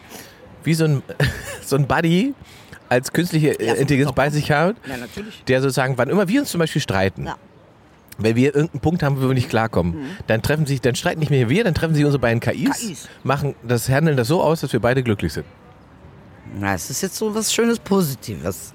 wie 0.63 0.75
so 0.75 0.85
ein, 0.85 1.03
so 1.65 1.75
ein 1.77 1.87
Buddy 1.89 2.35
als 2.89 3.13
künstliche 3.13 3.59
äh, 3.59 3.67
Ja, 3.67 3.75
Intelligenz 3.75 4.13
bei 4.13 4.31
sich 4.31 4.51
hat, 4.53 4.77
Ja, 4.89 4.97
natürlich. 4.97 5.43
der 5.49 5.61
sozusagen, 5.61 5.99
wann 5.99 6.09
immer 6.09 6.29
wir 6.29 6.41
uns 6.41 6.51
zum 6.51 6.61
Beispiel 6.61 6.81
streiten, 6.83 7.27
Ja. 7.27 7.37
Wenn 8.19 8.37
wir 8.37 8.55
irgendeinen 8.55 8.81
Punkt 8.81 9.03
haben, 9.03 9.21
wo 9.23 9.29
wir 9.29 9.35
nicht 9.35 9.49
klarkommen, 9.51 9.97
dann 10.27 10.43
treffen 10.43 10.67
sich, 10.67 10.81
dann 10.81 10.95
streiten 10.95 11.21
nicht 11.21 11.31
mehr 11.31 11.49
wir, 11.49 11.65
dann 11.65 11.75
treffen 11.75 11.95
sich 11.95 12.05
unsere 12.05 12.21
beiden 12.21 12.41
KIs, 12.41 12.79
KIs. 12.81 13.09
machen 13.25 13.55
das, 13.67 13.89
handeln 13.89 14.17
das 14.17 14.29
so 14.29 14.43
aus, 14.43 14.61
dass 14.61 14.73
wir 14.73 14.81
beide 14.81 15.03
glücklich 15.03 15.33
sind. 15.33 15.47
Na, 16.59 16.75
es 16.75 16.89
ist 16.91 17.03
jetzt 17.03 17.17
so 17.17 17.35
was 17.35 17.53
Schönes 17.53 17.79
Positives. 17.79 18.73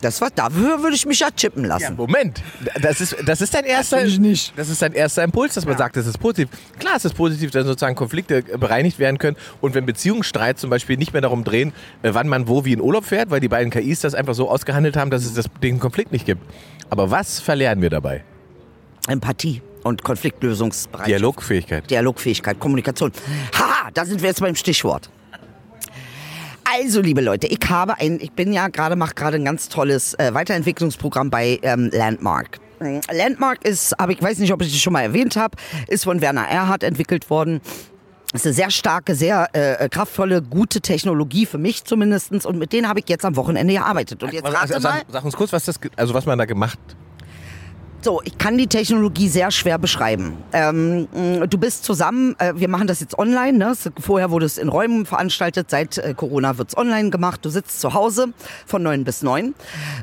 Das 0.00 0.20
war, 0.20 0.28
dafür 0.28 0.82
würde 0.82 0.96
ich 0.96 1.06
mich 1.06 1.20
ja 1.20 1.28
chippen 1.30 1.64
lassen. 1.64 1.96
Moment, 1.96 2.42
das 2.82 3.00
ist, 3.00 3.16
das 3.24 3.40
ist 3.40 3.54
dein 3.54 3.64
erster, 3.64 3.98
will 4.02 4.08
ich 4.08 4.18
nicht. 4.18 4.52
das 4.54 4.68
ist 4.68 4.82
dein 4.82 4.92
erster 4.92 5.22
Impuls, 5.24 5.54
dass 5.54 5.64
man 5.64 5.74
Ja. 5.74 5.78
sagt, 5.78 5.96
das 5.96 6.06
ist 6.06 6.18
positiv. 6.18 6.50
Klar, 6.78 6.94
es 6.96 7.06
ist 7.06 7.14
positiv, 7.14 7.52
dass 7.52 7.64
sozusagen 7.64 7.94
Konflikte 7.94 8.42
bereinigt 8.42 8.98
werden 8.98 9.16
können 9.16 9.36
und 9.62 9.74
wenn 9.74 9.86
Beziehungsstreit 9.86 10.58
zum 10.58 10.68
Beispiel 10.68 10.98
nicht 10.98 11.14
mehr 11.14 11.22
darum 11.22 11.42
drehen, 11.42 11.72
äh, 12.02 12.10
wann 12.12 12.28
man 12.28 12.48
wo 12.48 12.66
wie 12.66 12.74
in 12.74 12.82
Urlaub 12.82 13.06
fährt, 13.06 13.30
weil 13.30 13.40
die 13.40 13.48
beiden 13.48 13.70
KIs 13.70 14.00
das 14.00 14.14
einfach 14.14 14.34
so 14.34 14.50
ausgehandelt 14.50 14.96
haben, 14.96 15.10
dass 15.10 15.24
es 15.24 15.32
das, 15.32 15.46
den 15.62 15.78
Konflikt 15.80 16.12
nicht 16.12 16.26
gibt. 16.26 16.42
Aber 16.90 17.10
was 17.10 17.40
verlernen 17.40 17.80
wir 17.80 17.88
dabei? 17.90 18.24
Empathie 19.08 19.62
und 19.82 20.02
Konfliktlösungsbereitschaft. 20.02 21.08
Dialogfähigkeit. 21.08 21.90
Dialogfähigkeit, 21.90 22.58
Kommunikation. 22.58 23.12
Haha, 23.54 23.90
da 23.92 24.04
sind 24.04 24.22
wir 24.22 24.30
jetzt 24.30 24.40
beim 24.40 24.54
Stichwort. 24.54 25.10
Also, 26.64 27.02
liebe 27.02 27.20
Leute, 27.20 27.46
ich 27.46 27.60
habe 27.68 27.98
ein, 27.98 28.18
ich 28.20 28.32
bin 28.32 28.52
ja 28.52 28.68
gerade, 28.68 28.96
mache 28.96 29.14
gerade 29.14 29.36
ein 29.36 29.44
ganz 29.44 29.68
tolles 29.68 30.14
äh, 30.14 30.32
Weiterentwicklungsprogramm 30.32 31.30
bei 31.30 31.58
ähm, 31.62 31.90
Landmark. 31.92 32.58
Landmark 33.10 33.64
ist, 33.64 33.98
aber 33.98 34.12
ich 34.12 34.20
weiß 34.20 34.38
nicht, 34.38 34.52
ob 34.52 34.60
ich 34.60 34.72
das 34.72 34.80
schon 34.80 34.92
mal 34.92 35.02
erwähnt 35.02 35.36
habe, 35.36 35.56
ist 35.88 36.04
von 36.04 36.20
Werner 36.20 36.46
Erhard 36.46 36.82
entwickelt 36.82 37.30
worden. 37.30 37.60
ist 38.32 38.44
eine 38.44 38.54
sehr 38.54 38.70
starke, 38.70 39.14
sehr 39.14 39.48
äh, 39.52 39.88
kraftvolle, 39.88 40.42
gute 40.42 40.80
Technologie 40.80 41.46
für 41.46 41.58
mich 41.58 41.84
zumindestens 41.84 42.44
Und 42.44 42.58
mit 42.58 42.72
denen 42.72 42.88
habe 42.88 42.98
ich 43.00 43.08
jetzt 43.08 43.24
am 43.24 43.36
Wochenende 43.36 43.74
gearbeitet. 43.74 44.22
Und 44.22 44.32
jetzt 44.32 44.44
Also, 44.44 44.58
also, 44.58 44.80
sag, 44.80 45.04
sag 45.08 45.24
uns 45.24 45.36
kurz, 45.36 45.52
was 45.52 45.64
das, 45.64 45.78
also 45.96 46.14
was 46.14 46.26
man 46.26 46.38
da 46.38 46.44
gemacht 46.44 46.78
so, 48.04 48.20
ich 48.24 48.36
kann 48.38 48.58
die 48.58 48.66
Technologie 48.66 49.28
sehr 49.28 49.50
schwer 49.50 49.78
beschreiben. 49.78 50.36
Ähm, 50.52 51.08
mh, 51.12 51.46
du 51.46 51.58
bist 51.58 51.84
zusammen, 51.84 52.36
äh, 52.38 52.52
wir 52.56 52.68
machen 52.68 52.86
das 52.86 53.00
jetzt 53.00 53.18
online. 53.18 53.56
Ne? 53.58 53.70
Es- 53.72 53.90
Vorher 53.98 54.30
wurde 54.30 54.46
es 54.46 54.58
in 54.58 54.68
Räumen 54.68 55.06
veranstaltet, 55.06 55.70
seit 55.70 55.98
äh, 55.98 56.14
Corona 56.14 56.58
wird's 56.58 56.76
online 56.76 57.10
gemacht. 57.10 57.40
Du 57.44 57.50
sitzt 57.50 57.80
zu 57.80 57.94
Hause 57.94 58.28
von 58.66 58.82
neun 58.82 59.04
bis 59.04 59.22
neun 59.22 59.54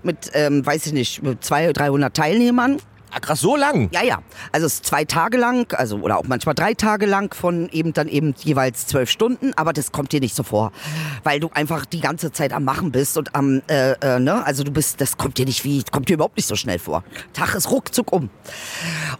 mit, 0.04 0.32
ähm, 0.34 0.66
weiß 0.66 0.88
ich 0.88 0.94
nicht, 0.94 1.22
mit 1.24 1.44
200, 1.44 1.78
300 1.78 2.14
Teilnehmern. 2.14 2.78
Ah, 3.14 3.20
krass, 3.20 3.42
so 3.42 3.58
lang? 3.58 3.90
Ja, 3.92 4.04
ja. 4.04 4.20
Also 4.54 4.68
es 4.68 4.76
ist 4.76 4.86
zwei 4.86 5.04
Tage 5.04 5.38
lang, 5.38 5.74
also 5.74 5.98
oder 5.98 6.18
auch 6.18 6.24
manchmal 6.28 6.56
drei 6.56 6.74
Tage 6.74 7.06
lang 7.06 7.34
von 7.36 7.68
eben 7.70 7.92
dann 7.92 8.08
eben 8.08 8.34
jeweils 8.42 8.88
zwölf 8.88 9.10
Stunden, 9.10 9.54
aber 9.58 9.74
das 9.74 9.92
kommt 9.92 10.14
dir 10.14 10.22
nicht 10.22 10.34
so 10.34 10.44
vor, 10.44 10.72
weil 11.26 11.42
du 11.42 11.50
einfach 11.54 11.86
die 11.86 12.00
ganze 12.00 12.32
Zeit 12.32 12.54
am 12.54 12.64
Machen 12.64 12.94
bist 12.94 13.18
und 13.18 13.36
am, 13.36 13.62
äh, 13.68 13.92
äh, 14.02 14.20
ne, 14.20 14.46
also 14.46 14.64
du 14.64 14.72
bist, 14.72 15.02
das 15.02 15.18
kommt 15.18 15.38
dir 15.38 15.46
nicht 15.46 15.66
wie, 15.66 15.84
kommt 15.92 16.08
dir 16.08 16.14
überhaupt 16.14 16.38
nicht 16.38 16.48
so 16.48 16.56
schnell 16.56 16.80
vor. 16.80 17.04
Tag 17.34 17.54
ist 17.54 17.70
ruckzuck 17.70 18.14
um. 18.14 18.30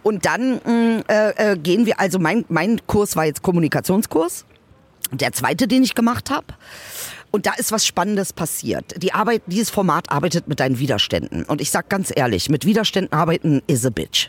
Und 0.02 0.24
dann 0.24 0.60
mh, 0.64 1.02
äh, 1.08 1.52
äh, 1.52 1.56
gehen 1.58 1.84
wir, 1.84 2.00
also 2.00 2.18
mein, 2.18 2.46
mein 2.48 2.80
Kurs 2.86 3.14
war 3.14 3.26
jetzt 3.26 3.42
Kommunikationskurs. 3.42 4.46
Der 5.10 5.32
zweite, 5.32 5.68
den 5.68 5.82
ich 5.82 5.94
gemacht 5.94 6.30
habe. 6.30 6.46
Und 7.32 7.46
da 7.46 7.52
ist 7.54 7.72
was 7.72 7.86
Spannendes 7.86 8.34
passiert. 8.34 9.02
Die 9.02 9.14
Arbeit, 9.14 9.42
dieses 9.46 9.70
Format 9.70 10.10
arbeitet 10.10 10.48
mit 10.48 10.60
deinen 10.60 10.78
Widerständen. 10.78 11.44
Und 11.44 11.62
ich 11.62 11.70
sag 11.70 11.88
ganz 11.88 12.12
ehrlich, 12.14 12.50
mit 12.50 12.66
Widerständen 12.66 13.10
arbeiten 13.10 13.62
is 13.66 13.86
a 13.86 13.90
bitch. 13.90 14.28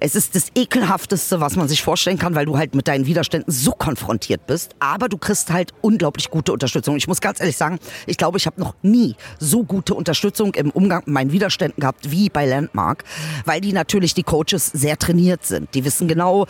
Es 0.00 0.14
ist 0.14 0.34
das 0.34 0.46
ekelhafteste, 0.54 1.42
was 1.42 1.56
man 1.56 1.68
sich 1.68 1.82
vorstellen 1.82 2.18
kann, 2.18 2.34
weil 2.34 2.46
du 2.46 2.56
halt 2.56 2.74
mit 2.74 2.88
deinen 2.88 3.04
Widerständen 3.04 3.52
so 3.52 3.72
konfrontiert 3.72 4.46
bist. 4.46 4.74
Aber 4.78 5.10
du 5.10 5.18
kriegst 5.18 5.50
halt 5.50 5.74
unglaublich 5.82 6.30
gute 6.30 6.54
Unterstützung. 6.54 6.96
Ich 6.96 7.06
muss 7.06 7.20
ganz 7.20 7.38
ehrlich 7.38 7.58
sagen, 7.58 7.78
ich 8.06 8.16
glaube, 8.16 8.38
ich 8.38 8.46
habe 8.46 8.58
noch 8.58 8.74
nie 8.80 9.14
so 9.38 9.62
gute 9.62 9.92
Unterstützung 9.92 10.54
im 10.54 10.70
Umgang 10.70 11.02
mit 11.04 11.14
meinen 11.14 11.32
Widerständen 11.32 11.80
gehabt 11.82 12.10
wie 12.10 12.30
bei 12.30 12.46
Landmark, 12.46 13.04
weil 13.44 13.60
die 13.60 13.74
natürlich 13.74 14.14
die 14.14 14.22
Coaches 14.22 14.66
sehr 14.72 14.96
trainiert 14.96 15.44
sind. 15.44 15.74
Die 15.74 15.84
wissen 15.84 16.08
genau, 16.08 16.46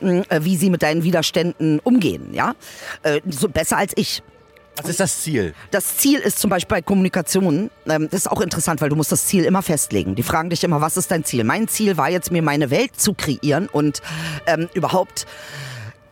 mh, 0.00 0.22
wie 0.40 0.56
sie 0.56 0.70
mit 0.70 0.82
deinen 0.82 1.02
Widerständen 1.02 1.78
umgehen. 1.80 2.32
Ja, 2.32 2.54
äh, 3.02 3.20
so 3.28 3.50
besser 3.50 3.76
als 3.76 3.92
ich. 3.96 4.22
Was 4.76 4.88
ist 4.88 5.00
das 5.00 5.20
Ziel? 5.20 5.54
Das 5.70 5.98
Ziel 5.98 6.18
ist 6.20 6.38
zum 6.38 6.48
Beispiel 6.48 6.76
bei 6.76 6.82
Kommunikation, 6.82 7.70
ähm, 7.86 8.08
das 8.10 8.22
ist 8.22 8.30
auch 8.30 8.40
interessant, 8.40 8.80
weil 8.80 8.88
du 8.88 8.96
musst 8.96 9.12
das 9.12 9.26
Ziel 9.26 9.44
immer 9.44 9.62
festlegen. 9.62 10.14
Die 10.14 10.22
fragen 10.22 10.50
dich 10.50 10.64
immer, 10.64 10.80
was 10.80 10.96
ist 10.96 11.10
dein 11.10 11.24
Ziel? 11.24 11.44
Mein 11.44 11.68
Ziel 11.68 11.96
war 11.96 12.08
jetzt, 12.08 12.30
mir 12.30 12.42
meine 12.42 12.70
Welt 12.70 12.98
zu 12.98 13.12
kreieren 13.12 13.68
und 13.68 14.00
ähm, 14.46 14.68
überhaupt 14.72 15.26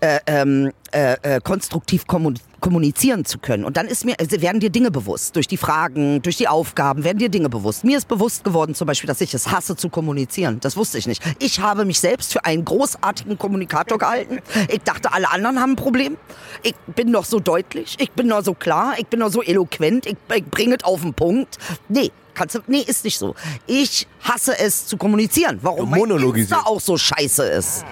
äh, 0.01 0.19
ähm, 0.27 0.73
äh, 0.93 1.17
äh, 1.23 1.41
konstruktiv 1.41 2.07
kommunizieren 2.07 3.25
zu 3.25 3.39
können. 3.39 3.65
Und 3.65 3.77
dann 3.77 3.87
ist 3.87 4.05
mir, 4.05 4.17
also 4.19 4.41
werden 4.41 4.61
dir 4.61 4.71
Dinge 4.71 4.91
bewusst. 4.91 5.37
Durch 5.37 5.47
die 5.47 5.57
Fragen, 5.57 6.21
durch 6.23 6.37
die 6.37 6.49
Aufgaben 6.49 7.05
werden 7.05 7.19
dir 7.19 7.29
Dinge 7.29 7.49
bewusst. 7.49 7.85
Mir 7.85 7.97
ist 7.97 8.09
bewusst 8.09 8.43
geworden 8.43 8.75
zum 8.75 8.87
Beispiel, 8.87 9.07
dass 9.07 9.21
ich 9.21 9.33
es 9.35 9.51
hasse 9.51 9.77
zu 9.77 9.89
kommunizieren. 9.89 10.59
Das 10.61 10.77
wusste 10.77 10.99
ich 10.99 11.07
nicht. 11.07 11.23
Ich 11.39 11.61
habe 11.61 11.85
mich 11.85 12.01
selbst 12.01 12.33
für 12.33 12.45
einen 12.45 12.65
großartigen 12.65 13.39
Kommunikator 13.39 13.99
gehalten. 13.99 14.41
Ich 14.69 14.81
dachte, 14.81 15.13
alle 15.13 15.31
anderen 15.31 15.61
haben 15.61 15.73
ein 15.73 15.77
Problem. 15.77 16.17
Ich 16.63 16.75
bin 16.95 17.11
noch 17.11 17.25
so 17.25 17.39
deutlich, 17.39 17.97
ich 18.01 18.11
bin 18.13 18.27
noch 18.27 18.43
so 18.43 18.55
klar, 18.55 18.95
ich 18.99 19.07
bin 19.07 19.21
noch 19.21 19.31
so 19.31 19.43
eloquent, 19.43 20.07
ich, 20.07 20.17
ich 20.35 20.45
bringe 20.45 20.77
es 20.77 20.85
auf 20.85 21.03
den 21.03 21.15
Punkt. 21.15 21.59
Nee, 21.89 22.11
kannst 22.41 22.55
du, 22.55 22.61
nee, 22.69 22.81
ist 22.81 23.05
nicht 23.05 23.19
so. 23.19 23.35
Ich 23.67 24.07
hasse 24.23 24.59
es 24.59 24.87
zu 24.87 24.97
kommunizieren. 24.97 25.59
Warum 25.61 25.91
mein. 25.91 26.01
Insta 26.41 26.63
auch 26.65 26.81
so 26.81 26.97
scheiße 26.97 27.45
ist. 27.45 27.85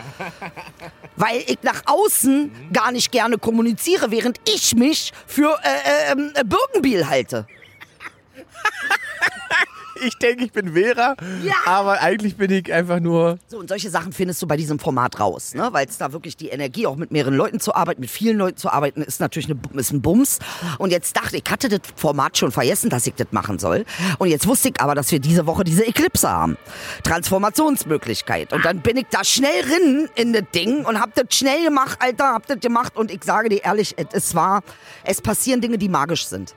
Weil 1.16 1.42
ich 1.46 1.58
nach 1.62 1.82
außen 1.84 2.50
gar 2.72 2.90
nicht 2.90 3.12
gerne 3.12 3.36
kommuniziere, 3.36 4.10
während 4.10 4.40
ich 4.48 4.74
mich 4.74 5.12
für 5.26 5.58
äh, 5.62 6.12
äh, 6.12 6.40
äh, 6.40 6.44
Birkenbiel 6.44 7.06
halte. 7.06 7.46
Ich 10.04 10.16
denke, 10.18 10.44
ich 10.44 10.52
bin 10.52 10.72
Vera, 10.74 11.16
Ja. 11.42 11.54
aber 11.66 12.00
eigentlich 12.00 12.36
bin 12.36 12.50
ich 12.50 12.72
einfach 12.72 13.00
nur. 13.00 13.38
So, 13.46 13.58
und 13.58 13.68
solche 13.68 13.90
Sachen 13.90 14.12
findest 14.12 14.40
du 14.42 14.46
bei 14.46 14.56
diesem 14.56 14.78
Format 14.78 15.18
raus, 15.20 15.54
ne? 15.54 15.68
Weil 15.72 15.86
es 15.86 15.98
da 15.98 16.12
wirklich 16.12 16.36
die 16.36 16.48
Energie, 16.48 16.86
auch 16.86 16.96
mit 16.96 17.10
mehreren 17.10 17.34
Leuten 17.34 17.60
zu 17.60 17.74
arbeiten, 17.74 18.00
mit 18.00 18.10
vielen 18.10 18.36
Leuten 18.38 18.56
zu 18.56 18.70
arbeiten, 18.70 19.02
ist 19.02 19.20
natürlich 19.20 19.50
eine, 19.50 19.58
ist 19.80 19.92
ein 19.92 20.02
Bums. 20.02 20.38
Und 20.78 20.90
jetzt 20.90 21.16
dachte 21.16 21.36
ich, 21.36 21.42
ich 21.46 21.50
hatte 21.52 21.68
das 21.68 21.80
Format 21.96 22.36
schon 22.38 22.52
vergessen, 22.52 22.90
dass 22.90 23.06
ich 23.06 23.14
das 23.14 23.28
machen 23.30 23.58
soll. 23.58 23.84
Und 24.18 24.28
jetzt 24.28 24.46
wusste 24.46 24.68
ich 24.68 24.80
aber, 24.80 24.94
dass 24.94 25.10
wir 25.10 25.18
diese 25.20 25.46
Woche 25.46 25.64
diese 25.64 25.84
Eklipse 25.86 26.28
haben. 26.30 26.56
Transformationsmöglichkeit. 27.04 28.52
Und 28.52 28.64
dann 28.64 28.80
bin 28.80 28.96
ich 28.96 29.06
da 29.10 29.24
schnell 29.24 29.62
rin 29.64 30.08
in 30.14 30.32
das 30.32 30.44
Ding 30.54 30.84
und 30.84 31.00
hab 31.00 31.14
das 31.14 31.26
schnell 31.34 31.64
gemacht, 31.64 31.98
Alter, 32.00 32.32
hab 32.34 32.46
das 32.46 32.60
gemacht. 32.60 32.96
Und 32.96 33.10
ich 33.10 33.24
sage 33.24 33.48
dir 33.48 33.64
ehrlich, 33.64 33.94
es 34.12 34.34
war, 34.34 34.62
es 35.04 35.20
passieren 35.20 35.60
Dinge, 35.60 35.78
die 35.78 35.88
magisch 35.88 36.26
sind. 36.26 36.54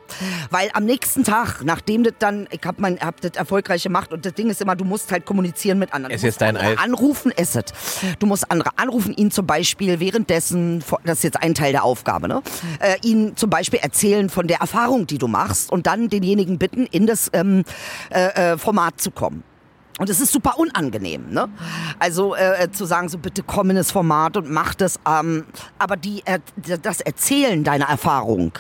Weil 0.50 0.70
am 0.74 0.86
nächsten 0.86 1.24
Tag, 1.24 1.62
nachdem 1.64 2.04
das 2.04 2.14
dann, 2.20 2.48
ich 2.52 2.62
hab 2.66 2.80
mein, 2.80 3.00
hab 3.00 3.22
das 3.22 3.31
erfolgreich 3.38 3.84
gemacht 3.84 4.14
und 4.14 4.26
das 4.26 4.34
Ding 4.34 4.50
ist 4.50 4.62
immer, 4.62 4.76
du 4.76 4.86
musst 4.86 5.12
halt 5.12 5.26
kommunizieren 5.26 5.80
mit 5.80 5.94
anderen. 5.94 6.14
Es 6.14 6.24
ist 6.24 6.42
dein 6.42 6.58
Eis. 6.58 6.78
Anrufen, 6.78 7.32
esset. 7.32 7.74
Du 8.20 8.28
musst 8.28 8.52
andere 8.52 8.72
anrufen, 8.78 9.14
ihn 9.14 9.32
zum 9.32 9.46
Beispiel 9.46 10.00
währenddessen, 10.00 10.84
das 11.04 11.20
ist 11.20 11.24
jetzt 11.24 11.42
ein 11.42 11.54
Teil 11.54 11.72
der 11.72 11.84
Aufgabe, 11.84 12.28
ne? 12.28 12.42
Äh, 12.80 12.96
ihn 13.04 13.36
zum 13.36 13.50
Beispiel 13.50 13.80
erzählen 13.80 14.30
von 14.30 14.48
der 14.48 14.60
Erfahrung, 14.60 15.08
die 15.08 15.18
du 15.18 15.28
machst 15.28 15.72
und 15.72 15.88
dann 15.88 16.10
denjenigen 16.10 16.58
bitten, 16.58 16.86
in 16.86 17.08
das 17.08 17.30
ähm, 17.34 17.64
äh, 18.10 18.54
äh, 18.54 18.58
Format 18.58 19.02
zu 19.02 19.12
kommen. 19.12 19.44
Und 20.00 20.10
es 20.10 20.20
ist 20.20 20.32
super 20.32 20.58
unangenehm, 20.58 21.30
ne? 21.30 21.48
Also 22.00 22.34
äh, 22.36 22.72
zu 22.72 22.86
sagen, 22.86 23.10
so 23.10 23.18
bitte 23.18 23.44
komm 23.44 23.70
in 23.70 23.76
das 23.76 23.92
Format 23.92 24.36
und 24.38 24.50
mach 24.50 24.74
das. 24.74 25.00
Ähm, 25.08 25.46
aber 25.78 25.96
die, 25.96 26.24
äh, 26.26 26.40
das 26.82 27.02
Erzählen 27.02 27.64
deiner 27.64 27.86
Erfahrung 27.86 28.54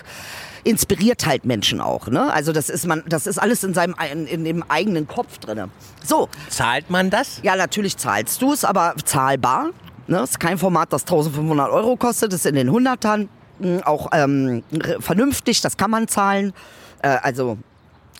inspiriert 0.64 1.26
halt 1.26 1.46
Menschen 1.46 1.82
auch, 1.82 2.08
ne? 2.08 2.32
Also 2.32 2.52
das 2.52 2.70
ist 2.70 2.86
man, 2.86 3.04
das 3.08 3.28
ist 3.28 3.38
alles 3.38 3.64
in 3.64 3.74
seinem 3.74 3.96
in, 4.12 4.28
in 4.28 4.44
dem 4.44 4.64
eigenen 4.70 5.08
Kopf 5.08 5.38
drinne. 5.40 5.70
So, 6.04 6.30
Zahlt 6.50 6.90
man 6.90 7.10
das? 7.10 7.40
ja, 7.44 7.56
natürlich 7.56 7.98
zahlst 7.98 8.42
du 8.42 8.54
es, 8.54 8.64
aber 8.66 8.94
zahlbar. 9.06 9.70
Ne? 10.08 10.20
Ist 10.22 10.40
kein 10.40 10.58
Format, 10.58 10.92
das 10.94 11.04
1500 11.04 11.70
Euro 11.70 11.96
kostet, 11.96 12.34
ist 12.34 12.46
in 12.46 12.56
den 12.56 12.70
Hundertern. 12.72 13.30
Mh, 13.60 13.86
Auch 13.86 14.10
ähm, 14.14 14.64
vernünftig, 15.00 15.62
das 15.62 15.78
kann 15.78 15.92
man 15.92 16.08
zahlen. 16.08 16.54
Äh, 17.02 17.18
also 17.22 17.58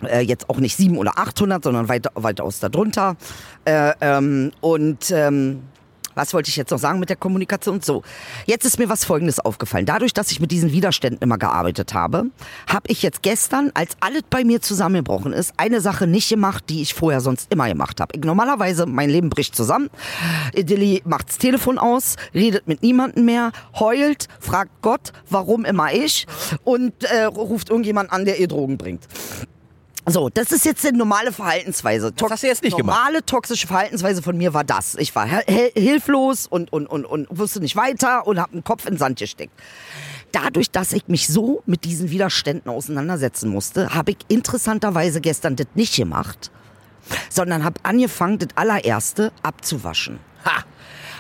äh, 0.04 0.22
jetzt 0.22 0.50
auch 0.50 0.58
nicht 0.58 0.76
700 0.78 1.14
oder 1.14 1.20
800, 1.22 1.64
sondern 1.64 1.90
weit, 1.90 2.08
weitaus 2.16 2.60
darunter. 2.60 3.16
Äh, 3.66 3.94
ähm, 4.02 4.52
und 4.62 5.12
ähm, 5.12 5.64
was 6.16 6.34
wollte 6.34 6.50
ich 6.50 6.56
jetzt 6.56 6.72
noch 6.72 6.80
sagen 6.80 7.00
mit 7.00 7.10
der 7.10 7.16
Kommunikation? 7.16 7.82
So, 7.82 8.04
jetzt 8.46 8.66
ist 8.66 8.80
mir 8.80 8.90
was 8.90 9.06
Folgendes 9.06 9.40
aufgefallen. 9.40 9.86
Dadurch, 9.86 10.14
dass 10.14 10.32
ich 10.32 10.40
mit 10.40 10.52
diesen 10.52 10.72
Widerständen 10.72 11.22
immer 11.22 11.38
gearbeitet 11.38 11.94
habe, 11.94 12.26
habe 12.68 12.88
ich 12.88 13.02
jetzt 13.02 13.22
gestern, 13.22 13.72
als 13.74 13.98
alles 14.00 14.24
bei 14.30 14.44
mir 14.44 14.62
zusammengebrochen 14.62 15.34
ist, 15.34 15.54
eine 15.58 15.82
Sache 15.82 16.08
nicht 16.08 16.30
gemacht, 16.30 16.66
die 16.70 16.82
ich 16.82 16.94
vorher 16.94 17.22
sonst 17.22 17.52
immer 17.52 17.68
gemacht 17.68 18.00
habe. 18.00 18.20
Normalerweise, 18.20 18.86
mein 18.86 19.10
Leben 19.10 19.30
bricht 19.30 19.56
zusammen. 19.56 19.90
Dilly 20.56 21.02
macht 21.06 21.30
das 21.30 21.38
Telefon 21.38 21.78
aus, 21.78 22.16
redet 22.34 22.68
mit 22.68 22.82
niemandem 22.82 23.26
mehr, 23.26 23.52
heult, 23.80 24.28
fragt 24.40 24.82
Gott, 24.82 25.14
warum 25.30 25.66
immer 25.66 25.94
ich 25.94 26.28
und 26.64 27.04
äh, 27.04 27.24
ruft 27.24 27.70
irgendjemand 27.70 28.12
an, 28.12 28.26
der 28.26 28.40
ihr 28.40 28.48
Drogen 28.48 28.78
bringt. 28.78 29.08
So, 30.08 30.30
das 30.30 30.52
ist 30.52 30.66
jetzt 30.66 30.86
eine 30.86 30.98
normale 30.98 31.32
Verhaltensweise. 31.32 32.12
Das 32.12 32.32
hast 32.32 32.44
du 32.44 32.48
jetzt 32.48 32.64
nicht 32.64 32.76
gemacht. 32.76 32.98
Normale 32.98 33.24
toxische 33.24 33.68
Verhaltensweise 33.68 34.22
von 34.24 34.36
mir 34.36 34.54
war 34.54 34.64
das. 34.64 34.96
Ich 34.96 35.16
war 35.16 35.28
hilflos 35.28 36.48
und, 36.48 36.74
und, 36.74 36.88
und, 36.88 37.06
und 37.06 37.28
wusste 37.30 37.60
nicht 37.60 37.76
weiter 37.76 38.26
und 38.26 38.40
habe 38.40 38.52
den 38.52 38.64
Kopf 38.64 38.86
in 38.86 38.94
den 38.94 38.98
Sand 38.98 39.20
gesteckt. 39.20 39.54
Dadurch, 40.32 40.72
dass 40.72 40.94
ich 40.94 41.08
mich 41.08 41.28
so 41.28 41.62
mit 41.66 41.84
diesen 41.84 42.10
Widerständen 42.10 42.72
auseinandersetzen 42.72 43.50
musste, 43.50 43.94
habe 43.94 44.12
ich 44.12 44.18
interessanterweise 44.28 45.22
gestern 45.22 45.56
das 45.56 45.68
nicht 45.76 45.96
gemacht, 45.96 46.50
sondern 47.30 47.64
habe 47.64 47.80
angefangen, 47.84 48.40
das 48.40 48.50
allererste 48.56 49.32
abzuwaschen. 49.44 50.20
Ha! 50.46 50.64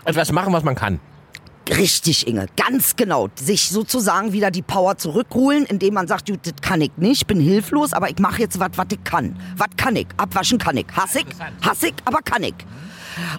Etwas 0.06 0.32
machen, 0.32 0.54
was 0.54 0.64
man 0.64 0.76
kann. 0.76 1.00
Richtig, 1.70 2.28
Inge, 2.28 2.48
ganz 2.58 2.96
genau. 2.96 3.30
Sich 3.36 3.70
sozusagen 3.70 4.34
wieder 4.34 4.52
die 4.52 4.62
Power 4.62 4.98
zurückholen, 4.98 5.66
indem 5.66 5.94
man 5.94 6.08
sagt, 6.08 6.30
das 6.30 6.54
kann 6.62 6.82
ich 6.82 6.92
nicht, 6.98 7.28
bin 7.28 7.40
hilflos, 7.40 7.94
aber 7.94 8.10
ich 8.10 8.20
mache 8.20 8.42
jetzt 8.42 8.60
was, 8.60 8.72
was 8.76 8.88
ich 8.92 9.04
kann. 9.04 9.38
Was 9.56 9.70
kann 9.78 9.96
ich? 9.96 10.08
Abwaschen 10.18 10.58
kann 10.58 10.76
ich. 10.78 10.88
Hass 10.96 11.16
ich, 11.16 11.26
hass 11.62 11.84
ich, 11.84 11.94
aber 12.06 12.20
kann 12.20 12.44
ich. 12.44 12.56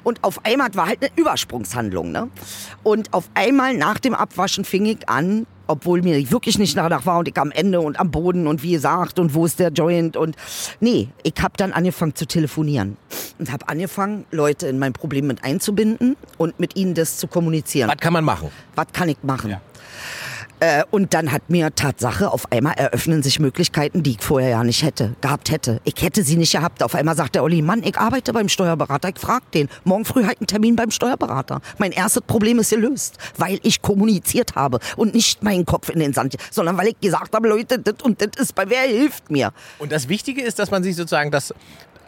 Und 0.05 0.23
auf 0.23 0.45
einmal 0.45 0.75
war 0.75 0.87
halt 0.87 1.03
eine 1.03 1.11
Übersprungshandlung, 1.17 2.13
ne? 2.13 2.29
Und 2.83 3.13
auf 3.13 3.29
einmal 3.35 3.75
nach 3.75 3.99
dem 3.99 4.15
Abwaschen 4.15 4.65
fing 4.65 4.87
ich 4.87 5.09
an, 5.09 5.47
obwohl 5.67 6.03
mir 6.03 6.31
wirklich 6.31 6.59
nicht 6.59 6.77
danach 6.77 7.07
war 7.07 7.19
und 7.19 7.29
ich 7.29 7.39
am 7.39 7.51
Ende 7.51 7.81
und 7.81 7.99
am 7.99 8.11
Boden 8.11 8.47
und 8.47 8.63
wie 8.63 8.73
gesagt 8.73 9.19
und 9.19 9.35
wo 9.35 9.45
ist 9.47 9.59
der 9.59 9.71
Joint 9.71 10.17
und 10.17 10.37
nee, 10.81 11.09
ich 11.23 11.35
habe 11.41 11.55
dann 11.57 11.73
angefangen 11.73 12.15
zu 12.15 12.27
telefonieren 12.27 12.97
und 13.39 13.51
habe 13.51 13.69
angefangen, 13.69 14.25
Leute 14.31 14.69
in 14.69 14.79
mein 14.79 14.93
Problem 14.93 15.27
mit 15.27 15.45
einzubinden 15.45 16.17
und 16.39 16.59
mit 16.61 16.77
ihnen 16.77 16.95
das 16.95 17.19
zu 17.19 17.27
kommunizieren. 17.27 17.91
Was 17.91 17.99
kann 17.99 18.13
man 18.13 18.25
machen? 18.25 18.51
Was 18.75 18.87
kann 18.93 19.09
ich 19.09 19.19
machen? 19.23 19.57
Äh, 20.63 20.85
und 20.93 21.13
dann 21.13 21.33
hat 21.33 21.51
mir 21.51 21.75
Tatsache, 21.75 22.31
auf 22.31 22.53
einmal 22.53 22.75
eröffnen 22.75 23.25
sich 23.25 23.41
Möglichkeiten, 23.41 24.05
die 24.05 24.13
ich 24.13 24.23
vorher 24.23 24.51
ja 24.51 24.63
nicht 24.63 24.85
hätte, 24.85 25.17
gehabt 25.21 25.51
hätte. 25.51 25.81
Ich 25.83 26.01
hätte 26.01 26.23
sie 26.23 26.37
nicht 26.37 26.53
gehabt. 26.53 26.85
Auf 26.85 26.95
einmal 26.95 27.17
sagt 27.17 27.35
der 27.35 27.43
Olli, 27.43 27.63
Mann, 27.63 27.83
ich 27.83 27.99
arbeite 27.99 28.33
beim 28.33 28.49
Steuerberater. 28.49 29.09
Ich 29.09 29.19
frag 29.19 29.51
den, 29.51 29.69
morgen 29.83 30.05
früh 30.05 30.25
halt 30.25 30.39
einen 30.39 30.47
Termin 30.47 30.77
beim 30.77 30.93
Steuerberater. 30.93 31.61
Mein 31.79 31.91
erstes 31.91 32.23
Problem 32.23 32.61
ist 32.61 32.71
gelöst, 32.71 33.19
weil 33.37 33.59
ich 33.65 33.83
kommuniziert 33.83 34.55
habe 34.55 34.79
und 34.95 35.15
nicht 35.15 35.43
meinen 35.43 35.67
Kopf 35.67 35.89
in 35.89 35.99
den 35.99 36.13
Sand, 36.13 36.37
sondern 36.53 36.79
weil 36.79 36.89
ich 36.89 37.01
gesagt 37.01 37.35
habe, 37.35 37.49
Leute, 37.49 37.81
das 37.81 37.95
und 38.05 38.21
das 38.21 38.41
ist 38.41 38.55
bei 38.55 38.71
wer 38.71 38.83
hilft 38.83 39.33
mir. 39.33 39.53
Und 39.81 39.91
das 39.91 40.09
Wichtige 40.09 40.43
ist, 40.43 40.61
dass 40.61 40.71
man 40.71 40.85
sich 40.85 40.95
sozusagen 40.95 41.33
das, 41.33 41.53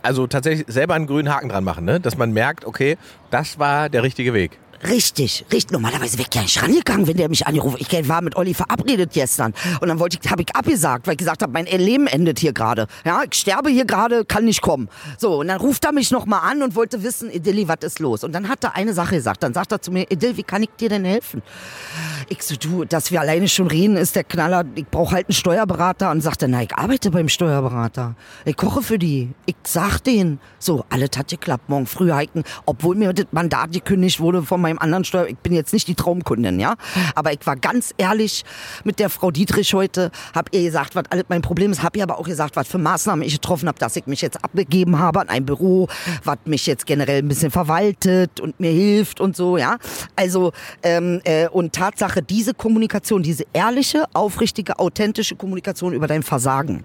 also 0.01 0.29
tatsächlich 0.29 0.67
selber 0.69 0.95
einen 0.95 1.09
grünen 1.09 1.35
Haken 1.35 1.49
dran 1.49 1.65
machen, 1.65 1.85
ne? 1.85 1.99
Dass 1.99 2.17
man 2.17 2.33
merkt, 2.33 2.65
okay, 2.65 2.99
das 3.33 3.59
war 3.59 3.89
der 3.89 4.05
richtige 4.05 4.33
Weg. 4.33 4.61
Richtig, 4.87 5.47
richtig. 5.51 5.73
Normalerweise 5.73 6.19
wäre 6.19 6.29
ich 6.29 6.35
ja 6.35 6.43
nicht 6.43 6.63
rangegangen, 6.63 7.07
wenn 7.07 7.17
der 7.17 7.29
mich 7.29 7.47
angerufen 7.47 7.79
Ich 7.81 8.09
war 8.09 8.21
mit 8.21 8.37
Olli 8.37 8.53
verabredet 8.53 9.13
gestern. 9.13 9.55
Und 9.81 9.89
dann 9.89 9.99
wollte 9.99 10.19
ich, 10.23 10.31
habe 10.31 10.43
ich 10.43 10.55
abgesagt, 10.55 11.07
weil 11.07 11.15
ich 11.15 11.19
gesagt 11.19 11.43
habe, 11.43 11.53
mein 11.53 11.65
Leben 11.65 12.07
endet 12.07 12.39
hier 12.39 12.53
gerade. 12.53 12.87
Ja, 13.05 13.23
ich 13.23 13.35
sterbe 13.35 13.71
hier 13.71 13.87
gerade, 13.87 14.25
kann 14.25 14.45
nicht 14.45 14.61
kommen. 14.61 14.89
So, 15.19 15.41
und 15.41 15.49
dann 15.49 15.59
ruft 15.59 15.85
er 15.85 15.93
mich 15.93 16.11
nochmal 16.11 16.41
an 16.51 16.63
und 16.63 16.75
wollte 16.77 17.03
wissen, 17.03 17.31
Idilli, 17.31 17.67
was 17.67 17.79
ist 17.83 17.99
los? 17.99 18.25
Und 18.25 18.33
dann 18.33 18.49
hat 18.49 18.63
er 18.63 18.77
eine 18.77 18.93
Sache 18.93 19.15
gesagt. 19.17 19.43
Dann 19.43 19.55
sagt 19.55 19.73
er 19.73 19.81
zu 19.81 19.91
mir, 19.91 20.11
Idill, 20.11 20.37
wie 20.37 20.43
kann 20.43 20.63
ich 20.63 20.71
dir 20.79 20.91
denn 20.91 21.05
helfen? 21.05 21.43
Ich 22.29 22.43
so, 22.43 22.55
du, 22.57 22.85
dass 22.85 23.11
wir 23.11 23.21
alleine 23.21 23.49
schon 23.49 23.69
reden, 23.69 23.97
ist 23.97 24.17
der 24.17 24.25
Knaller. 24.25 24.65
Ich 24.75 24.87
brauche 24.87 25.15
halt 25.15 25.29
einen 25.29 25.35
Steuerberater. 25.35 26.11
Und 26.11 26.21
sagt 26.21 26.43
er, 26.43 26.49
na, 26.49 26.63
ich 26.63 26.75
arbeite 26.75 27.11
beim 27.11 27.29
Steuerberater. 27.29 28.17
Ich 28.45 28.57
koche 28.57 28.83
für 28.83 28.99
die. 28.99 29.31
Ich 29.47 29.57
sag 29.65 30.01
denen. 30.01 30.41
So, 30.59 30.85
alles 30.91 31.11
hat 31.17 31.29
geklappt. 31.29 31.69
Morgen 31.69 31.87
früh 31.87 32.13
hiken. 32.13 32.45
Obwohl 32.67 32.97
mir 32.97 33.13
das 33.15 33.27
Mandat 33.33 33.73
gekündigt 33.73 34.21
wurde 34.21 34.43
von 34.43 34.61
meinem 34.61 34.74
anderen 34.79 35.05
Steuer. 35.05 35.27
Ich 35.27 35.39
bin 35.39 35.53
jetzt 35.53 35.73
nicht 35.73 35.89
die 35.89 35.95
Traumkundin, 35.95 36.61
ja. 36.61 36.75
Aber 37.15 37.33
ich 37.33 37.47
war 37.47 37.57
ganz 37.57 37.95
ehrlich 37.99 38.45
mit 38.85 38.99
der 38.99 39.11
Frau 39.11 39.31
Dietrich 39.31 39.75
heute. 39.75 40.11
Hab 40.35 40.55
ihr 40.55 40.63
gesagt, 40.63 40.95
was 40.95 41.05
alles 41.11 41.25
mein 41.29 41.43
Problem 41.43 41.73
ist. 41.73 41.83
Hab 41.83 41.97
ihr 41.97 42.03
aber 42.03 42.19
auch 42.19 42.27
gesagt, 42.27 42.57
was 42.57 42.69
für 42.69 42.79
Maßnahmen 42.79 43.25
ich 43.25 43.35
getroffen 43.35 43.69
habe, 43.69 43.79
dass 43.79 43.97
ich 43.97 44.07
mich 44.07 44.21
jetzt 44.21 44.43
abgegeben 44.45 44.99
habe 44.99 45.21
an 45.21 45.29
ein 45.29 45.45
Büro, 45.47 45.89
was 46.25 46.39
mich 46.45 46.67
jetzt 46.67 46.87
generell 46.87 47.23
ein 47.23 47.29
bisschen 47.29 47.51
verwaltet 47.51 48.41
und 48.41 48.59
mir 48.61 48.71
hilft 48.71 49.21
und 49.21 49.37
so, 49.37 49.57
ja. 49.57 49.79
Also, 50.17 50.53
ähm, 50.83 51.21
äh, 51.25 51.49
und 51.49 51.73
Tatsache, 51.73 52.23
diese 52.23 52.55
Kommunikation, 52.55 53.23
diese 53.23 53.45
ehrliche, 53.53 54.05
aufrichtige, 54.13 54.79
authentische 54.79 55.37
Kommunikation 55.37 55.93
über 55.93 56.07
dein 56.07 56.23
Versagen 56.23 56.85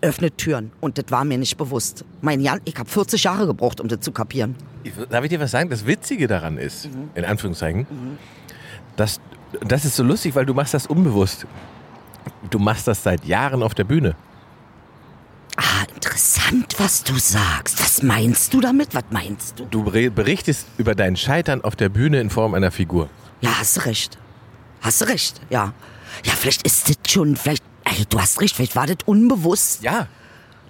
öffnet 0.00 0.38
Türen. 0.38 0.72
Und 0.80 0.98
das 0.98 1.06
war 1.10 1.24
mir 1.24 1.38
nicht 1.38 1.56
bewusst. 1.56 2.04
Mein 2.20 2.40
Jan, 2.40 2.60
ich 2.64 2.76
habe 2.76 2.88
40 2.88 3.24
Jahre 3.24 3.46
gebraucht, 3.46 3.80
um 3.80 3.88
das 3.88 4.00
zu 4.00 4.12
kapieren. 4.12 4.54
Darf 5.10 5.24
ich 5.24 5.30
dir 5.30 5.40
was 5.40 5.50
sagen? 5.50 5.70
Das 5.70 5.86
Witzige 5.86 6.26
daran 6.26 6.58
ist, 6.58 6.88
in 7.14 7.24
Anführungszeichen, 7.24 7.86
dass 8.96 9.20
das 9.60 9.84
ist 9.84 9.96
so 9.96 10.02
lustig, 10.02 10.34
weil 10.34 10.46
du 10.46 10.54
machst 10.54 10.74
das 10.74 10.86
unbewusst. 10.86 11.46
Du 12.50 12.58
machst 12.58 12.86
das 12.88 13.02
seit 13.02 13.24
Jahren 13.24 13.62
auf 13.62 13.74
der 13.74 13.84
Bühne. 13.84 14.14
Ah, 15.56 15.84
interessant, 15.94 16.74
was 16.78 17.04
du 17.04 17.16
sagst. 17.16 17.80
Was 17.80 18.02
meinst 18.02 18.52
du 18.52 18.60
damit? 18.60 18.94
Was 18.94 19.04
meinst 19.10 19.60
du? 19.60 19.64
Du 19.66 19.84
ber- 19.84 20.10
berichtest 20.10 20.66
über 20.78 20.94
dein 20.96 21.16
Scheitern 21.16 21.62
auf 21.62 21.76
der 21.76 21.88
Bühne 21.88 22.20
in 22.20 22.28
Form 22.30 22.54
einer 22.54 22.72
Figur. 22.72 23.08
Ja, 23.40 23.58
hast 23.60 23.76
du 23.76 23.84
recht. 23.86 24.18
Hast 24.80 25.00
du 25.00 25.04
recht, 25.06 25.40
ja. 25.50 25.72
Ja, 26.24 26.32
vielleicht 26.32 26.62
ist 26.66 26.88
das 26.88 26.96
schon, 27.12 27.36
vielleicht, 27.36 27.62
also 27.84 28.04
du 28.08 28.20
hast 28.20 28.40
recht, 28.40 28.56
vielleicht 28.56 28.76
war 28.76 28.86
das 28.86 28.98
unbewusst, 29.06 29.82
Ja. 29.82 30.06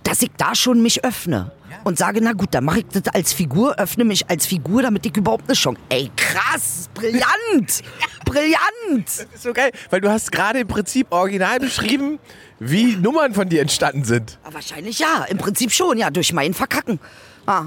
dass 0.03 0.23
ich 0.23 0.31
da 0.37 0.55
schon 0.55 0.83
mich 0.83 1.05
öffne. 1.05 1.53
Und 1.83 1.99
sage, 1.99 2.21
na 2.23 2.33
gut, 2.35 2.49
dann 2.55 2.65
mache 2.65 2.79
ich 2.81 2.87
das 2.93 3.13
als 3.13 3.33
Figur, 3.33 3.77
öffne 3.81 4.05
mich 4.05 4.31
als 4.31 4.47
Figur, 4.47 4.83
damit 4.83 5.05
ich 5.07 5.17
überhaupt 5.17 5.45
eine 5.49 5.55
Chance. 5.55 5.81
Ey, 5.89 6.09
krass, 6.17 6.89
brillant, 6.95 7.83
brillant. 8.25 9.07
Das 9.07 9.27
ist 9.35 9.43
so 9.43 9.53
geil, 9.53 9.73
weil 9.91 10.01
du 10.01 10.09
hast 10.09 10.31
gerade 10.31 10.61
im 10.61 10.69
Prinzip 10.69 11.09
original 11.11 11.59
beschrieben, 11.59 12.21
wie 12.61 12.95
Nummern 12.97 13.35
von 13.35 13.49
dir 13.49 13.61
entstanden 13.61 14.05
sind. 14.05 14.39
Ja, 14.45 14.55
wahrscheinlich 14.55 15.01
ja, 15.01 15.25
im 15.29 15.39
Prinzip 15.39 15.73
schon, 15.73 15.99
ja, 15.99 16.11
durch 16.11 16.33
mein 16.33 16.55
Verkacken. 16.55 17.01
Ah. 17.47 17.65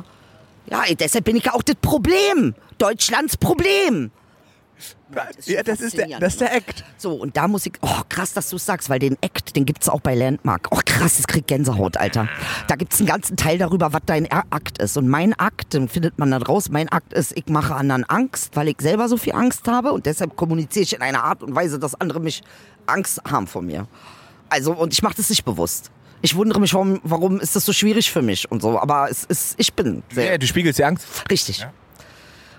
Ja, 0.70 0.84
ey, 0.86 0.96
deshalb 0.96 1.26
bin 1.26 1.36
ich 1.36 1.44
ja 1.46 1.54
auch 1.54 1.64
das 1.64 1.76
Problem. 1.76 2.56
Deutschlands 2.78 3.36
Problem. 3.36 4.12
Ist 5.38 5.48
Ja, 5.48 5.64
das 5.64 5.82
ist 5.82 5.98
der, 5.98 6.20
das 6.20 6.34
ist 6.34 6.42
der 6.42 6.54
Act. 6.54 6.84
So, 6.98 7.14
und 7.14 7.38
da 7.38 7.48
muss 7.48 7.66
ich, 7.66 7.74
oh 7.82 8.02
krass, 8.10 8.34
dass 8.34 8.50
du 8.50 8.58
es 8.58 8.66
sagst, 8.66 8.90
weil 8.90 9.00
den 9.00 9.18
Act, 9.22 9.56
den 9.56 9.66
gibt's 9.66 9.90
auch 9.90 10.02
bei 10.02 10.16
Landmark. 10.16 10.68
Oh 10.72 10.80
krass, 10.86 11.18
das 11.18 11.28
kriegt 11.28 11.48
Gänsehaut, 11.48 11.98
Alter. 11.98 12.28
Da 12.68 12.76
gibt's 12.76 13.00
einen 13.00 13.08
ganzen 13.08 13.38
Teil 13.38 13.58
darüber, 13.58 13.94
was 13.94 14.02
dein 14.06 14.30
Akt 14.32 14.78
ist. 14.80 14.98
Und 14.98 15.08
mein 15.08 15.34
Akt, 15.34 15.74
den 15.74 15.88
findet 15.90 16.20
man 16.20 16.32
da 16.32 16.40
draus, 16.40 16.70
mein 16.70 16.90
Akt 16.90 17.14
ist, 17.14 17.36
ich 17.36 17.48
mache 17.48 17.76
anderen 17.76 18.04
Angst, 18.06 18.56
weil 18.56 18.68
ich 18.68 18.78
selber 18.80 19.08
so 19.10 19.18
viel 19.18 19.34
Angst 19.34 19.68
habe 19.68 19.92
und 19.94 20.06
deshalb 20.06 20.36
kommuniziere 20.36 20.84
ich 20.84 20.96
in 20.96 21.02
einer 21.02 21.24
Art 21.24 21.44
und 21.44 21.56
Weise, 21.56 21.80
dass 21.80 21.96
andere 21.96 22.20
mich 22.20 22.44
Angst 22.86 23.22
haben 23.30 23.48
vor 23.48 23.62
mir. 23.62 23.88
Also, 24.50 24.74
und 24.74 24.94
ich 24.94 25.02
mache 25.02 25.16
das 25.16 25.30
nicht 25.30 25.46
bewusst. 25.46 25.92
Ich 26.22 26.36
wundere 26.36 26.60
mich, 26.60 26.74
warum, 26.74 27.00
warum 27.04 27.40
ist 27.40 27.56
das 27.56 27.66
so 27.66 27.74
schwierig 27.74 28.12
für 28.12 28.22
mich 28.22 28.50
und 28.52 28.62
so. 28.62 28.80
Aber 28.80 29.10
es 29.10 29.24
ist, 29.26 29.56
ich 29.58 29.74
bin 29.74 30.04
sehr 30.12 30.32
Ja, 30.32 30.38
du 30.38 30.48
spiegelst 30.48 30.80
die 30.80 30.84
Angst. 30.84 31.06
Richtig. 31.30 31.66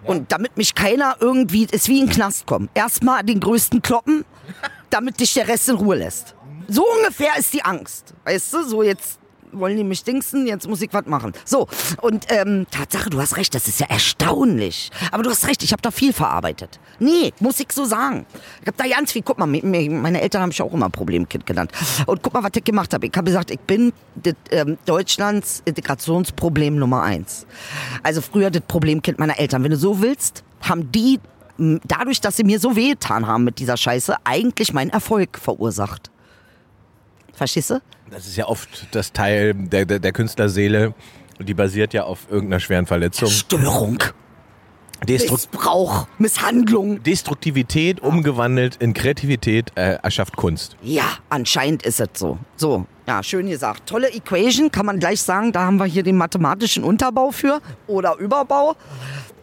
Und 0.04 0.32
damit 0.32 0.56
mich 0.56 0.74
keiner 0.74 1.16
irgendwie, 1.20 1.66
ist 1.70 1.88
wie 1.88 2.00
in 2.00 2.08
Knast 2.08 2.46
kommen. 2.46 2.68
Erstmal 2.74 3.24
den 3.24 3.40
größten 3.40 3.82
kloppen, 3.82 4.24
damit 4.90 5.20
dich 5.20 5.34
der 5.34 5.48
Rest 5.48 5.68
in 5.68 5.76
Ruhe 5.76 5.96
lässt. 5.96 6.34
So 6.68 6.84
ungefähr 6.98 7.36
ist 7.38 7.52
die 7.54 7.64
Angst. 7.64 8.14
Weißt 8.24 8.52
du, 8.52 8.62
so 8.62 8.82
jetzt 8.82 9.17
wollen 9.52 9.76
die 9.76 9.84
mich 9.84 10.04
dingsen, 10.04 10.46
jetzt 10.46 10.68
muss 10.68 10.82
ich 10.82 10.92
was 10.92 11.06
machen. 11.06 11.32
So, 11.44 11.66
und 12.00 12.26
ähm, 12.28 12.66
Tatsache, 12.70 13.10
du 13.10 13.20
hast 13.20 13.36
recht, 13.36 13.54
das 13.54 13.68
ist 13.68 13.80
ja 13.80 13.86
erstaunlich. 13.88 14.90
Aber 15.12 15.22
du 15.22 15.30
hast 15.30 15.46
recht, 15.46 15.62
ich 15.62 15.72
habe 15.72 15.82
da 15.82 15.90
viel 15.90 16.12
verarbeitet. 16.12 16.80
Nee, 16.98 17.32
muss 17.40 17.60
ich 17.60 17.72
so 17.72 17.84
sagen. 17.84 18.26
Ich 18.60 18.66
habe 18.66 18.76
da 18.76 18.88
ganz 18.88 19.12
viel, 19.12 19.22
guck 19.22 19.38
mal, 19.38 19.46
meine 19.46 20.20
Eltern 20.20 20.42
haben 20.42 20.48
mich 20.48 20.62
auch 20.62 20.72
immer 20.72 20.90
Problemkind 20.90 21.46
genannt. 21.46 21.72
Und 22.06 22.22
guck 22.22 22.34
mal, 22.34 22.42
was 22.42 22.50
ich 22.54 22.64
gemacht 22.64 22.92
habe. 22.94 23.06
Ich 23.06 23.12
habe 23.14 23.24
gesagt, 23.24 23.50
ich 23.50 23.60
bin 23.60 23.92
das, 24.16 24.34
ähm, 24.50 24.78
Deutschlands 24.84 25.62
Integrationsproblem 25.64 26.76
Nummer 26.76 27.02
eins. 27.02 27.46
Also 28.02 28.20
früher 28.20 28.50
das 28.50 28.62
Problemkind 28.62 29.18
meiner 29.18 29.38
Eltern. 29.38 29.62
Wenn 29.64 29.70
du 29.70 29.76
so 29.76 30.00
willst, 30.00 30.44
haben 30.60 30.90
die 30.92 31.20
dadurch, 31.58 32.20
dass 32.20 32.36
sie 32.36 32.44
mir 32.44 32.60
so 32.60 32.76
wehgetan 32.76 33.26
haben 33.26 33.44
mit 33.44 33.58
dieser 33.58 33.76
Scheiße, 33.76 34.16
eigentlich 34.24 34.72
meinen 34.72 34.90
Erfolg 34.90 35.38
verursacht. 35.38 36.10
Verstehst? 37.32 37.74
Das 38.10 38.26
ist 38.26 38.36
ja 38.36 38.46
oft 38.46 38.94
das 38.94 39.12
Teil 39.12 39.54
der, 39.54 39.84
der, 39.84 39.98
der 39.98 40.12
Künstlerseele. 40.12 40.94
Und 41.38 41.48
die 41.48 41.54
basiert 41.54 41.94
ja 41.94 42.04
auf 42.04 42.26
irgendeiner 42.30 42.60
schweren 42.60 42.86
Verletzung. 42.86 43.28
Störung, 43.28 44.02
Destru 45.06 45.34
Missbrauch, 45.34 46.08
Misshandlung. 46.18 47.02
Destruktivität 47.02 48.00
umgewandelt 48.00 48.76
in 48.76 48.94
Kreativität 48.94 49.70
äh, 49.76 49.98
erschafft 50.02 50.36
Kunst. 50.36 50.76
Ja, 50.82 51.04
anscheinend 51.28 51.84
ist 51.84 52.00
es 52.00 52.08
so. 52.14 52.38
So, 52.56 52.86
ja, 53.06 53.22
schön 53.22 53.48
gesagt. 53.48 53.86
Tolle 53.86 54.12
Equation, 54.12 54.72
kann 54.72 54.86
man 54.86 54.98
gleich 54.98 55.22
sagen. 55.22 55.52
Da 55.52 55.60
haben 55.60 55.76
wir 55.76 55.86
hier 55.86 56.02
den 56.02 56.16
mathematischen 56.16 56.82
Unterbau 56.82 57.30
für 57.30 57.60
oder 57.86 58.16
Überbau. 58.16 58.74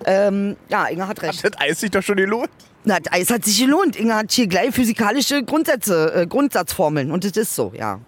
Ähm, 0.06 0.58
ja, 0.68 0.86
Inge 0.88 1.08
hat 1.08 1.22
recht. 1.22 1.44
Das 1.44 1.54
Eis 1.58 1.80
sich 1.80 1.92
doch 1.92 2.04
schon 2.04 2.18
gelohnt. 2.18 2.50
Na, 2.84 3.00
das 3.00 3.14
Eis 3.14 3.30
hat 3.30 3.46
sich 3.46 3.58
gelohnt. 3.60 3.96
Inge 3.96 4.14
hat 4.14 4.32
hier 4.34 4.48
gleich 4.48 4.76
physikalische 4.76 5.44
Grundsätze, 5.44 6.14
äh, 6.14 6.28
Grundsatzformeln. 6.28 7.12
Und 7.12 7.24
das 7.24 7.32
ist 7.32 7.56
so, 7.56 7.72
ja. 7.76 8.00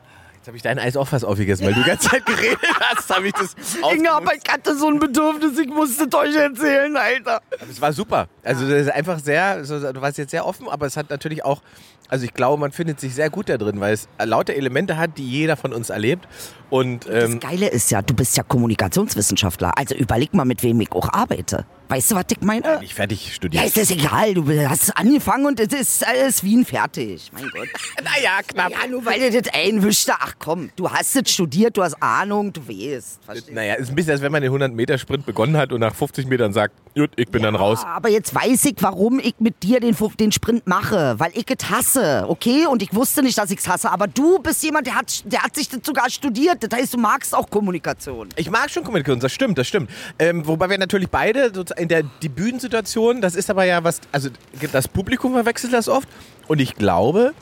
Jetzt 0.47 0.51
habe 0.51 0.57
ich 0.57 0.63
dein 0.63 0.79
Eis 0.79 0.95
auch 0.95 1.09
fast 1.09 1.25
aufgegessen, 1.25 1.65
weil 1.65 1.73
du 1.73 1.81
die 1.83 1.89
ganze 1.89 2.07
Zeit 2.07 2.25
geredet 2.25 2.57
hast, 2.79 3.13
habe 3.13 3.27
ich 3.27 3.33
das 3.33 3.53
Inge, 3.93 4.09
aber 4.13 4.33
ich 4.33 4.49
hatte 4.49 4.77
so 4.77 4.87
ein 4.87 4.97
Bedürfnis, 4.97 5.59
ich 5.59 5.67
musste 5.67 6.05
es 6.05 6.15
euch 6.15 6.33
erzählen, 6.37 6.95
Alter. 6.95 7.41
Es 7.69 7.81
war 7.81 7.91
super. 7.91 8.29
Also 8.45 8.65
das 8.65 8.83
ist 8.83 8.91
einfach 8.93 9.19
sehr, 9.19 9.65
so, 9.65 9.91
du 9.91 9.99
warst 9.99 10.17
jetzt 10.17 10.31
sehr 10.31 10.45
offen, 10.45 10.69
aber 10.69 10.85
es 10.85 10.95
hat 10.95 11.09
natürlich 11.09 11.43
auch, 11.43 11.61
also 12.07 12.23
ich 12.23 12.33
glaube, 12.33 12.57
man 12.61 12.71
findet 12.71 13.01
sich 13.01 13.13
sehr 13.13 13.29
gut 13.29 13.49
da 13.49 13.57
drin, 13.57 13.81
weil 13.81 13.93
es 13.93 14.07
lauter 14.23 14.53
Elemente 14.53 14.95
hat, 14.95 15.17
die 15.17 15.29
jeder 15.29 15.57
von 15.57 15.73
uns 15.73 15.89
erlebt. 15.89 16.29
Und 16.69 17.07
ähm, 17.07 17.41
Das 17.41 17.51
Geile 17.51 17.67
ist 17.67 17.91
ja, 17.91 18.01
du 18.01 18.13
bist 18.13 18.37
ja 18.37 18.43
Kommunikationswissenschaftler. 18.43 19.77
Also 19.77 19.95
überleg 19.95 20.33
mal, 20.33 20.45
mit 20.45 20.63
wem 20.63 20.79
ich 20.79 20.93
auch 20.93 21.11
arbeite. 21.11 21.65
Weißt 21.89 22.11
du, 22.11 22.15
was 22.15 22.25
ich 22.29 22.41
meine? 22.41 22.79
nicht 22.79 22.93
fertig 22.93 23.25
Ja, 23.27 23.33
studiert. 23.33 23.65
ist 23.65 23.77
das 23.77 23.91
egal. 23.91 24.33
Du 24.33 24.45
hast 24.69 24.95
angefangen 24.97 25.45
und 25.45 25.59
es 25.59 25.71
ist 25.79 26.05
alles 26.05 26.43
Wien 26.43 26.65
fertig. 26.65 27.29
Mein 27.33 27.49
Gott. 27.49 27.67
naja, 28.03 28.39
knapp. 28.45 28.71
Ja, 28.71 28.87
nur 28.87 29.05
weil 29.05 29.19
du 29.31 29.41
das 29.41 29.53
einwischte. 29.53 30.13
Ach 30.19 30.33
komm, 30.39 30.69
du 30.75 30.89
hast 30.91 31.15
es 31.15 31.31
studiert, 31.31 31.77
du 31.77 31.83
hast 31.83 32.01
Ahnung, 32.01 32.51
du 32.51 32.61
weißt. 32.67 33.23
Verstehst? 33.23 33.51
Naja, 33.53 33.75
ist 33.75 33.89
ein 33.89 33.95
bisschen, 33.95 34.11
als 34.11 34.21
wenn 34.21 34.31
man 34.31 34.41
den 34.41 34.51
100-Meter-Sprint 34.51 35.25
begonnen 35.25 35.55
hat 35.55 35.71
und 35.71 35.79
nach 35.79 35.95
50 35.95 36.27
Metern 36.27 36.51
sagt, 36.53 36.73
gut, 36.95 37.11
ich 37.15 37.29
bin 37.29 37.43
dann 37.43 37.55
raus. 37.55 37.79
Ja, 37.83 37.89
aber 37.89 38.09
jetzt 38.09 38.33
weiß 38.35 38.65
ich, 38.65 38.75
warum 38.81 39.19
ich 39.19 39.35
mit 39.39 39.63
dir 39.63 39.79
den, 39.79 39.95
den 40.19 40.31
Sprint 40.31 40.67
mache. 40.67 41.15
Weil 41.19 41.31
ich 41.35 41.45
es 41.49 41.69
hasse, 41.69 42.25
okay? 42.27 42.65
Und 42.67 42.81
ich 42.81 42.93
wusste 42.93 43.23
nicht, 43.23 43.37
dass 43.37 43.49
ich 43.51 43.59
es 43.59 43.67
hasse. 43.67 43.89
Aber 43.91 44.07
du 44.07 44.39
bist 44.39 44.61
jemand, 44.63 44.87
der 44.87 44.95
hat, 44.95 45.23
der 45.31 45.43
hat 45.43 45.55
sich 45.55 45.69
das 45.69 45.79
sogar 45.83 46.09
studiert. 46.09 46.57
Das 46.61 46.77
heißt, 46.77 46.93
du 46.93 46.97
magst 46.97 47.33
auch 47.33 47.49
Kommunikation. 47.49 48.29
Ich 48.35 48.49
mag 48.51 48.69
schon 48.69 48.83
Kommunikation, 48.83 49.19
das 49.19 49.31
stimmt, 49.31 49.57
das 49.57 49.67
stimmt. 49.67 49.89
Ähm, 50.19 50.45
wobei 50.45 50.69
wir 50.69 50.77
natürlich 50.77 51.09
beide 51.09 51.45
sozusagen 51.53 51.76
in 51.77 51.87
der 51.87 52.03
Debütensituation, 52.23 53.21
das 53.21 53.35
ist 53.35 53.49
aber 53.49 53.63
ja 53.63 53.83
was, 53.83 54.01
also 54.11 54.29
das 54.71 54.87
Publikum 54.87 55.33
verwechselt 55.33 55.73
das 55.73 55.87
oft 55.87 56.07
und 56.47 56.59
ich 56.59 56.75
glaube, 56.75 57.33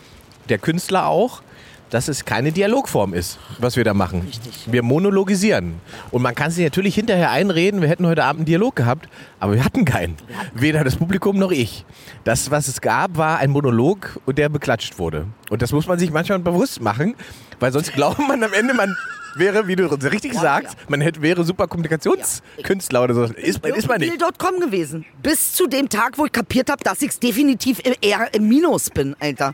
der 0.50 0.58
Künstler 0.58 1.08
auch, 1.08 1.42
dass 1.90 2.08
es 2.08 2.26
keine 2.26 2.52
Dialogform 2.52 3.14
ist, 3.14 3.38
was 3.60 3.78
wir 3.78 3.84
da 3.84 3.94
machen. 3.94 4.22
Richtig. 4.22 4.68
Wir 4.72 4.84
monologisieren. 4.84 5.76
Und 6.12 6.24
man 6.24 6.34
kann 6.34 6.52
sich 6.52 6.64
natürlich 6.64 6.96
hinterher 6.96 7.32
einreden, 7.32 7.82
wir 7.82 7.88
hätten 7.88 8.08
heute 8.08 8.24
Abend 8.24 8.40
einen 8.42 8.46
Dialog 8.46 8.76
gehabt, 8.76 9.08
aber 9.40 9.54
wir 9.54 9.64
hatten 9.64 9.86
keinen. 9.86 10.18
Weder 10.54 10.84
das 10.84 10.96
Publikum 10.96 11.38
noch 11.38 11.52
ich. 11.52 11.86
Das, 12.24 12.52
was 12.52 12.68
es 12.68 12.82
gab, 12.82 13.18
war 13.18 13.38
ein 13.38 13.52
Monolog, 13.52 14.20
und 14.26 14.38
der 14.38 14.50
beklatscht 14.50 14.98
wurde. 14.98 15.28
Und 15.50 15.62
das 15.62 15.72
muss 15.72 15.88
man 15.88 16.00
sich 16.00 16.12
manchmal 16.12 16.40
bewusst 16.40 16.82
machen, 16.82 17.16
weil 17.60 17.72
sonst 17.72 17.94
glaubt 17.94 18.20
man 18.20 18.44
am 18.44 18.54
Ende, 18.54 18.74
man 18.74 18.96
wäre, 19.36 19.68
wie 19.68 19.76
du 19.76 19.86
richtig 19.86 20.34
Ja, 20.34 20.42
sagst, 20.42 20.74
ja. 20.74 20.86
man 20.88 21.02
hätte, 21.02 21.22
wäre 21.22 21.44
super 21.44 21.68
Kommunikationskünstler 21.68 23.04
oder 23.04 23.14
so. 23.14 23.24
Ist, 23.26 23.62
man- 23.62 23.74
ist 23.74 23.88
man 23.88 24.00
nicht. 24.00 24.20
Deal.com 24.20 24.60
gewesen. 24.60 25.06
Bis 25.22 25.54
zu 25.54 25.68
dem 25.68 25.90
Tag, 25.90 26.18
wo 26.18 26.26
ich 26.26 26.32
kapiert 26.32 26.70
habe, 26.70 26.84
dass 26.84 27.02
ich 27.02 27.18
definitiv 27.20 27.80
im- 27.84 27.96
eher 28.02 28.34
im 28.34 28.48
Minus 28.48 28.90
bin, 28.90 29.16
Alter. 29.20 29.54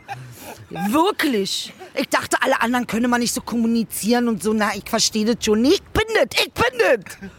Wirklich. 0.90 1.72
Ich 1.94 2.08
dachte, 2.08 2.36
alle 2.40 2.60
anderen 2.62 2.86
können 2.86 3.10
man 3.10 3.20
nicht 3.20 3.34
so 3.34 3.40
kommunizieren 3.40 4.28
und 4.28 4.42
so. 4.42 4.52
Na, 4.52 4.70
ich 4.74 4.88
verstehe 4.88 5.24
das 5.24 5.44
schon. 5.44 5.60
Nee, 5.62 5.68
Ich 5.74 5.82
bin 5.82 6.04
das, 6.14 6.40
ich 6.44 6.52
bin 6.52 6.78
das. 6.78 7.30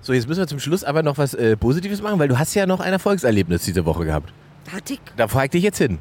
So, 0.00 0.12
jetzt 0.12 0.26
müssen 0.26 0.40
wir 0.40 0.48
zum 0.48 0.58
Schluss 0.58 0.82
aber 0.82 1.02
noch 1.04 1.16
was 1.18 1.34
äh, 1.34 1.56
Positives 1.56 2.02
machen, 2.02 2.18
weil 2.18 2.26
du 2.28 2.36
hast 2.38 2.54
ja 2.54 2.66
noch 2.66 2.80
ein 2.80 2.92
Erfolgserlebnis 2.92 3.62
diese 3.64 3.84
Woche 3.84 4.04
gehabt. 4.04 4.32
Hatte 4.72 4.94
ich? 4.94 5.00
Da 5.16 5.28
frage 5.28 5.46
ich 5.46 5.50
dich 5.52 5.62
jetzt 5.62 5.78
hin. 5.78 5.98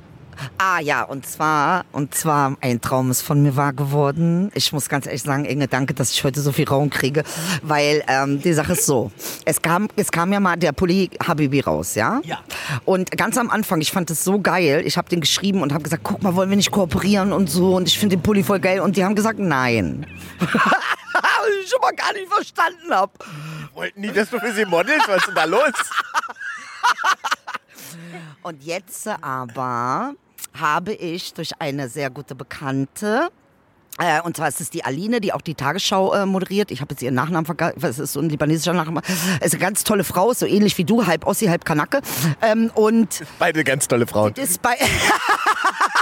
Ah 0.57 0.79
ja, 0.79 1.03
und 1.03 1.25
zwar, 1.25 1.85
und 1.91 2.13
zwar 2.15 2.55
ein 2.61 2.81
Traum 2.81 3.11
ist 3.11 3.21
von 3.21 3.41
mir 3.41 3.55
wahr 3.55 3.73
geworden. 3.73 4.51
Ich 4.53 4.71
muss 4.73 4.89
ganz 4.89 5.05
ehrlich 5.05 5.23
sagen, 5.23 5.45
Inge, 5.45 5.67
danke, 5.67 5.93
dass 5.93 6.11
ich 6.11 6.23
heute 6.23 6.41
so 6.41 6.51
viel 6.51 6.67
Raum 6.67 6.89
kriege, 6.89 7.23
weil 7.61 8.03
ähm, 8.07 8.41
die 8.41 8.53
Sache 8.53 8.73
ist 8.73 8.85
so. 8.85 9.11
Es 9.45 9.61
kam, 9.61 9.87
es 9.95 10.11
kam 10.11 10.31
ja 10.33 10.39
mal 10.39 10.57
der 10.57 10.71
Pulli 10.71 11.09
Habibi 11.25 11.61
raus, 11.61 11.95
ja? 11.95 12.21
Ja. 12.23 12.39
Und 12.85 13.11
ganz 13.11 13.37
am 13.37 13.49
Anfang, 13.49 13.81
ich 13.81 13.91
fand 13.91 14.09
es 14.11 14.23
so 14.23 14.39
geil. 14.39 14.83
Ich 14.85 14.97
habe 14.97 15.09
den 15.09 15.21
geschrieben 15.21 15.61
und 15.61 15.73
habe 15.73 15.83
gesagt, 15.83 16.03
guck 16.03 16.21
mal, 16.23 16.35
wollen 16.35 16.49
wir 16.49 16.57
nicht 16.57 16.71
kooperieren 16.71 17.33
und 17.33 17.49
so. 17.49 17.75
Und 17.75 17.87
ich 17.87 17.97
finde 17.97 18.17
den 18.17 18.23
Pulli 18.23 18.43
voll 18.43 18.59
geil. 18.59 18.79
Und 18.79 18.97
die 18.97 19.03
haben 19.03 19.15
gesagt, 19.15 19.39
nein. 19.39 20.05
Was 20.39 21.49
ich 21.63 21.69
schon 21.69 21.81
mal 21.81 21.93
gar 21.93 22.13
nicht 22.13 22.31
verstanden 22.31 22.91
habe. 22.91 23.11
Wollten 23.73 24.01
die, 24.01 24.11
dass 24.11 24.29
du 24.29 24.39
für 24.39 24.53
sie 24.53 24.65
modelst? 24.65 25.07
Was 25.07 25.17
ist 25.17 25.27
denn 25.27 25.35
da 25.35 25.45
los? 25.45 25.61
Und 28.43 28.63
jetzt 28.63 29.07
aber 29.07 30.13
habe 30.57 30.93
ich 30.93 31.33
durch 31.33 31.51
eine 31.59 31.89
sehr 31.89 32.09
gute 32.09 32.35
Bekannte, 32.35 33.29
äh, 33.99 34.21
und 34.21 34.37
zwar 34.37 34.47
ist 34.47 34.61
es 34.61 34.69
die 34.69 34.83
Aline, 34.83 35.21
die 35.21 35.33
auch 35.33 35.41
die 35.41 35.53
Tagesschau 35.53 36.13
äh, 36.13 36.25
moderiert. 36.25 36.71
Ich 36.71 36.81
habe 36.81 36.93
jetzt 36.93 37.01
ihren 37.03 37.13
Nachnamen 37.13 37.45
vergessen. 37.45 37.77
Es 37.81 37.99
ist 37.99 38.13
so 38.13 38.19
ein 38.21 38.29
libanesischer 38.29 38.73
Nachname. 38.73 39.01
Es 39.39 39.47
ist 39.47 39.53
eine 39.53 39.61
ganz 39.61 39.83
tolle 39.83 40.03
Frau, 40.03 40.33
so 40.33 40.45
ähnlich 40.45 40.77
wie 40.77 40.85
du, 40.85 41.05
halb 41.05 41.27
Ossi, 41.27 41.47
halb 41.47 41.65
Kanake. 41.65 42.01
Ähm, 42.41 42.71
und 42.73 43.23
Beide 43.37 43.63
ganz 43.63 43.87
tolle 43.87 44.07
Frauen. 44.07 44.33
ist 44.33 44.61
bei. 44.61 44.75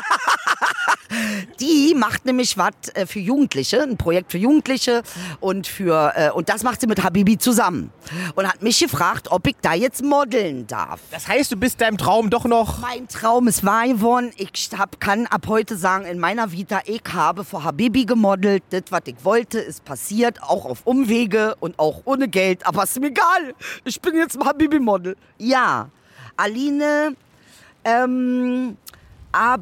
Die 1.60 1.96
macht 1.96 2.26
nämlich 2.26 2.58
was 2.58 2.72
äh, 2.94 3.06
für 3.06 3.20
Jugendliche, 3.20 3.82
ein 3.82 3.98
Projekt 3.98 4.32
für 4.32 4.38
Jugendliche 4.38 5.04
und 5.40 5.68
für 5.68 6.14
äh, 6.16 6.30
und 6.32 6.50
das 6.50 6.64
macht 6.64 6.82
sie 6.82 6.88
mit 6.88 7.04
Habibi 7.04 7.38
zusammen 7.38 7.92
und 8.36 8.48
hat 8.48 8.62
mich 8.62 8.80
gefragt, 8.80 9.28
ob 9.32 9.48
ich 9.48 9.56
da 9.62 9.74
jetzt 9.74 10.04
modeln 10.04 10.68
darf. 10.68 11.00
Das 11.12 11.28
heißt, 11.28 11.52
du 11.52 11.58
bist 11.58 11.82
deinem 11.82 11.98
Traum 11.98 12.30
doch 12.30 12.46
noch. 12.46 12.80
Mein 12.80 13.08
Traum 13.08 13.48
ist 13.48 13.66
wahr 13.66 13.88
geworden. 13.88 14.32
Ich 14.38 14.70
hab, 14.78 15.00
kann 15.00 15.26
ab 15.28 15.48
heute 15.48 15.78
sagen, 15.78 16.06
in 16.06 16.20
meiner 16.20 16.52
Vita, 16.52 16.82
ich 16.86 17.02
habe 17.12 17.44
vor 17.44 17.64
Habibi 17.64 18.06
gemodelt. 18.06 18.64
Das, 18.70 18.84
was 18.90 19.02
ich 19.06 19.16
wollte, 19.24 19.60
ist 19.60 19.84
passiert. 19.86 20.42
Auch 20.44 20.66
auf 20.66 20.86
Umwege 20.86 21.56
und 21.60 21.80
auch 21.80 22.02
ohne 22.06 22.28
Geld. 22.28 22.66
Aber 22.66 22.84
ist 22.84 23.00
mir 23.00 23.08
egal. 23.08 23.54
Ich 23.84 24.00
bin 24.02 24.16
jetzt 24.16 24.38
ein 24.38 24.46
Habibi-Model. 24.46 25.16
Ja, 25.38 25.90
Aline, 26.38 27.16
Ähm, 27.84 28.78
Ab 29.32 29.62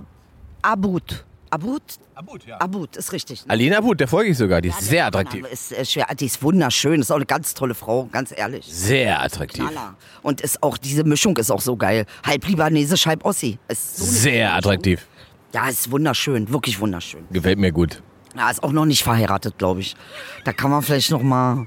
Abut. 0.62 1.26
Abut? 1.50 1.82
Abut, 2.16 2.46
ja. 2.46 2.58
Abut, 2.58 2.98
ist 2.98 3.12
richtig. 3.14 3.46
ne? 3.46 3.52
Alina 3.52 3.78
Abut, 3.78 4.00
der 4.00 4.08
folge 4.08 4.32
ich 4.32 4.38
sogar. 4.38 4.62
Die 4.62 4.70
ist 4.70 4.82
Ja, 4.82 4.88
sehr 4.88 5.06
attraktiv. 5.08 5.46
Ist, 5.52 5.72
äh, 5.72 5.86
schwer. 5.86 6.08
Die 6.20 6.26
ist 6.26 6.42
wunderschön. 6.44 7.00
Ist 7.00 7.12
auch 7.12 7.16
eine 7.18 7.26
ganz 7.26 7.54
tolle 7.54 7.74
Frau, 7.74 8.06
ganz 8.12 8.34
ehrlich. 8.36 8.66
Sehr 8.66 9.22
attraktiv. 9.22 9.64
Knaller. 9.70 9.96
Und 10.24 10.42
ist 10.42 10.62
auch, 10.64 10.78
diese 10.78 11.04
Mischung 11.04 11.38
ist 11.38 11.52
auch 11.52 11.62
so 11.62 11.76
geil. 11.78 12.06
Halb 12.26 12.46
Libanesisch, 12.48 13.06
halb 13.06 13.24
Ossi. 13.26 13.58
Ist 13.68 13.98
so 13.98 14.04
Sehr 14.06 14.46
Mischung. 14.48 14.58
attraktiv. 14.58 15.08
Ja, 15.54 15.70
ist 15.70 15.90
wunderschön. 15.92 16.52
Wirklich 16.52 16.80
wunderschön. 16.80 17.26
Gefällt 17.32 17.60
mir 17.60 17.72
gut. 17.72 18.02
Ja, 18.36 18.50
ist 18.52 18.62
auch 18.62 18.72
noch 18.72 18.86
nicht 18.86 19.04
verheiratet, 19.04 19.58
glaube 19.58 19.80
ich. 19.80 19.96
Da 20.44 20.54
kann 20.54 20.70
man 20.70 20.82
vielleicht 20.84 21.10
noch 21.12 21.24
mal, 21.24 21.66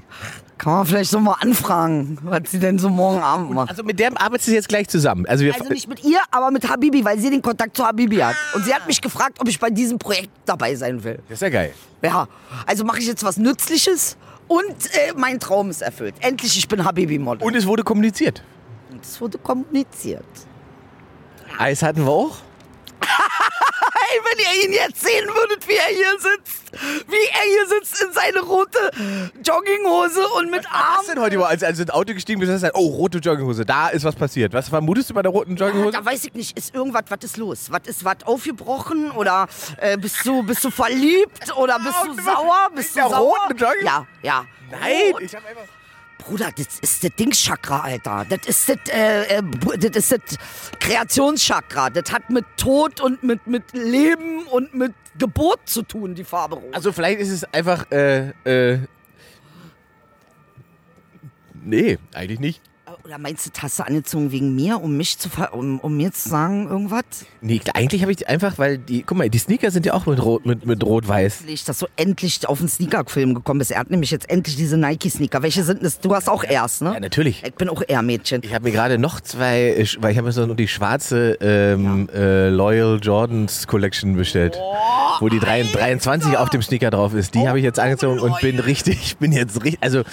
kann 0.61 0.73
man 0.73 0.85
vielleicht 0.85 1.11
noch 1.11 1.21
mal 1.21 1.37
anfragen, 1.39 2.19
was 2.21 2.51
sie 2.51 2.59
denn 2.59 2.77
so 2.77 2.87
morgen 2.87 3.19
Abend 3.19 3.49
macht. 3.49 3.71
Also 3.71 3.81
mit 3.81 3.99
der 3.99 4.11
arbeitest 4.21 4.49
du 4.49 4.53
jetzt 4.53 4.69
gleich 4.69 4.87
zusammen. 4.87 5.25
Also 5.25 5.43
wir 5.43 5.55
Also 5.55 5.67
nicht 5.69 5.87
mit 5.87 6.03
ihr, 6.03 6.19
aber 6.29 6.51
mit 6.51 6.69
Habibi, 6.69 7.03
weil 7.03 7.17
sie 7.17 7.31
den 7.31 7.41
Kontakt 7.41 7.75
zu 7.75 7.83
Habibi 7.83 8.17
hat. 8.17 8.35
Und 8.53 8.63
sie 8.63 8.71
hat 8.71 8.85
mich 8.85 9.01
gefragt, 9.01 9.39
ob 9.39 9.47
ich 9.47 9.59
bei 9.59 9.71
diesem 9.71 9.97
Projekt 9.97 10.29
dabei 10.45 10.75
sein 10.75 11.03
will. 11.03 11.17
das 11.27 11.37
ist 11.37 11.41
ja 11.41 11.49
geil. 11.49 11.73
Ja, 12.03 12.27
also 12.67 12.85
mache 12.85 12.99
ich 12.99 13.07
jetzt 13.07 13.23
was 13.23 13.37
Nützliches 13.37 14.17
und 14.47 14.59
äh, 14.59 15.13
mein 15.17 15.39
Traum 15.39 15.71
ist 15.71 15.81
erfüllt. 15.81 16.13
Endlich, 16.19 16.55
ich 16.55 16.67
bin 16.67 16.85
Habibi-Model. 16.85 17.43
Und 17.43 17.55
es 17.55 17.65
wurde 17.65 17.81
kommuniziert. 17.81 18.43
Und 18.91 19.03
es 19.03 19.19
wurde 19.19 19.39
kommuniziert. 19.39 20.23
Eis 21.57 21.81
hatten 21.81 22.05
wir 22.05 22.11
auch. 22.11 22.37
Hey, 24.11 24.19
wenn 24.25 24.39
ihr 24.39 24.65
ihn 24.65 24.73
jetzt 24.73 25.01
sehen 25.01 25.25
würdet, 25.27 25.65
wie 25.67 25.75
er 25.75 25.85
hier 25.85 26.19
sitzt. 26.19 26.71
Wie 27.07 27.15
er 27.15 27.43
hier 27.43 27.67
sitzt 27.67 28.01
in 28.01 28.11
seine 28.11 28.39
rote 28.41 28.91
Jogginghose 29.43 30.27
und 30.37 30.51
mit 30.51 30.65
Was 30.65 30.71
Armen. 30.71 31.07
denn 31.07 31.19
heute, 31.21 31.45
als, 31.45 31.63
als 31.63 31.77
du 31.77 31.83
ins 31.83 31.91
Auto 31.91 32.13
gestiegen 32.13 32.39
bist, 32.39 32.51
hast 32.51 32.61
du 32.61 32.67
gesagt, 32.67 32.77
oh, 32.77 32.87
rote 32.95 33.19
Jogginghose, 33.19 33.65
da 33.65 33.89
ist 33.89 34.03
was 34.03 34.15
passiert. 34.15 34.53
Was 34.53 34.69
vermutest 34.69 35.09
du 35.09 35.13
bei 35.13 35.21
der 35.21 35.31
roten 35.31 35.55
Jogginghose? 35.55 35.91
Da 35.91 36.03
weiß 36.05 36.25
ich 36.25 36.33
nicht, 36.33 36.57
ist 36.57 36.75
irgendwas, 36.75 37.03
was 37.09 37.19
ist 37.23 37.37
los? 37.37 37.67
Was 37.71 37.81
ist 37.85 38.03
was 38.03 38.17
aufgebrochen 38.25 39.11
oder 39.11 39.47
äh, 39.77 39.97
bist 39.97 40.25
du 40.25 40.43
bist 40.43 40.63
du 40.63 40.71
verliebt 40.71 41.55
oder 41.55 41.79
bist 41.79 41.95
du 42.05 42.21
sauer? 42.21 42.69
Bist 42.75 42.95
du 42.95 42.99
der 42.99 43.09
sauer? 43.09 43.37
roten 43.47 43.57
Ja, 43.85 44.05
ja. 44.21 44.45
Nein, 44.69 45.11
Rot. 45.13 45.21
ich 45.21 45.35
hab 45.35 45.45
einfach... 45.45 45.63
Bruder, 46.21 46.51
das 46.55 46.79
ist 46.79 47.03
das 47.03 47.11
Dingschakra, 47.15 47.81
Alter. 47.81 48.25
Das 48.29 48.47
ist 48.47 48.69
das, 48.69 48.77
äh, 48.93 49.39
äh, 49.39 49.43
das 49.77 49.97
ist 49.97 50.11
das 50.11 50.37
Kreationschakra. 50.79 51.89
Das 51.89 52.11
hat 52.11 52.29
mit 52.29 52.45
Tod 52.57 53.01
und 53.01 53.23
mit, 53.23 53.47
mit 53.47 53.63
Leben 53.73 54.45
und 54.47 54.73
mit 54.73 54.93
Geburt 55.17 55.61
zu 55.65 55.81
tun, 55.81 56.15
die 56.15 56.23
Farbe 56.23 56.55
Rot. 56.55 56.73
Also 56.73 56.91
vielleicht 56.91 57.19
ist 57.19 57.31
es 57.31 57.43
einfach, 57.45 57.91
äh, 57.91 58.29
äh... 58.45 58.79
Nee, 61.63 61.97
eigentlich 62.13 62.39
nicht. 62.39 62.61
Oder 63.05 63.17
meinst 63.17 63.45
du, 63.45 63.49
du 63.49 63.83
angezogen 63.85 64.31
wegen 64.31 64.55
mir, 64.55 64.81
um 64.81 64.97
mich 64.97 65.17
zu 65.17 65.29
ver 65.29 65.53
um, 65.53 65.79
um 65.79 65.95
mir 65.95 66.11
zu 66.11 66.29
sagen 66.29 66.67
irgendwas? 66.67 67.03
Nee, 67.41 67.61
eigentlich 67.73 68.01
habe 68.01 68.11
ich 68.11 68.27
einfach, 68.27 68.57
weil 68.57 68.77
die, 68.77 69.03
guck 69.03 69.17
mal, 69.17 69.29
die 69.29 69.37
Sneaker 69.37 69.71
sind 69.71 69.85
ja 69.85 69.93
auch 69.93 70.05
mit 70.05 70.23
rot, 70.23 70.45
mit, 70.45 70.65
mit 70.65 70.83
rot-weiß. 70.83 71.43
Ich, 71.47 71.63
dass 71.63 71.79
du 71.79 71.87
endlich 71.95 72.47
auf 72.47 72.59
den 72.59 72.67
Sneaker-Film 72.67 73.33
gekommen 73.33 73.59
bist. 73.59 73.71
Er 73.71 73.79
hat 73.79 73.89
nämlich 73.89 74.11
jetzt 74.11 74.29
endlich 74.29 74.55
diese 74.55 74.77
Nike-Sneaker. 74.77 75.41
Welche 75.41 75.63
sind 75.63 75.83
das? 75.83 75.99
Du 75.99 76.13
hast 76.13 76.29
auch 76.29 76.43
erst, 76.43 76.81
ne? 76.81 76.93
Ja, 76.93 76.99
natürlich. 76.99 77.43
Ich 77.43 77.53
bin 77.53 77.69
auch 77.69 77.81
eher 77.87 78.01
Mädchen. 78.01 78.41
Ich 78.43 78.53
habe 78.53 78.65
mir 78.65 78.71
gerade 78.71 78.97
noch 78.97 79.21
zwei, 79.21 79.85
weil 79.99 80.11
ich 80.11 80.17
habe 80.17 80.27
mir 80.27 80.31
so 80.31 80.53
die 80.53 80.67
schwarze 80.67 81.37
ähm, 81.41 82.09
äh, 82.13 82.49
Loyal 82.49 82.99
Jordans 83.01 83.67
Collection 83.67 84.15
bestellt, 84.15 84.59
wo 85.19 85.29
die 85.29 85.39
3, 85.39 85.63
23 85.63 86.37
auf 86.37 86.49
dem 86.49 86.61
Sneaker 86.61 86.89
drauf 86.89 87.13
ist. 87.13 87.35
Die 87.35 87.47
habe 87.47 87.59
ich 87.59 87.63
jetzt 87.63 87.79
angezogen 87.79 88.19
und 88.19 88.39
bin 88.41 88.59
richtig, 88.59 89.17
bin 89.19 89.31
jetzt 89.31 89.63
richtig, 89.63 89.81
also 89.81 90.03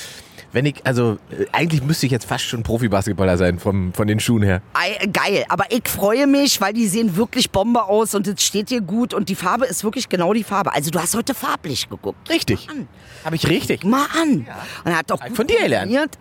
wenn 0.52 0.66
ich, 0.66 0.84
also 0.84 1.18
äh, 1.30 1.46
eigentlich 1.52 1.82
müsste 1.82 2.06
ich 2.06 2.12
jetzt 2.12 2.24
fast 2.24 2.44
schon 2.44 2.62
Profi-Basketballer 2.62 3.36
sein 3.36 3.58
vom, 3.58 3.92
von 3.92 4.06
den 4.06 4.20
Schuhen 4.20 4.42
her. 4.42 4.62
Ei, 4.72 5.06
geil, 5.06 5.44
aber 5.48 5.64
ich 5.70 5.88
freue 5.88 6.26
mich, 6.26 6.60
weil 6.60 6.72
die 6.72 6.86
sehen 6.86 7.16
wirklich 7.16 7.50
Bombe 7.50 7.84
aus 7.84 8.14
und 8.14 8.26
es 8.26 8.42
steht 8.42 8.70
dir 8.70 8.80
gut 8.80 9.14
und 9.14 9.28
die 9.28 9.34
Farbe 9.34 9.66
ist 9.66 9.84
wirklich 9.84 10.08
genau 10.08 10.32
die 10.32 10.44
Farbe. 10.44 10.72
Also 10.72 10.90
du 10.90 11.00
hast 11.00 11.14
heute 11.14 11.34
farblich 11.34 11.88
geguckt. 11.88 12.28
Richtig. 12.30 12.68
Habe 13.24 13.36
ich 13.36 13.48
richtig. 13.48 13.84
Mal 13.84 14.06
an. 14.20 14.30
Und 14.30 14.46
er 14.84 14.98
hat 14.98 15.10
doch 15.10 15.20
Von 15.20 15.34
gut 15.34 15.50
dir 15.50 15.60
gelernt. 15.60 15.92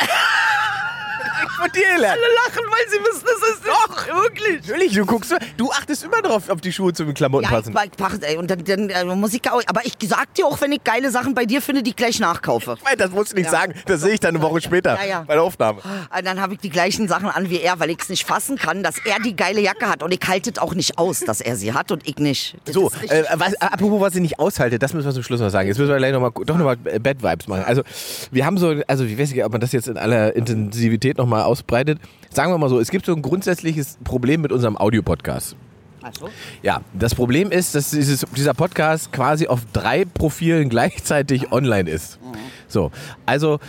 Von 1.55 1.71
dir 1.71 1.95
gelernt. 1.95 2.17
Alle 2.17 2.33
lachen, 2.45 2.65
weil 2.69 2.89
sie 2.89 2.99
wissen, 2.99 3.25
es 3.25 3.49
ist 3.49 3.67
doch 3.67 4.07
wirklich. 4.23 4.67
Natürlich, 4.67 4.93
du 4.93 5.05
guckst, 5.05 5.35
du 5.57 5.71
achtest 5.71 6.03
immer 6.03 6.21
darauf, 6.21 6.49
ob 6.49 6.61
die 6.61 6.71
Schuhe 6.71 6.93
zu 6.93 7.05
den 7.05 7.13
Klamotten 7.13 7.45
Ja, 7.45 7.49
passen. 7.51 7.75
ich, 7.77 7.91
ich, 7.93 7.99
mach- 7.99 8.13
ey, 8.21 8.37
und 8.37 8.49
dann, 8.51 8.63
dann 8.63 8.89
äh, 8.89 9.05
muss 9.15 9.33
ich 9.33 9.41
aber 9.49 9.85
ich 9.85 9.93
sag 10.07 10.33
dir 10.35 10.45
auch, 10.45 10.59
wenn 10.61 10.71
ich 10.71 10.83
geile 10.83 11.09
Sachen 11.11 11.33
bei 11.33 11.45
dir 11.45 11.61
finde, 11.61 11.83
die 11.83 11.91
ich 11.91 11.95
gleich 11.95 12.19
nachkaufe. 12.19 12.77
Meine, 12.83 12.97
das 12.97 13.11
musst 13.11 13.31
du 13.31 13.35
nicht 13.37 13.45
Ja. 13.45 13.51
sagen. 13.51 13.73
Das 13.85 14.01
sehe 14.01 14.13
ich 14.13 14.19
dann 14.19 14.35
eine 14.35 14.43
Woche 14.43 14.61
später 14.61 14.97
Ja, 15.05 15.21
bei 15.27 15.35
der 15.35 15.43
Aufnahme. 15.43 15.79
Und 15.79 16.25
dann 16.25 16.41
habe 16.41 16.53
ich 16.53 16.59
die 16.59 16.69
gleichen 16.69 17.07
Sachen 17.07 17.29
an 17.29 17.49
wie 17.49 17.59
er, 17.61 17.79
weil 17.79 17.89
ich 17.89 17.99
es 18.01 18.09
nicht 18.09 18.25
fassen 18.25 18.57
kann, 18.57 18.83
dass 18.83 18.95
er 19.05 19.19
die 19.19 19.35
geile 19.35 19.61
Jacke 19.61 19.87
hat 19.87 20.03
und 20.03 20.13
ich 20.13 20.19
halte 20.27 20.49
es 20.51 20.59
auch 20.59 20.73
nicht 20.73 20.97
aus, 20.97 21.21
dass 21.21 21.41
er 21.41 21.55
sie 21.55 21.73
hat 21.73 21.91
und 21.91 22.07
ich 22.07 22.17
nicht. 22.17 22.55
Das 22.65 22.73
So, 22.73 22.91
äh, 23.09 23.23
was, 23.35 23.55
apropos, 23.61 24.01
was 24.01 24.15
ich 24.15 24.21
nicht 24.21 24.39
aushalte, 24.39 24.79
das 24.79 24.93
müssen 24.93 25.05
wir 25.07 25.13
zum 25.13 25.23
Schluss 25.23 25.39
noch 25.39 25.49
sagen. 25.49 25.67
Jetzt 25.67 25.77
müssen 25.77 25.89
wir 25.89 25.97
gleich 25.97 26.11
noch 26.13 26.21
mal, 26.21 26.31
doch 26.45 26.57
nochmal 26.57 26.75
Bad 26.77 27.23
Vibes 27.23 27.47
machen. 27.47 27.63
Also, 27.65 27.83
wir 28.31 28.45
haben 28.45 28.57
so, 28.57 28.75
also 28.87 29.03
ich 29.05 29.17
weiß 29.17 29.31
nicht, 29.31 29.43
ob 29.45 29.51
man 29.51 29.61
das 29.61 29.71
jetzt 29.71 29.87
in 29.87 29.97
aller 29.97 30.35
Intensivität 30.35 31.17
nochmal 31.17 31.36
ausbreitet. 31.43 31.99
Sagen 32.31 32.51
wir 32.51 32.57
mal 32.57 32.69
so, 32.69 32.79
es 32.79 32.91
gibt 32.91 33.05
so 33.05 33.13
ein 33.13 33.21
grundsätzliches 33.21 33.97
Problem 34.03 34.41
mit 34.41 34.51
unserem 34.51 34.77
Audiopodcast. 34.77 35.55
Ach 36.03 36.11
so. 36.19 36.29
Ja, 36.61 36.81
das 36.93 37.15
Problem 37.15 37.51
ist, 37.51 37.75
dass 37.75 37.91
dieses, 37.91 38.25
dieser 38.35 38.53
Podcast 38.53 39.11
quasi 39.11 39.47
auf 39.47 39.61
drei 39.73 40.05
Profilen 40.05 40.69
gleichzeitig 40.69 41.51
online 41.51 41.89
ist. 41.89 42.19
So, 42.67 42.91
also 43.25 43.59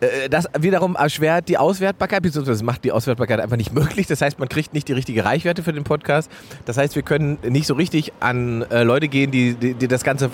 äh, 0.00 0.28
das 0.28 0.46
wiederum 0.58 0.96
erschwert 0.96 1.48
die 1.48 1.58
Auswertbarkeit, 1.58 2.22
beziehungsweise 2.22 2.64
macht 2.64 2.84
die 2.84 2.92
Auswertbarkeit 2.92 3.40
einfach 3.40 3.56
nicht 3.56 3.72
möglich. 3.74 4.06
Das 4.06 4.20
heißt, 4.20 4.38
man 4.38 4.48
kriegt 4.48 4.74
nicht 4.74 4.88
die 4.88 4.92
richtige 4.92 5.24
Reichweite 5.24 5.62
für 5.62 5.72
den 5.72 5.84
Podcast. 5.84 6.30
Das 6.64 6.76
heißt, 6.76 6.94
wir 6.94 7.02
können 7.02 7.38
nicht 7.48 7.66
so 7.66 7.74
richtig 7.74 8.12
an 8.20 8.62
äh, 8.70 8.82
Leute 8.82 9.08
gehen, 9.08 9.30
die, 9.30 9.54
die, 9.54 9.74
die 9.74 9.88
das 9.88 10.04
Ganze 10.04 10.30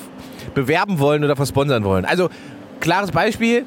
bewerben 0.55 0.99
wollen 0.99 1.25
oder 1.25 1.37
versponsern 1.37 1.85
wollen. 1.85 2.05
Also, 2.05 2.29
klares 2.81 3.11
Beispiel. 3.11 3.65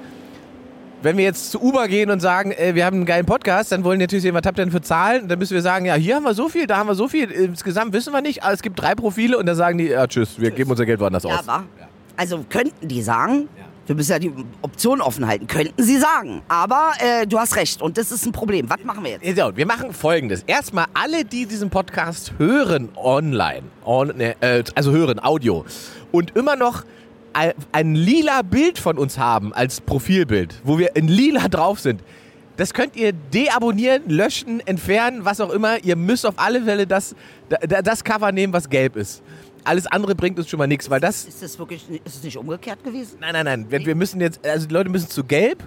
Wenn 1.03 1.15
wir 1.17 1.23
jetzt 1.25 1.51
zu 1.51 1.61
Uber 1.61 1.87
gehen 1.87 2.09
und 2.09 2.19
sagen, 2.21 2.51
äh, 2.51 2.73
wir 2.73 2.83
haben 2.85 2.97
einen 2.97 3.05
geilen 3.05 3.25
Podcast, 3.25 3.71
dann 3.71 3.83
wollen 3.83 3.99
die 3.99 4.03
natürlich 4.03 4.23
sehen, 4.23 4.33
was 4.33 4.41
habt 4.45 4.57
ihr 4.57 4.65
denn 4.65 4.71
für 4.71 4.81
Zahlen? 4.81 5.27
Dann 5.27 5.37
müssen 5.37 5.53
wir 5.53 5.61
sagen, 5.61 5.85
ja, 5.85 5.93
hier 5.93 6.15
haben 6.15 6.23
wir 6.23 6.33
so 6.33 6.49
viel, 6.49 6.65
da 6.65 6.77
haben 6.77 6.87
wir 6.87 6.95
so 6.95 7.07
viel. 7.07 7.29
Insgesamt 7.29 7.93
wissen 7.93 8.11
wir 8.13 8.21
nicht, 8.21 8.43
aber 8.43 8.53
es 8.53 8.61
gibt 8.63 8.81
drei 8.81 8.95
Profile 8.95 9.37
und 9.37 9.45
dann 9.45 9.55
sagen 9.55 9.77
die, 9.77 9.85
ja, 9.89 10.07
tschüss, 10.07 10.39
wir 10.39 10.49
geben 10.51 10.71
unser 10.71 10.85
Geld 10.87 10.99
woanders 10.99 11.23
Ja, 11.23 11.39
aus. 11.39 11.47
war. 11.47 11.65
Also 12.15 12.43
könnten 12.49 12.87
die 12.87 13.03
sagen, 13.03 13.47
wir 13.85 13.95
müssen 13.95 14.11
ja 14.11 14.19
die 14.19 14.33
Option 14.63 14.99
offen 14.99 15.27
halten, 15.27 15.45
könnten 15.45 15.81
sie 15.81 15.97
sagen. 15.97 16.41
Aber 16.47 16.91
äh, 16.99 17.27
du 17.27 17.37
hast 17.39 17.55
recht 17.55 17.79
und 17.81 17.97
das 17.99 18.11
ist 18.11 18.25
ein 18.25 18.31
Problem. 18.31 18.67
Was 18.69 18.83
machen 18.83 19.03
wir 19.03 19.11
jetzt? 19.21 19.39
So, 19.39 19.55
wir 19.55 19.65
machen 19.67 19.93
folgendes. 19.93 20.41
Erstmal 20.47 20.85
alle, 20.95 21.23
die 21.23 21.45
diesen 21.45 21.69
Podcast 21.69 22.33
hören 22.39 22.89
online, 22.95 23.61
on, 23.85 24.07
ne, 24.17 24.35
äh, 24.41 24.63
also 24.73 24.91
hören 24.91 25.23
Audio 25.23 25.63
und 26.11 26.35
immer 26.35 26.55
noch 26.55 26.83
ein, 27.33 27.95
lila 27.95 28.41
Bild 28.41 28.79
von 28.79 28.97
uns 28.97 29.17
haben 29.17 29.53
als 29.53 29.81
Profilbild, 29.81 30.55
wo 30.63 30.77
wir 30.79 30.95
in 30.95 31.07
lila 31.07 31.47
drauf 31.47 31.79
sind. 31.79 32.01
Das 32.57 32.73
könnt 32.73 32.95
ihr 32.95 33.13
deabonnieren, 33.13 34.09
löschen, 34.09 34.65
entfernen, 34.65 35.23
was 35.25 35.39
auch 35.39 35.51
immer. 35.51 35.83
Ihr 35.83 35.95
müsst 35.95 36.25
auf 36.25 36.33
alle 36.37 36.63
Fälle 36.63 36.87
das, 36.87 37.15
da- 37.49 37.81
das 37.83 38.03
Cover 38.03 38.31
nehmen, 38.31 38.51
was 38.51 38.67
gelb 38.69 38.95
ist. 38.95 39.21
Alles 39.67 39.85
andere 39.85 40.15
bringt 40.15 40.39
uns 40.39 40.47
schon 40.47 40.59
mal 40.59 40.67
nichts, 40.67 40.89
weil 40.89 41.01
das 41.01 41.25
Ist 41.25 41.43
das 41.43 41.59
wirklich, 41.59 41.83
ist 41.89 42.15
es 42.15 42.23
nicht 42.23 42.37
umgekehrt 42.37 42.83
gewesen? 42.85 43.17
Nein, 43.19 43.33
nein, 43.33 43.45
nein. 43.45 43.65
Wir, 43.69 43.85
wir 43.85 43.95
müssen 43.95 44.21
jetzt, 44.21 44.45
also 44.47 44.65
die 44.65 44.73
Leute 44.73 44.89
müssen 44.89 45.09
zu 45.09 45.25
gelb. 45.25 45.61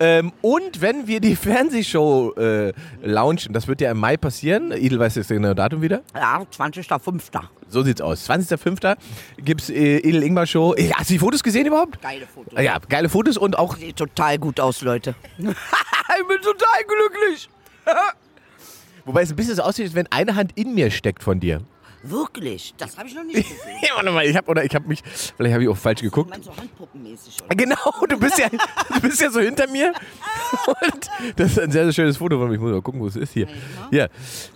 Ähm, 0.00 0.32
und 0.40 0.80
wenn 0.80 1.06
wir 1.06 1.20
die 1.20 1.36
Fernsehshow 1.36 2.32
äh, 2.36 2.72
launchen, 3.02 3.52
das 3.52 3.68
wird 3.68 3.82
ja 3.82 3.90
im 3.90 3.98
Mai 3.98 4.16
passieren. 4.16 4.72
Idel 4.72 4.98
weiß 4.98 5.16
jetzt 5.16 5.28
genau 5.28 5.52
Datum 5.52 5.82
wieder. 5.82 6.00
Ja, 6.14 6.40
20.05. 6.40 7.42
So 7.68 7.82
sieht's 7.82 8.00
aus. 8.00 8.28
20.05. 8.28 8.96
gibt's 9.36 9.68
äh, 9.68 9.98
Edel 9.98 10.22
Ingmar 10.22 10.46
Show. 10.46 10.74
Äh, 10.74 10.90
Hast 10.94 11.10
du 11.10 11.14
die 11.14 11.18
Fotos 11.18 11.42
gesehen 11.42 11.66
überhaupt? 11.66 12.00
Geile 12.00 12.26
Foto. 12.26 12.58
Ja, 12.58 12.78
geile 12.88 13.10
Fotos 13.10 13.36
und 13.36 13.58
auch. 13.58 13.76
Sieht 13.76 13.96
total 13.96 14.38
gut 14.38 14.60
aus, 14.60 14.80
Leute. 14.80 15.14
ich 15.38 15.44
bin 15.44 16.38
total 16.42 16.84
glücklich. 16.86 17.50
Wobei 19.04 19.22
es 19.22 19.30
ein 19.30 19.36
bisschen 19.36 19.56
so 19.56 19.62
aussieht, 19.62 19.86
als 19.86 19.94
wenn 19.94 20.06
eine 20.10 20.36
Hand 20.36 20.52
in 20.54 20.74
mir 20.74 20.90
steckt 20.90 21.22
von 21.22 21.38
dir. 21.38 21.60
Wirklich? 22.02 22.74
Das 22.78 22.96
habe 22.98 23.08
ich 23.08 23.14
noch 23.14 23.22
nicht 23.24 23.36
gesehen. 23.36 23.56
Ja, 23.82 23.90
warte 23.94 24.10
mal, 24.10 24.24
ich 24.24 24.36
hab, 24.36 24.48
oder 24.48 24.64
ich 24.64 24.74
habe 24.74 24.88
mich, 24.88 25.02
vielleicht 25.36 25.52
habe 25.54 25.62
ich 25.62 25.68
auch 25.68 25.76
falsch 25.76 26.00
Du 26.00 26.06
geguckt. 26.06 26.30
meinst 26.30 26.46
so 26.46 26.56
handpuppenmäßig, 26.56 27.36
oder? 27.44 27.54
Genau, 27.54 27.76
du 28.08 28.18
bist 28.18 28.38
ja, 28.38 28.48
du 28.48 29.00
bist 29.00 29.20
ja 29.20 29.30
so 29.30 29.40
hinter 29.40 29.68
mir. 29.68 29.92
Und 30.66 31.10
das 31.36 31.52
ist 31.52 31.58
ein 31.60 31.70
sehr, 31.70 31.84
sehr 31.84 31.92
schönes 31.92 32.16
Foto 32.16 32.38
von 32.38 32.48
mir. 32.48 32.54
Ich 32.54 32.60
muss 32.60 32.72
mal 32.72 32.82
gucken, 32.82 33.00
wo 33.00 33.06
es 33.06 33.16
ist 33.16 33.32
hier. 33.32 33.46
Ja, 33.90 34.08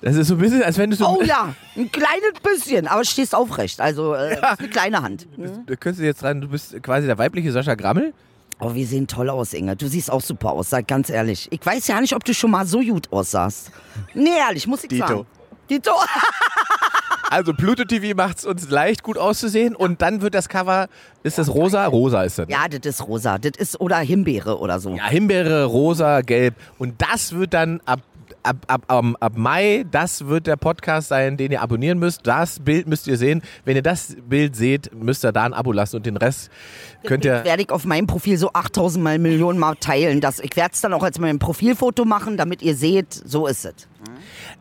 das 0.03 0.16
ist 0.16 0.28
so 0.28 0.34
ein 0.34 0.38
bisschen, 0.40 0.62
als 0.62 0.76
wenn 0.78 0.90
du 0.90 0.97
so. 0.97 1.07
Oh 1.07 1.22
ja, 1.22 1.55
ein 1.76 1.90
kleines 1.92 2.32
bisschen, 2.42 2.86
aber 2.88 3.05
stehst 3.05 3.34
aufrecht. 3.34 3.80
Also 3.80 4.14
äh, 4.14 4.34
ist 4.34 4.42
eine 4.42 4.68
kleine 4.68 5.03
Hand. 5.03 5.26
Du 5.36 5.76
könntest 5.76 6.01
jetzt 6.05 6.24
rein, 6.24 6.40
du 6.40 6.49
bist 6.49 6.82
quasi 6.82 7.07
der 7.07 7.18
weibliche 7.18 7.53
Sascha 7.53 7.74
Grammel. 7.74 8.12
Oh, 8.59 8.74
wir 8.74 8.86
sehen 8.86 9.07
toll 9.07 9.28
aus, 9.28 9.53
Inge. 9.53 9.76
Du 9.76 9.86
siehst 9.86 10.11
auch 10.11 10.22
super 10.22 10.53
aus, 10.53 10.70
sag 10.70 10.88
ganz 10.88 11.11
ehrlich. 11.11 11.47
Ich 11.53 11.61
weiß 11.64 11.86
ja 11.88 12.01
nicht, 12.01 12.14
ob 12.16 12.24
du 12.24 12.32
schon 12.32 12.51
mal 12.51 12.66
so 12.66 12.80
gut 12.80 13.12
aussahst. 13.12 13.70
Nee, 14.14 14.30
ehrlich, 14.38 14.66
muss 14.66 14.82
ich 14.82 14.88
Dito. 14.88 15.07
sagen. 15.07 15.26
Dito. 15.68 15.92
Also 17.31 17.55
Pluto 17.55 17.85
TV 17.85 18.14
macht 18.14 18.39
es 18.39 18.45
uns 18.45 18.70
leicht 18.70 19.03
gut 19.03 19.18
auszusehen 19.18 19.74
und 19.74 20.03
dann 20.03 20.20
wird 20.20 20.35
das 20.35 20.49
Cover, 20.49 20.89
ist 21.22 21.39
das 21.39 21.53
rosa? 21.53 21.87
Rosa 21.87 22.22
ist 22.22 22.39
das. 22.39 22.49
ne? 22.49 22.55
Ja, 22.55 22.68
das 22.68 22.95
ist 22.95 23.07
rosa. 23.07 23.39
Das 23.39 23.53
ist 23.59 23.81
oder 23.81 23.99
Himbeere 23.99 24.59
oder 24.59 24.79
so. 24.79 24.95
Ja, 24.95 25.07
Himbeere, 25.09 25.64
rosa, 25.64 26.20
gelb 26.20 26.55
und 26.79 26.95
das 27.03 27.33
wird 27.33 27.55
dann 27.55 27.81
ab 27.85 28.01
ab, 28.47 28.57
ab, 28.68 28.83
ab, 28.87 29.05
ab 29.20 29.33
Mai, 29.37 29.85
das 29.91 30.27
wird 30.27 30.47
der 30.47 30.57
Podcast 30.57 31.09
sein, 31.09 31.37
den 31.37 31.53
ihr 31.53 31.61
abonnieren 31.61 31.99
müsst. 31.99 32.27
Das 32.27 32.61
Bild 32.61 32.87
müsst 32.87 33.07
ihr 33.07 33.16
sehen. 33.16 33.43
Wenn 33.64 33.77
ihr 33.77 33.83
das 33.83 34.16
Bild 34.29 34.57
seht, 34.57 34.95
müsst 34.95 35.24
ihr 35.24 35.33
da 35.33 35.45
ein 35.45 35.53
Abo 35.53 35.72
lassen 35.72 35.97
und 35.97 36.07
den 36.07 36.16
Rest 36.16 36.51
könnt 37.05 37.24
ihr... 37.24 37.45
werde 37.45 37.62
ich 37.62 37.70
auf 37.70 37.85
meinem 37.85 38.07
Profil 38.07 38.39
so 38.39 38.51
8000 38.53 39.03
mal 39.03 39.18
Millionen 39.18 39.59
mal 39.59 39.74
teilen. 39.74 40.20
Das, 40.20 40.39
ich 40.39 40.57
werde 40.57 40.72
es 40.74 40.81
dann 40.81 40.93
auch 40.93 41.03
als 41.03 41.18
mein 41.18 41.39
Profilfoto 41.39 42.05
machen, 42.05 42.37
damit 42.37 42.62
ihr 42.62 42.77
seht, 42.77 43.12
so 43.12 43.47
ist 43.47 43.64
es. 43.64 43.89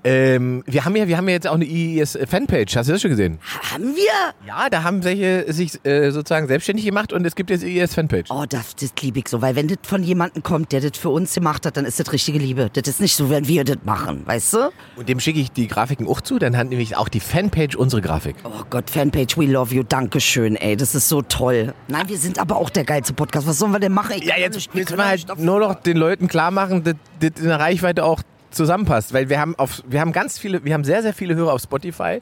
Ähm, 0.03 0.63
wir, 0.67 0.85
haben 0.85 0.95
ja, 0.95 1.07
wir 1.07 1.17
haben 1.17 1.27
ja 1.27 1.33
jetzt 1.33 1.47
auch 1.47 1.55
eine 1.55 1.65
IES-Fanpage. 1.65 2.75
Hast 2.75 2.87
du 2.87 2.93
das 2.93 3.01
schon 3.01 3.11
gesehen? 3.11 3.39
Haben 3.71 3.95
wir? 3.95 4.47
Ja, 4.47 4.69
da 4.69 4.83
haben 4.83 5.03
welche 5.03 5.51
sich 5.51 5.83
äh, 5.85 6.11
sozusagen 6.11 6.47
selbstständig 6.47 6.85
gemacht 6.85 7.11
und 7.13 7.25
es 7.25 7.35
gibt 7.35 7.49
jetzt 7.49 7.63
IES-Fanpage. 7.63 8.29
Oh, 8.29 8.45
das, 8.47 8.75
das 8.75 8.93
liebe 9.01 9.19
ich 9.19 9.27
so, 9.27 9.41
weil 9.41 9.55
wenn 9.55 9.67
das 9.67 9.77
von 9.83 10.03
jemandem 10.03 10.43
kommt, 10.43 10.71
der 10.71 10.81
das 10.81 10.97
für 10.97 11.09
uns 11.09 11.33
gemacht 11.33 11.65
hat, 11.65 11.77
dann 11.77 11.85
ist 11.85 11.99
das 11.99 12.11
richtige 12.11 12.37
Liebe. 12.37 12.69
Das 12.71 12.87
ist 12.87 13.01
nicht 13.01 13.15
so, 13.15 13.29
wenn 13.29 13.47
wir 13.47 13.63
das 13.63 13.77
machen, 13.83 14.25
weißt 14.25 14.53
du? 14.53 14.69
Und 14.95 15.09
dem 15.09 15.19
schicke 15.19 15.39
ich 15.39 15.51
die 15.51 15.67
Grafiken 15.67 16.07
auch 16.07 16.21
zu, 16.21 16.39
dann 16.39 16.55
hat 16.55 16.69
nämlich 16.69 16.95
auch 16.97 17.09
die 17.09 17.19
Fanpage 17.19 17.75
unsere 17.75 18.01
Grafik. 18.01 18.35
Oh 18.43 18.63
Gott, 18.69 18.89
Fanpage, 18.89 19.37
we 19.37 19.45
love 19.45 19.73
you, 19.73 19.83
Dankeschön, 19.83 20.55
ey, 20.55 20.75
das 20.77 20.95
ist 20.95 21.09
so 21.09 21.21
toll. 21.21 21.73
Nein, 21.87 22.07
wir 22.07 22.17
sind 22.17 22.39
aber 22.39 22.57
auch 22.57 22.69
der 22.69 22.83
geilste 22.83 23.13
Podcast. 23.13 23.47
Was 23.47 23.57
sollen 23.59 23.71
wir 23.71 23.79
denn 23.79 23.93
machen? 23.93 24.13
Ich 24.17 24.25
Ja, 24.25 24.37
jetzt 24.37 24.73
müssen 24.73 24.97
wir 24.97 25.05
halt 25.05 25.39
nur 25.39 25.59
noch 25.59 25.75
den 25.75 25.97
Leuten 25.97 26.27
klar 26.27 26.51
machen, 26.51 26.83
dass 26.83 26.95
das 27.19 27.41
in 27.41 27.47
der 27.47 27.59
Reichweite 27.59 28.03
auch 28.03 28.21
zusammenpasst, 28.55 29.13
weil 29.13 29.29
wir 29.29 29.39
haben 29.39 29.55
auf, 29.55 29.83
wir 29.87 30.01
haben 30.01 30.11
ganz 30.11 30.39
viele, 30.39 30.63
wir 30.63 30.73
haben 30.73 30.83
sehr, 30.83 31.01
sehr 31.01 31.13
viele 31.13 31.35
Hörer 31.35 31.53
auf 31.53 31.61
Spotify. 31.61 32.19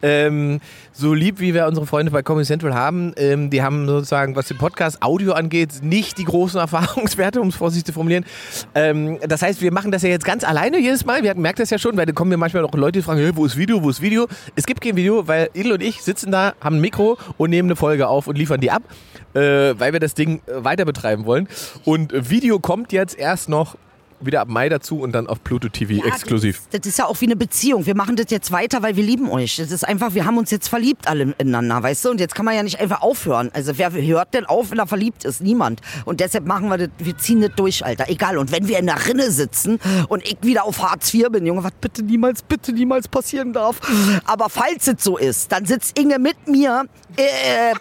Ähm, 0.00 0.60
so 0.92 1.14
lieb 1.14 1.40
wie 1.40 1.54
wir 1.54 1.66
unsere 1.66 1.86
Freunde 1.86 2.12
bei 2.12 2.22
Comedy 2.22 2.46
Central 2.46 2.74
haben, 2.74 3.12
ähm, 3.16 3.50
die 3.50 3.62
haben 3.62 3.86
sozusagen, 3.86 4.36
was 4.36 4.48
den 4.48 4.58
Podcast 4.58 5.02
Audio 5.02 5.32
angeht, 5.32 5.82
nicht 5.82 6.18
die 6.18 6.24
großen 6.24 6.60
Erfahrungswerte, 6.60 7.40
um 7.40 7.48
es 7.48 7.56
vorsichtig 7.56 7.86
zu 7.86 7.92
formulieren. 7.92 8.24
Ähm, 8.74 9.18
das 9.26 9.42
heißt, 9.42 9.60
wir 9.60 9.72
machen 9.72 9.90
das 9.90 10.02
ja 10.02 10.08
jetzt 10.08 10.24
ganz 10.24 10.44
alleine 10.44 10.78
jedes 10.78 11.04
Mal. 11.04 11.22
Wir 11.22 11.34
merken 11.34 11.58
das 11.60 11.70
ja 11.70 11.78
schon, 11.78 11.96
weil 11.96 12.06
da 12.06 12.12
kommen 12.12 12.30
mir 12.30 12.36
manchmal 12.36 12.62
noch 12.62 12.72
Leute, 12.74 12.98
die 12.98 13.02
fragen, 13.02 13.20
hey, 13.20 13.32
wo 13.34 13.44
ist 13.44 13.56
Video, 13.56 13.82
wo 13.82 13.90
ist 13.90 14.00
Video? 14.00 14.26
Es 14.54 14.66
gibt 14.66 14.80
kein 14.80 14.96
Video, 14.96 15.26
weil 15.26 15.50
Idel 15.54 15.72
und 15.72 15.82
ich 15.82 16.02
sitzen 16.02 16.30
da, 16.30 16.54
haben 16.60 16.76
ein 16.76 16.80
Mikro 16.80 17.18
und 17.36 17.50
nehmen 17.50 17.68
eine 17.68 17.76
Folge 17.76 18.08
auf 18.08 18.26
und 18.26 18.38
liefern 18.38 18.60
die 18.60 18.70
ab, 18.70 18.82
äh, 19.34 19.74
weil 19.78 19.92
wir 19.92 20.00
das 20.00 20.14
Ding 20.14 20.40
äh, 20.46 20.64
weiter 20.64 20.84
betreiben 20.84 21.24
wollen. 21.26 21.48
Und 21.84 22.30
Video 22.30 22.58
kommt 22.58 22.92
jetzt 22.92 23.18
erst 23.18 23.48
noch 23.48 23.76
wieder 24.26 24.40
ab 24.40 24.48
Mai 24.48 24.68
dazu 24.68 25.00
und 25.00 25.12
dann 25.12 25.26
auf 25.26 25.42
Pluto 25.42 25.68
TV 25.68 25.94
Ja, 25.94 26.06
exklusiv. 26.06 26.62
Das, 26.70 26.80
das 26.80 26.88
ist 26.88 26.98
ja 26.98 27.06
auch 27.06 27.20
wie 27.20 27.26
eine 27.26 27.36
Beziehung. 27.36 27.86
Wir 27.86 27.96
machen 27.96 28.16
das 28.16 28.26
jetzt 28.30 28.52
weiter, 28.52 28.82
weil 28.82 28.96
wir 28.96 29.04
lieben 29.04 29.28
euch. 29.28 29.56
Das 29.56 29.70
ist 29.70 29.84
einfach, 29.84 30.14
wir 30.14 30.24
haben 30.24 30.38
uns 30.38 30.50
jetzt 30.50 30.68
verliebt 30.68 31.08
alle 31.08 31.34
ineinander, 31.38 31.82
weißt 31.82 32.04
du? 32.04 32.10
Und 32.10 32.20
jetzt 32.20 32.34
kann 32.34 32.44
man 32.44 32.54
ja 32.54 32.62
nicht 32.62 32.80
einfach 32.80 33.02
aufhören. 33.02 33.50
Also 33.52 33.76
wer 33.76 33.92
hört 33.92 34.34
denn 34.34 34.46
auf, 34.46 34.70
wenn 34.70 34.78
er 34.78 34.86
verliebt 34.86 35.24
ist? 35.24 35.40
Niemand. 35.40 35.80
Und 36.04 36.20
deshalb 36.20 36.46
machen 36.46 36.68
wir 36.68 36.78
das, 36.78 36.88
wir 36.98 37.18
ziehen 37.18 37.40
das 37.40 37.50
durch, 37.56 37.84
Alter. 37.84 38.08
Egal. 38.08 38.38
Und 38.38 38.52
wenn 38.52 38.68
wir 38.68 38.78
in 38.78 38.86
der 38.86 39.06
Rinne 39.06 39.30
sitzen 39.30 39.78
und 40.08 40.24
ich 40.24 40.38
wieder 40.42 40.64
auf 40.64 40.82
Hartz 40.82 41.12
IV 41.12 41.28
bin, 41.30 41.44
Junge, 41.46 41.64
was 41.64 41.72
bitte 41.80 42.02
niemals, 42.02 42.42
bitte 42.42 42.72
niemals 42.72 43.08
passieren 43.08 43.52
darf. 43.52 43.80
Aber 44.24 44.48
falls 44.48 44.86
es 44.86 45.02
so 45.02 45.18
ist, 45.18 45.52
dann 45.52 45.66
sitzt 45.66 45.98
Inge 45.98 46.18
mit 46.18 46.46
mir, 46.46 46.84
äh, 47.16 47.74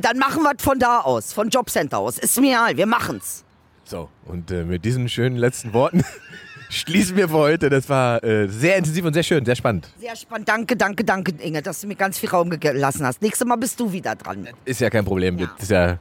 dann 0.00 0.18
machen 0.18 0.42
wir 0.42 0.52
es 0.56 0.62
von 0.62 0.78
da 0.78 1.00
aus, 1.00 1.32
von 1.32 1.48
Jobcenter 1.48 1.98
aus. 1.98 2.18
Ist 2.18 2.40
mir 2.40 2.58
egal, 2.58 2.76
wir 2.76 2.86
machen's. 2.86 3.44
So, 3.88 4.10
und 4.26 4.50
äh, 4.50 4.64
mit 4.64 4.84
diesen 4.84 5.08
schönen 5.08 5.38
letzten 5.38 5.72
Worten 5.72 6.04
schließen 6.68 7.16
wir 7.16 7.30
für 7.30 7.38
heute. 7.38 7.70
Das 7.70 7.88
war 7.88 8.22
äh, 8.22 8.46
sehr 8.46 8.76
intensiv 8.76 9.02
und 9.06 9.14
sehr 9.14 9.22
schön, 9.22 9.46
sehr 9.46 9.56
spannend. 9.56 9.88
Sehr 9.98 10.14
spannend. 10.14 10.46
Danke, 10.46 10.76
danke, 10.76 11.04
danke, 11.04 11.32
Inge, 11.42 11.62
dass 11.62 11.80
du 11.80 11.86
mir 11.86 11.94
ganz 11.94 12.18
viel 12.18 12.28
Raum 12.28 12.50
gelassen 12.50 13.06
hast. 13.06 13.22
Nächstes 13.22 13.48
Mal 13.48 13.56
bist 13.56 13.80
du 13.80 13.90
wieder 13.90 14.14
dran. 14.14 14.46
Ist 14.66 14.82
ja 14.82 14.90
kein 14.90 15.06
Problem. 15.06 15.38
Das 15.38 15.48
ist 15.60 15.70
ja, 15.70 15.96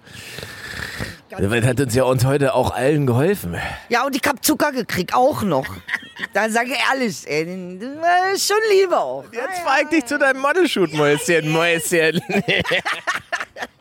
das 1.29 1.65
hat 1.65 1.79
uns 1.79 1.95
ja 1.95 2.03
uns 2.03 2.25
heute 2.25 2.55
auch 2.55 2.71
allen 2.71 3.07
geholfen. 3.07 3.55
Ja, 3.87 4.05
und 4.05 4.17
ich 4.17 4.27
hab 4.27 4.43
Zucker 4.43 4.73
gekriegt, 4.73 5.13
auch 5.13 5.43
noch. 5.43 5.67
Da 6.33 6.49
sage 6.49 6.71
ich 6.71 6.79
ehrlich, 6.91 7.25
ey, 7.25 7.43
ist 8.33 8.47
schon 8.49 8.57
Liebe 8.69 8.97
auch. 8.97 9.23
Jetzt 9.31 9.61
feig 9.63 9.89
dich 9.91 10.05
zu 10.05 10.19
deinem 10.19 10.41
Modelshoot, 10.41 10.93
Mäuschen, 10.93 11.49
Mäuschen. 11.53 12.19